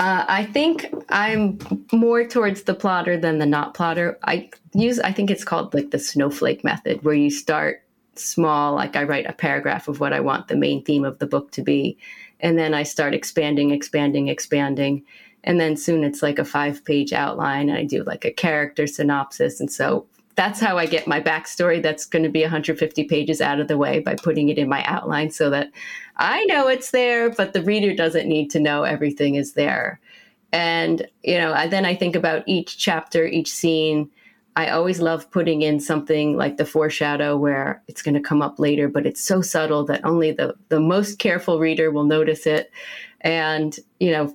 uh, 0.00 0.24
I 0.28 0.46
think 0.46 0.86
I'm 1.10 1.58
more 1.92 2.26
towards 2.26 2.62
the 2.62 2.72
plotter 2.72 3.18
than 3.18 3.36
the 3.36 3.44
not 3.44 3.74
plotter. 3.74 4.18
I 4.24 4.48
use, 4.72 4.98
I 4.98 5.12
think 5.12 5.30
it's 5.30 5.44
called 5.44 5.74
like 5.74 5.90
the 5.90 5.98
snowflake 5.98 6.64
method, 6.64 7.04
where 7.04 7.14
you 7.14 7.28
start 7.30 7.82
small, 8.14 8.74
like 8.74 8.96
I 8.96 9.04
write 9.04 9.26
a 9.26 9.34
paragraph 9.34 9.88
of 9.88 10.00
what 10.00 10.14
I 10.14 10.20
want 10.20 10.48
the 10.48 10.56
main 10.56 10.82
theme 10.82 11.04
of 11.04 11.18
the 11.18 11.26
book 11.26 11.50
to 11.52 11.62
be. 11.62 11.98
And 12.40 12.58
then 12.58 12.72
I 12.72 12.82
start 12.82 13.12
expanding, 13.12 13.72
expanding, 13.72 14.28
expanding. 14.28 15.04
And 15.44 15.60
then 15.60 15.76
soon 15.76 16.02
it's 16.02 16.22
like 16.22 16.38
a 16.38 16.46
five 16.46 16.82
page 16.86 17.12
outline. 17.12 17.68
And 17.68 17.76
I 17.76 17.84
do 17.84 18.02
like 18.02 18.24
a 18.24 18.32
character 18.32 18.86
synopsis. 18.86 19.60
And 19.60 19.70
so 19.70 20.06
that's 20.40 20.58
how 20.58 20.78
I 20.78 20.86
get 20.86 21.06
my 21.06 21.20
backstory 21.20 21.82
that's 21.82 22.06
going 22.06 22.22
to 22.22 22.30
be 22.30 22.40
150 22.40 23.04
pages 23.04 23.42
out 23.42 23.60
of 23.60 23.68
the 23.68 23.76
way 23.76 23.98
by 23.98 24.14
putting 24.14 24.48
it 24.48 24.56
in 24.56 24.70
my 24.70 24.82
outline 24.84 25.30
so 25.30 25.50
that 25.50 25.70
I 26.16 26.46
know 26.46 26.66
it's 26.66 26.92
there, 26.92 27.28
but 27.28 27.52
the 27.52 27.62
reader 27.62 27.94
doesn't 27.94 28.26
need 28.26 28.48
to 28.52 28.58
know 28.58 28.84
everything 28.84 29.34
is 29.34 29.52
there. 29.52 30.00
And, 30.50 31.06
you 31.22 31.36
know, 31.36 31.68
then 31.68 31.84
I 31.84 31.94
think 31.94 32.16
about 32.16 32.44
each 32.46 32.78
chapter, 32.78 33.26
each 33.26 33.52
scene. 33.52 34.08
I 34.56 34.70
always 34.70 34.98
love 34.98 35.30
putting 35.30 35.60
in 35.60 35.78
something 35.78 36.38
like 36.38 36.56
the 36.56 36.64
foreshadow 36.64 37.36
where 37.36 37.82
it's 37.86 38.00
going 38.00 38.14
to 38.14 38.20
come 38.20 38.40
up 38.40 38.58
later, 38.58 38.88
but 38.88 39.04
it's 39.04 39.22
so 39.22 39.42
subtle 39.42 39.84
that 39.84 40.06
only 40.06 40.32
the, 40.32 40.54
the 40.70 40.80
most 40.80 41.18
careful 41.18 41.58
reader 41.58 41.90
will 41.90 42.04
notice 42.04 42.46
it. 42.46 42.70
And, 43.20 43.78
you 43.98 44.10
know, 44.10 44.34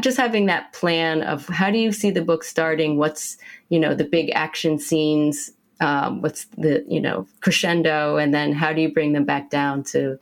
just 0.00 0.16
having 0.16 0.46
that 0.46 0.72
plan 0.72 1.22
of 1.22 1.46
how 1.48 1.70
do 1.70 1.78
you 1.78 1.92
see 1.92 2.10
the 2.10 2.22
book 2.22 2.44
starting? 2.44 2.96
What's 2.96 3.36
you 3.68 3.78
know 3.78 3.94
the 3.94 4.04
big 4.04 4.30
action 4.34 4.78
scenes 4.78 5.50
um, 5.80 6.22
what's 6.22 6.44
the 6.56 6.84
you 6.88 7.00
know 7.00 7.26
crescendo 7.40 8.16
and 8.16 8.32
then 8.32 8.52
how 8.52 8.72
do 8.72 8.80
you 8.80 8.92
bring 8.92 9.12
them 9.12 9.24
back 9.24 9.50
down 9.50 9.82
to 9.84 10.18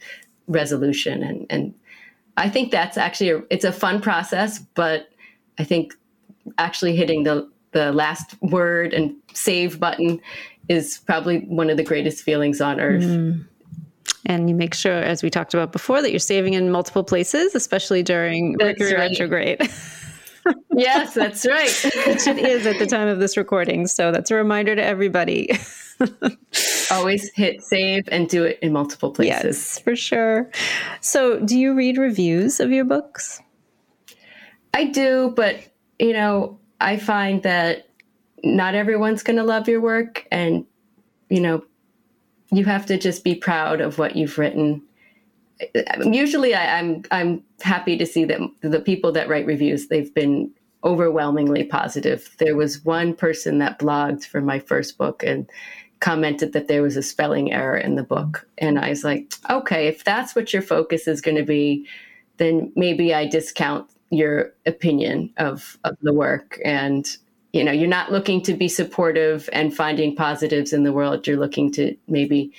resolution? 0.47 1.23
And 1.23 1.47
and 1.51 1.75
i 2.37 2.49
think 2.49 2.71
that's 2.71 2.97
actually 2.97 3.31
a, 3.31 3.43
it's 3.51 3.65
a 3.65 3.73
fun 3.73 4.01
process 4.01 4.59
but 4.59 5.11
i 5.59 5.65
think 5.65 5.93
actually 6.57 6.97
hitting 6.97 7.25
the 7.25 7.47
the 7.73 7.93
last 7.93 8.41
word 8.43 8.95
and 8.95 9.15
save 9.35 9.79
button 9.81 10.21
is 10.69 10.99
probably 11.07 11.41
one 11.41 11.71
of 11.71 11.77
the 11.77 11.83
greatest 11.83 12.23
feelings 12.23 12.61
on 12.61 12.81
earth. 12.81 13.03
Mm. 13.03 13.47
And 14.27 14.49
you 14.49 14.55
make 14.55 14.75
sure, 14.75 14.93
as 14.93 15.23
we 15.23 15.31
talked 15.31 15.53
about 15.53 15.73
before, 15.73 16.01
that 16.01 16.11
you're 16.11 16.21
saving 16.21 16.55
in 16.55 16.71
multiple 16.71 17.03
places, 17.03 17.55
especially 17.55 18.03
during 18.03 18.53
that's 18.53 18.79
Mercury 18.79 18.95
right. 18.95 19.11
retrograde. 19.11 19.69
yes, 20.77 21.15
that's 21.15 21.47
right. 21.47 21.91
Which 22.07 22.27
it 22.27 22.39
is 22.39 22.67
at 22.67 22.79
the 22.79 22.87
time 22.87 23.09
of 23.09 23.19
this 23.19 23.37
recording. 23.37 23.87
So 23.87 24.13
that's 24.13 24.31
a 24.31 24.35
reminder 24.35 24.75
to 24.75 24.85
everybody. 24.85 25.51
Always 26.91 27.31
hit 27.35 27.63
save 27.63 28.09
and 28.11 28.29
do 28.29 28.45
it 28.45 28.59
in 28.61 28.73
multiple 28.73 29.13
places. 29.13 29.45
Yes, 29.45 29.79
for 29.79 29.97
sure. 29.97 30.51
So, 31.01 31.39
do 31.41 31.57
you 31.57 31.75
read 31.75 31.97
reviews 31.97 32.61
of 32.61 32.71
your 32.71 32.85
books? 32.85 33.41
I 34.75 34.85
do, 34.87 35.33
but 35.37 35.61
you 35.99 36.13
know, 36.13 36.59
I 36.81 36.97
find 36.97 37.43
that 37.45 37.89
not 38.43 38.75
everyone's 38.75 39.23
going 39.23 39.37
to 39.37 39.45
love 39.45 39.69
your 39.69 39.81
work 39.81 40.27
and 40.31 40.67
you 41.29 41.41
know, 41.41 41.65
you 42.53 42.65
have 42.67 42.87
to 42.87 42.99
just 42.99 43.25
be 43.25 43.35
proud 43.35 43.81
of 43.81 43.99
what 43.99 44.15
you've 44.15 44.39
written. 44.39 44.83
Usually, 46.05 46.55
I, 46.55 46.79
I'm 46.79 47.03
I'm 47.11 47.43
happy 47.61 47.97
to 47.97 48.07
see 48.07 48.25
that 48.27 48.41
the 48.61 48.81
people 48.81 49.11
that 49.13 49.29
write 49.29 49.47
reviews 49.47 49.89
they've 49.89 50.15
been 50.15 50.51
overwhelmingly 50.85 51.65
positive. 51.65 52.35
There 52.39 52.57
was 52.57 52.85
one 52.85 53.15
person 53.15 53.59
that 53.59 53.79
blogged 53.79 54.25
for 54.25 54.41
my 54.41 54.59
first 54.59 54.99
book 54.99 55.23
and 55.23 55.49
commented 56.01 56.53
that 56.53 56.67
there 56.67 56.83
was 56.83 56.97
a 56.97 57.03
spelling 57.03 57.53
error 57.53 57.77
in 57.79 57.95
the 57.95 58.03
book, 58.03 58.47
and 58.59 58.79
I 58.79 58.91
was 58.91 59.05
like, 59.05 59.33
okay, 59.49 59.87
if 59.87 60.05
that's 60.05 60.35
what 60.35 60.53
your 60.53 60.63
focus 60.63 61.09
is 61.09 61.21
going 61.21 61.37
to 61.37 61.45
be, 61.45 61.87
then 62.37 62.73
maybe 62.77 63.15
I 63.15 63.27
discount 63.27 63.89
your 64.11 64.53
opinion 64.67 65.33
of 65.39 65.79
of 65.85 65.97
the 66.03 66.13
work 66.13 66.59
and 66.65 67.17
you 67.53 67.63
know 67.65 67.73
you're 67.73 67.89
not 67.89 68.13
looking 68.13 68.43
to 68.43 68.55
be 68.55 68.69
supportive 68.69 69.49
and 69.53 69.75
finding 69.75 70.17
positives 70.17 70.73
in 70.73 70.85
the 70.85 70.93
world. 70.93 71.27
You're 71.27 71.37
looking 71.37 71.71
to 71.73 71.97
maybe 72.09 72.53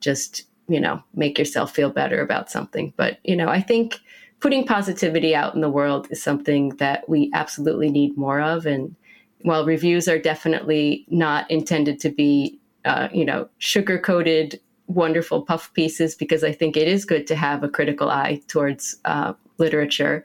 just 0.00 0.44
you 0.68 0.80
know 0.80 1.02
make 1.14 1.38
yourself 1.38 1.74
feel 1.74 1.90
better 1.90 2.20
about 2.20 2.50
something. 2.50 2.92
But 2.96 3.18
you 3.24 3.36
know 3.36 3.48
i 3.48 3.60
think 3.60 4.00
putting 4.40 4.66
positivity 4.66 5.34
out 5.34 5.54
in 5.54 5.60
the 5.60 5.70
world 5.70 6.06
is 6.10 6.22
something 6.22 6.70
that 6.76 7.08
we 7.08 7.30
absolutely 7.34 7.90
need 7.90 8.16
more 8.16 8.40
of. 8.40 8.66
And 8.66 8.94
while 9.42 9.64
reviews 9.64 10.08
are 10.08 10.18
definitely 10.18 11.06
not 11.08 11.50
intended 11.50 12.00
to 12.00 12.10
be 12.10 12.58
uh, 12.84 13.08
you 13.12 13.24
know 13.24 13.48
sugar 13.58 13.98
coated 13.98 14.60
wonderful 14.86 15.42
puff 15.42 15.70
pieces 15.74 16.14
because 16.14 16.42
i 16.42 16.52
think 16.52 16.76
it 16.76 16.88
is 16.88 17.04
good 17.04 17.26
to 17.26 17.34
have 17.34 17.62
a 17.62 17.68
critical 17.68 18.08
eye 18.08 18.40
towards 18.46 18.96
uh, 19.04 19.34
literature 19.58 20.24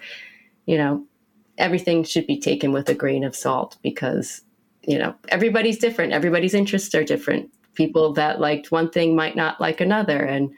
you 0.66 0.78
know 0.78 1.04
everything 1.64 2.04
should 2.04 2.28
be 2.28 2.40
taken 2.40 2.74
with 2.74 2.90
a 2.90 2.94
grain 2.94 3.24
of 3.24 3.36
salt 3.36 3.78
because 3.82 4.42
you 4.86 5.00
know 5.00 5.16
everybody's 5.30 5.80
different. 5.80 6.14
Everybody's 6.14 6.54
interests 6.54 6.94
are 6.94 7.04
different. 7.04 7.50
People 7.74 8.14
that 8.14 8.40
liked 8.40 8.72
one 8.72 8.90
thing 8.90 9.16
might 9.16 9.36
not 9.36 9.60
like 9.60 9.82
another. 9.82 10.20
And 10.20 10.52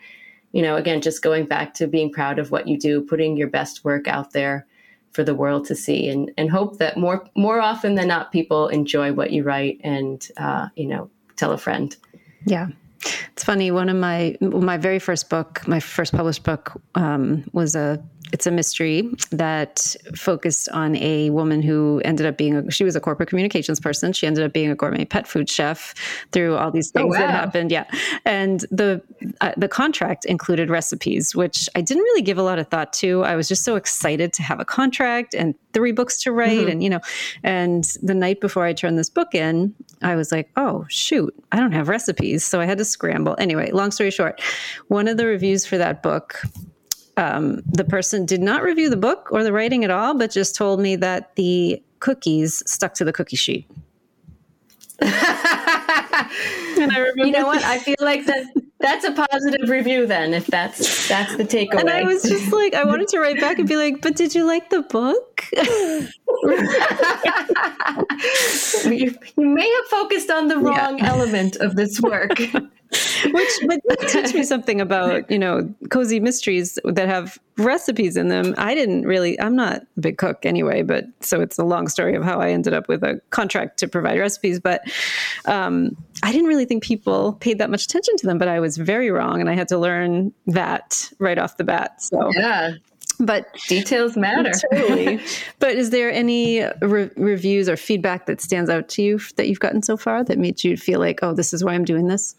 you 0.51 0.62
know 0.62 0.76
again 0.78 1.01
just 1.01 1.22
going 1.22 1.45
back 1.45 1.74
to 1.76 1.86
being 1.86 2.12
proud 2.12 2.39
of 2.39 2.49
what 2.49 2.68
you 2.68 2.78
do 2.80 3.01
putting 3.01 3.36
your 3.38 3.49
best 3.49 3.84
work 3.84 4.08
out 4.08 4.32
there 4.32 4.66
for 5.12 5.24
the 5.24 5.36
world 5.36 5.66
to 5.66 5.76
see 5.76 6.10
and 6.10 6.32
and 6.38 6.49
hope 6.49 6.78
that 6.78 6.97
more 6.97 7.26
more 7.36 7.60
often 7.60 7.95
than 7.95 8.08
not 8.08 8.32
people 8.32 8.70
enjoy 8.70 9.14
what 9.14 9.32
you 9.32 9.43
write 9.43 9.80
and 9.84 10.30
uh, 10.38 10.68
you 10.76 10.88
know 10.88 11.10
tell 11.36 11.51
a 11.51 11.58
friend. 11.58 11.95
Yeah. 12.45 12.68
It's 13.34 13.43
funny. 13.43 13.70
One 13.70 13.89
of 13.89 13.97
my 13.97 14.38
my 14.41 14.78
very 14.78 14.99
first 14.99 15.30
book 15.30 15.68
my 15.68 15.80
first 15.80 16.14
published 16.14 16.43
book 16.43 16.82
um, 16.95 17.43
was 17.51 17.76
a 17.76 18.01
it's 18.32 18.48
a 18.48 18.52
mystery 18.52 19.10
that 19.32 19.96
focused 20.16 20.70
on 20.70 20.96
a 20.98 21.30
woman 21.30 21.62
who 21.62 22.02
ended 22.06 22.26
up 22.26 22.38
being 22.38 22.56
a, 22.56 22.72
she 22.72 22.84
was 22.84 22.96
a 22.96 23.00
corporate 23.00 23.30
communications 23.30 23.80
person. 23.80 24.14
She 24.14 24.26
ended 24.26 24.44
up 24.44 24.54
being 24.54 24.72
a 24.72 24.76
gourmet 24.76 25.06
pet 25.06 25.28
food 25.28 25.50
chef 25.50 25.94
through 26.32 26.56
all 26.56 26.72
these 26.72 26.92
oh, 26.96 27.00
things 27.00 27.16
oh, 27.16 27.20
wow. 27.20 27.28
that 27.28 27.32
happened. 27.32 27.72
Yeah. 27.72 27.86
And 28.26 28.62
the 28.72 29.02
uh, 29.42 29.54
the 29.58 29.68
contract 29.68 30.26
included 30.26 30.70
recipes 30.70 31.36
which 31.36 31.70
i 31.76 31.82
didn't 31.82 32.04
really 32.04 32.22
give 32.22 32.38
a 32.38 32.44
lot 32.44 32.60
of 32.60 32.68
thought 32.68 32.94
to. 32.94 33.24
I 33.24 33.36
was 33.36 33.48
just 33.48 33.64
so 33.64 33.76
excited 33.76 34.34
to 34.34 34.44
have 34.44 34.60
a 34.60 34.66
contract 34.66 35.34
and 35.34 35.56
three 35.74 35.92
books 35.92 36.22
to 36.24 36.32
write 36.32 36.60
mm-hmm. 36.60 36.70
and 36.70 36.84
you 36.84 36.90
know 36.90 37.02
and 37.44 37.84
the 38.02 38.14
night 38.14 38.42
before 38.42 38.66
i 38.66 38.74
turned 38.74 38.98
this 38.98 39.10
book 39.10 39.36
in 39.36 39.74
i 40.02 40.16
was 40.16 40.32
like 40.32 40.50
oh 40.56 40.86
shoot 40.90 41.34
i 41.52 41.58
don't 41.58 41.74
have 41.74 41.90
recipes. 41.90 42.44
So 42.44 42.60
i 42.60 42.66
had 42.66 42.78
to 42.78 42.86
scramble. 42.86 43.36
Anyway 43.38 43.72
long 43.72 43.92
story 43.92 44.12
short 44.12 44.42
one 44.88 45.08
of 45.08 45.18
the 45.18 45.26
reviews 45.26 45.66
for 45.66 45.78
that 45.78 46.02
book 46.02 46.42
um, 47.18 47.61
the 47.66 47.84
person 47.84 48.26
did 48.26 48.41
not 48.41 48.63
review 48.63 48.89
the 48.89 48.97
book 48.97 49.30
or 49.32 49.43
the 49.43 49.53
writing 49.53 49.84
at 49.84 49.91
all, 49.91 50.13
but 50.13 50.32
just 50.32 50.55
told 50.55 50.80
me 50.80 50.95
that 50.97 51.36
the 51.36 51.82
cookies 51.99 52.63
stuck 52.70 52.93
to 52.95 53.05
the 53.05 53.13
cookie 53.13 53.38
sheet. 53.38 53.68
and 55.01 55.11
I 55.11 56.97
remember, 56.97 57.26
you 57.26 57.32
know 57.32 57.45
what? 57.45 57.63
I 57.63 57.80
feel 57.80 57.95
like 57.99 58.26
that 58.26 58.45
that's 58.80 59.03
a 59.03 59.11
positive 59.11 59.70
review 59.70 60.05
then, 60.05 60.34
if 60.34 60.47
that's 60.47 61.07
that's 61.09 61.36
the 61.36 61.43
takeaway. 61.43 61.82
And 61.82 61.89
I 61.89 62.03
was 62.03 62.24
just 62.24 62.53
like, 62.53 62.74
I 62.74 62.86
wanted 62.86 63.09
to 63.09 63.20
write 63.20 63.39
back 63.39 63.59
and 63.59 63.68
be 63.68 63.76
like, 63.76 64.01
but 64.01 64.16
did 64.16 64.34
you 64.34 64.45
like 64.45 64.70
the 64.70 64.84
book? 64.84 65.35
you, 68.86 69.16
you, 69.38 69.46
may 69.46 69.70
have 69.70 69.86
focused 69.90 70.30
on 70.30 70.48
the 70.48 70.58
wrong 70.58 70.98
yeah. 71.00 71.10
element 71.10 71.56
of 71.58 71.76
this 71.76 72.02
work. 72.02 72.40
Which 73.26 73.52
but 73.68 73.82
teach 74.08 74.34
me 74.34 74.44
something 74.44 74.80
about, 74.80 75.30
you 75.30 75.40
know, 75.40 75.74
cozy 75.90 76.20
mysteries 76.20 76.80
that 76.86 77.08
have 77.08 77.38
recipes 77.58 78.16
in 78.16 78.28
them. 78.30 78.54
I 78.58 78.76
didn't 78.76 79.04
really 79.04 79.40
I'm 79.40 79.56
not 79.56 79.82
a 79.98 80.00
big 80.00 80.18
cook 80.18 80.46
anyway, 80.46 80.84
but 80.84 81.06
so 81.20 81.42
it's 81.42 81.58
a 81.58 81.64
long 81.64 81.88
story 81.88 82.16
of 82.16 82.24
how 82.24 82.40
I 82.40 82.52
ended 82.52 82.74
up 82.74 82.88
with 82.88 83.04
a 83.04 83.20
contract 83.32 83.80
to 83.80 83.88
provide 83.88 84.20
recipes. 84.20 84.60
But 84.60 84.82
um, 85.46 85.98
I 86.24 86.32
didn't 86.32 86.48
really 86.48 86.66
think 86.66 86.84
people 86.84 87.34
paid 87.34 87.58
that 87.58 87.70
much 87.70 87.86
attention 87.86 88.16
to 88.18 88.28
them, 88.28 88.38
but 88.38 88.48
I 88.48 88.60
was 88.60 88.78
very 88.78 89.12
wrong 89.12 89.42
and 89.42 89.50
I 89.50 89.56
had 89.56 89.68
to 89.70 89.78
learn 89.78 90.32
that 90.48 91.12
right 91.20 91.38
off 91.38 91.58
the 91.58 91.64
bat. 91.64 92.02
So 92.02 92.30
yeah 92.34 92.76
but 93.20 93.53
details 93.68 94.18
matter 94.18 94.51
totally. 94.72 95.20
but 95.59 95.72
is 95.72 95.89
there 95.89 96.11
any 96.11 96.63
re- 96.82 97.09
reviews 97.16 97.70
or 97.70 97.78
feedback 97.78 98.26
that 98.26 98.41
stands 98.41 98.70
out 98.70 98.89
to 98.89 99.01
you 99.01 99.20
that 99.38 99.47
you've 99.47 99.59
gotten 99.59 99.82
so 99.82 99.97
far 99.97 100.24
that 100.24 100.38
made 100.38 100.63
you 100.63 100.78
feel 100.78 100.99
like 100.99 101.20
oh 101.22 101.34
this 101.34 101.53
is 101.53 101.63
why 101.63 101.74
i'm 101.74 101.86
doing 101.86 102.07
this 102.07 102.36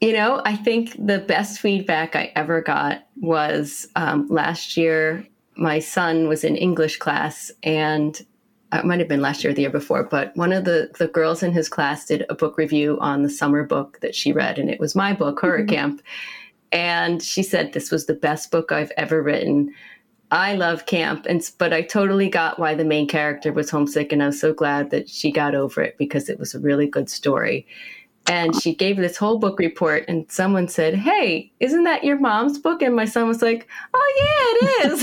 you 0.00 0.12
know 0.12 0.40
i 0.44 0.54
think 0.54 0.94
the 0.98 1.18
best 1.18 1.60
feedback 1.60 2.14
i 2.14 2.32
ever 2.36 2.60
got 2.60 3.06
was 3.20 3.86
um, 3.96 4.26
last 4.28 4.76
year 4.76 5.26
my 5.56 5.78
son 5.78 6.28
was 6.28 6.44
in 6.44 6.56
english 6.56 6.96
class 6.96 7.50
and 7.62 8.24
uh, 8.70 8.78
it 8.78 8.84
might 8.84 8.98
have 8.98 9.08
been 9.08 9.22
last 9.22 9.42
year 9.42 9.50
or 9.50 9.54
the 9.54 9.62
year 9.62 9.70
before, 9.70 10.04
but 10.04 10.36
one 10.36 10.52
of 10.52 10.64
the, 10.64 10.90
the 10.98 11.08
girls 11.08 11.42
in 11.42 11.52
his 11.52 11.68
class 11.68 12.04
did 12.04 12.26
a 12.28 12.34
book 12.34 12.58
review 12.58 12.98
on 13.00 13.22
the 13.22 13.30
summer 13.30 13.64
book 13.64 13.98
that 14.00 14.14
she 14.14 14.30
read, 14.30 14.58
and 14.58 14.68
it 14.68 14.78
was 14.78 14.94
my 14.94 15.12
book, 15.12 15.40
Horror 15.40 15.60
mm-hmm. 15.60 15.74
Camp. 15.74 16.02
And 16.72 17.22
she 17.22 17.42
said, 17.42 17.72
This 17.72 17.90
was 17.90 18.06
the 18.06 18.14
best 18.14 18.50
book 18.50 18.72
I've 18.72 18.92
ever 18.96 19.22
written. 19.22 19.74
I 20.30 20.56
love 20.56 20.84
camp, 20.84 21.24
and 21.26 21.40
but 21.56 21.72
I 21.72 21.80
totally 21.82 22.28
got 22.28 22.58
why 22.58 22.74
the 22.74 22.84
main 22.84 23.08
character 23.08 23.50
was 23.50 23.70
homesick, 23.70 24.12
and 24.12 24.22
I 24.22 24.26
was 24.26 24.38
so 24.38 24.52
glad 24.52 24.90
that 24.90 25.08
she 25.08 25.32
got 25.32 25.54
over 25.54 25.80
it 25.80 25.96
because 25.96 26.28
it 26.28 26.38
was 26.38 26.54
a 26.54 26.60
really 26.60 26.86
good 26.86 27.08
story. 27.08 27.66
And 28.26 28.54
she 28.60 28.74
gave 28.74 28.98
this 28.98 29.16
whole 29.16 29.38
book 29.38 29.58
report, 29.58 30.04
and 30.06 30.30
someone 30.30 30.68
said, 30.68 30.94
"Hey, 30.94 31.50
isn't 31.60 31.84
that 31.84 32.04
your 32.04 32.20
mom's 32.20 32.58
book?" 32.58 32.82
And 32.82 32.94
my 32.94 33.06
son 33.06 33.26
was 33.26 33.40
like, 33.40 33.66
"Oh 33.94 34.12
yeah, 34.20 34.58
it 34.60 34.92
is." 34.92 35.02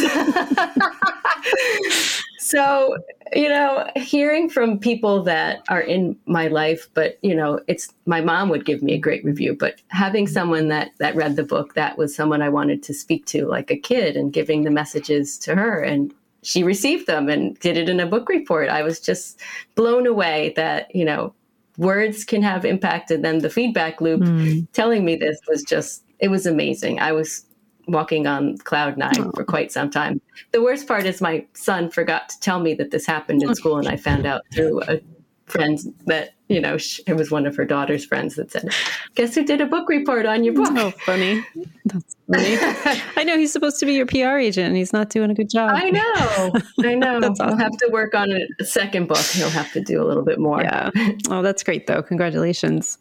so 2.46 2.96
you 3.34 3.50
know 3.50 3.90
hearing 3.96 4.48
from 4.50 4.78
people 4.78 5.24
that 5.24 5.64
are 5.68 5.82
in 5.82 6.16
my 6.28 6.48
life 6.48 6.88
but 6.94 7.18
you 7.24 7.36
know 7.36 7.60
it's 7.68 7.92
my 8.06 8.22
mom 8.22 8.50
would 8.50 8.66
give 8.66 8.84
me 8.84 8.94
a 8.94 9.00
great 9.00 9.26
review 9.26 9.56
but 9.60 9.82
having 9.88 10.28
someone 10.28 10.68
that 10.68 10.92
that 11.00 11.16
read 11.16 11.36
the 11.36 11.44
book 11.44 11.74
that 11.74 11.98
was 11.98 12.16
someone 12.16 12.44
i 12.44 12.50
wanted 12.50 12.84
to 12.84 12.94
speak 12.94 13.26
to 13.26 13.48
like 13.48 13.72
a 13.72 13.78
kid 13.78 14.16
and 14.16 14.32
giving 14.32 14.64
the 14.64 14.70
messages 14.70 15.40
to 15.40 15.56
her 15.56 15.80
and 15.80 16.14
she 16.44 16.62
received 16.62 17.08
them 17.08 17.30
and 17.30 17.58
did 17.60 17.78
it 17.78 17.90
in 17.90 18.00
a 18.00 18.06
book 18.06 18.30
report 18.30 18.70
i 18.70 18.84
was 18.84 19.00
just 19.00 19.42
blown 19.74 20.06
away 20.06 20.54
that 20.56 20.94
you 20.96 21.04
know 21.04 21.34
words 21.80 22.24
can 22.24 22.44
have 22.44 22.64
impact 22.64 23.10
and 23.10 23.26
then 23.26 23.40
the 23.40 23.50
feedback 23.50 24.00
loop 24.00 24.22
mm. 24.22 24.68
telling 24.72 25.04
me 25.04 25.16
this 25.16 25.40
was 25.48 25.64
just 25.64 26.04
it 26.20 26.28
was 26.28 26.46
amazing 26.46 27.00
i 27.00 27.12
was 27.12 27.46
walking 27.88 28.28
on 28.28 28.58
cloud 28.60 28.98
nine 28.98 29.14
oh. 29.20 29.32
for 29.36 29.44
quite 29.44 29.72
some 29.72 29.90
time. 29.90 30.22
The 30.52 30.62
worst 30.62 30.88
part 30.88 31.06
is 31.06 31.22
my 31.22 31.46
son 31.54 31.90
forgot 31.90 32.30
to 32.30 32.40
tell 32.40 32.60
me 32.60 32.74
that 32.76 32.92
this 32.92 33.06
happened 33.06 33.44
in 33.44 33.56
school, 33.56 33.78
and 33.78 33.88
I 33.88 33.98
found 33.98 34.26
out 34.26 34.42
through 34.54 34.82
a 34.84 35.02
friend 35.46 35.80
that 36.06 36.36
you 36.48 36.62
know, 36.62 36.78
it 37.08 37.16
was 37.16 37.32
one 37.32 37.48
of 37.48 37.56
her 37.56 37.66
daughter's 37.66 38.06
friends 38.06 38.36
that 38.36 38.52
said, 38.52 38.70
"Guess 39.16 39.34
who 39.34 39.44
did 39.44 39.62
a 39.62 39.66
book 39.66 39.90
report 39.90 40.28
on 40.28 40.44
your 40.44 40.54
book?" 40.54 40.68
Oh, 40.72 40.92
funny. 40.92 41.44
That's 41.86 42.16
funny. 42.32 43.02
I 43.18 43.24
know 43.24 43.36
he's 43.36 43.52
supposed 43.52 43.80
to 43.80 43.86
be 43.88 43.94
your 43.94 44.06
PR 44.06 44.38
agent, 44.38 44.68
and 44.68 44.78
he's 44.78 44.94
not 44.94 45.10
doing 45.10 45.32
a 45.32 45.34
good 45.34 45.50
job. 45.50 45.72
I 45.74 45.90
know. 45.90 46.54
I 46.84 46.96
know. 46.96 47.18
awesome. 47.18 47.36
I'll 47.48 47.58
have 47.58 47.76
to 47.78 47.90
work 47.92 48.14
on 48.14 48.32
a 48.32 48.64
second 48.64 49.08
book. 49.08 49.18
He'll 49.18 49.50
have 49.50 49.72
to 49.74 49.82
do 49.82 50.02
a 50.02 50.06
little 50.06 50.24
bit 50.24 50.38
more. 50.38 50.62
Yeah. 50.62 50.92
Oh, 51.32 51.42
that's 51.42 51.64
great, 51.64 51.88
though. 51.88 52.04
Congratulations. 52.04 53.00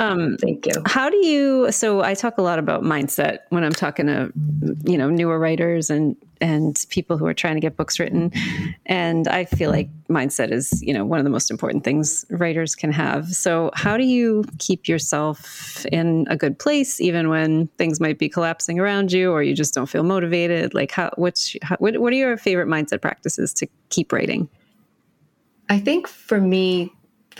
Um, 0.00 0.38
Thank 0.38 0.64
you. 0.64 0.72
How 0.86 1.10
do 1.10 1.16
you? 1.18 1.70
So 1.70 2.00
I 2.00 2.14
talk 2.14 2.38
a 2.38 2.42
lot 2.42 2.58
about 2.58 2.82
mindset 2.82 3.40
when 3.50 3.64
I'm 3.64 3.72
talking 3.72 4.06
to, 4.06 4.32
you 4.84 4.96
know, 4.96 5.10
newer 5.10 5.38
writers 5.38 5.90
and 5.90 6.16
and 6.40 6.86
people 6.88 7.18
who 7.18 7.26
are 7.26 7.34
trying 7.34 7.54
to 7.56 7.60
get 7.60 7.76
books 7.76 8.00
written. 8.00 8.32
And 8.86 9.28
I 9.28 9.44
feel 9.44 9.70
like 9.70 9.90
mindset 10.08 10.52
is, 10.52 10.82
you 10.82 10.94
know, 10.94 11.04
one 11.04 11.18
of 11.18 11.24
the 11.24 11.30
most 11.30 11.50
important 11.50 11.84
things 11.84 12.24
writers 12.30 12.74
can 12.74 12.90
have. 12.92 13.28
So 13.28 13.70
how 13.74 13.98
do 13.98 14.04
you 14.04 14.44
keep 14.58 14.88
yourself 14.88 15.84
in 15.92 16.26
a 16.30 16.36
good 16.36 16.58
place 16.58 16.98
even 16.98 17.28
when 17.28 17.66
things 17.76 18.00
might 18.00 18.18
be 18.18 18.30
collapsing 18.30 18.80
around 18.80 19.12
you 19.12 19.30
or 19.30 19.42
you 19.42 19.54
just 19.54 19.74
don't 19.74 19.84
feel 19.84 20.02
motivated? 20.02 20.72
Like 20.72 20.92
how 20.92 21.10
what's 21.16 21.54
how, 21.60 21.76
what 21.76 21.98
what 21.98 22.10
are 22.14 22.16
your 22.16 22.38
favorite 22.38 22.68
mindset 22.68 23.02
practices 23.02 23.52
to 23.54 23.66
keep 23.90 24.14
writing? 24.14 24.48
I 25.68 25.78
think 25.78 26.08
for 26.08 26.40
me 26.40 26.90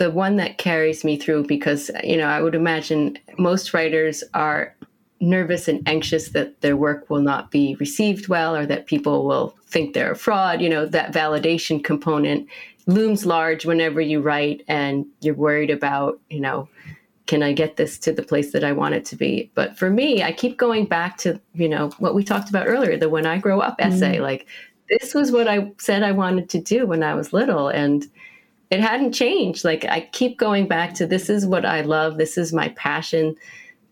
the 0.01 0.09
one 0.09 0.37
that 0.37 0.57
carries 0.57 1.03
me 1.03 1.15
through 1.15 1.43
because 1.43 1.91
you 2.03 2.17
know, 2.17 2.25
I 2.25 2.41
would 2.41 2.55
imagine 2.55 3.19
most 3.37 3.71
writers 3.71 4.23
are 4.33 4.75
nervous 5.19 5.67
and 5.67 5.87
anxious 5.87 6.29
that 6.29 6.59
their 6.61 6.75
work 6.75 7.07
will 7.07 7.21
not 7.21 7.51
be 7.51 7.75
received 7.79 8.27
well 8.27 8.55
or 8.55 8.65
that 8.65 8.87
people 8.87 9.27
will 9.27 9.55
think 9.67 9.93
they're 9.93 10.13
a 10.13 10.15
fraud. 10.15 10.59
You 10.59 10.69
know, 10.69 10.87
that 10.87 11.13
validation 11.13 11.83
component 11.83 12.47
looms 12.87 13.27
large 13.27 13.63
whenever 13.63 14.01
you 14.01 14.21
write 14.21 14.63
and 14.67 15.05
you're 15.19 15.35
worried 15.35 15.69
about, 15.69 16.19
you 16.31 16.39
know, 16.39 16.67
can 17.27 17.43
I 17.43 17.53
get 17.53 17.77
this 17.77 17.99
to 17.99 18.11
the 18.11 18.23
place 18.23 18.53
that 18.53 18.63
I 18.63 18.71
want 18.71 18.95
it 18.95 19.05
to 19.05 19.15
be? 19.15 19.51
But 19.53 19.77
for 19.77 19.91
me, 19.91 20.23
I 20.23 20.31
keep 20.31 20.57
going 20.57 20.87
back 20.87 21.17
to, 21.17 21.39
you 21.53 21.69
know, 21.69 21.91
what 21.99 22.15
we 22.15 22.23
talked 22.23 22.49
about 22.49 22.67
earlier, 22.67 22.97
the 22.97 23.07
when 23.07 23.27
I 23.27 23.37
grow 23.37 23.59
up 23.59 23.75
essay. 23.77 24.15
Mm-hmm. 24.15 24.23
Like, 24.23 24.47
this 24.89 25.13
was 25.13 25.31
what 25.31 25.47
I 25.47 25.71
said 25.77 26.01
I 26.01 26.11
wanted 26.11 26.49
to 26.49 26.59
do 26.59 26.87
when 26.87 27.03
I 27.03 27.13
was 27.13 27.33
little. 27.33 27.67
And 27.67 28.07
it 28.71 28.79
hadn't 28.79 29.13
changed. 29.13 29.63
Like, 29.63 29.85
I 29.85 30.09
keep 30.11 30.37
going 30.39 30.67
back 30.67 30.95
to 30.95 31.05
this 31.05 31.29
is 31.29 31.45
what 31.45 31.65
I 31.65 31.81
love, 31.81 32.17
this 32.17 32.37
is 32.37 32.51
my 32.51 32.69
passion 32.69 33.35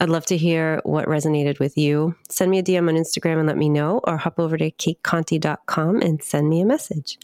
I'd 0.00 0.08
love 0.08 0.26
to 0.26 0.36
hear 0.36 0.80
what 0.84 1.06
resonated 1.06 1.58
with 1.58 1.76
you. 1.76 2.14
Send 2.28 2.50
me 2.50 2.58
a 2.58 2.62
DM 2.62 2.88
on 2.88 2.94
Instagram 2.94 3.38
and 3.38 3.46
let 3.46 3.56
me 3.56 3.68
know, 3.68 4.00
or 4.04 4.16
hop 4.16 4.38
over 4.38 4.56
to 4.56 4.70
cateconte.com 4.70 6.02
and 6.02 6.22
send 6.22 6.48
me 6.48 6.60
a 6.60 6.66
message. 6.66 7.18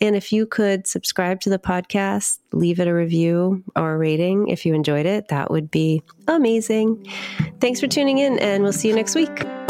And 0.00 0.16
if 0.16 0.32
you 0.32 0.46
could 0.46 0.86
subscribe 0.86 1.40
to 1.40 1.50
the 1.50 1.58
podcast, 1.58 2.38
leave 2.52 2.80
it 2.80 2.88
a 2.88 2.94
review 2.94 3.62
or 3.76 3.94
a 3.94 3.98
rating 3.98 4.48
if 4.48 4.66
you 4.66 4.74
enjoyed 4.74 5.06
it, 5.06 5.28
that 5.28 5.50
would 5.50 5.70
be 5.70 6.02
amazing. 6.28 7.06
Thanks 7.60 7.80
for 7.80 7.86
tuning 7.86 8.18
in, 8.18 8.38
and 8.38 8.62
we'll 8.62 8.72
see 8.72 8.88
you 8.88 8.94
next 8.94 9.14
week. 9.14 9.61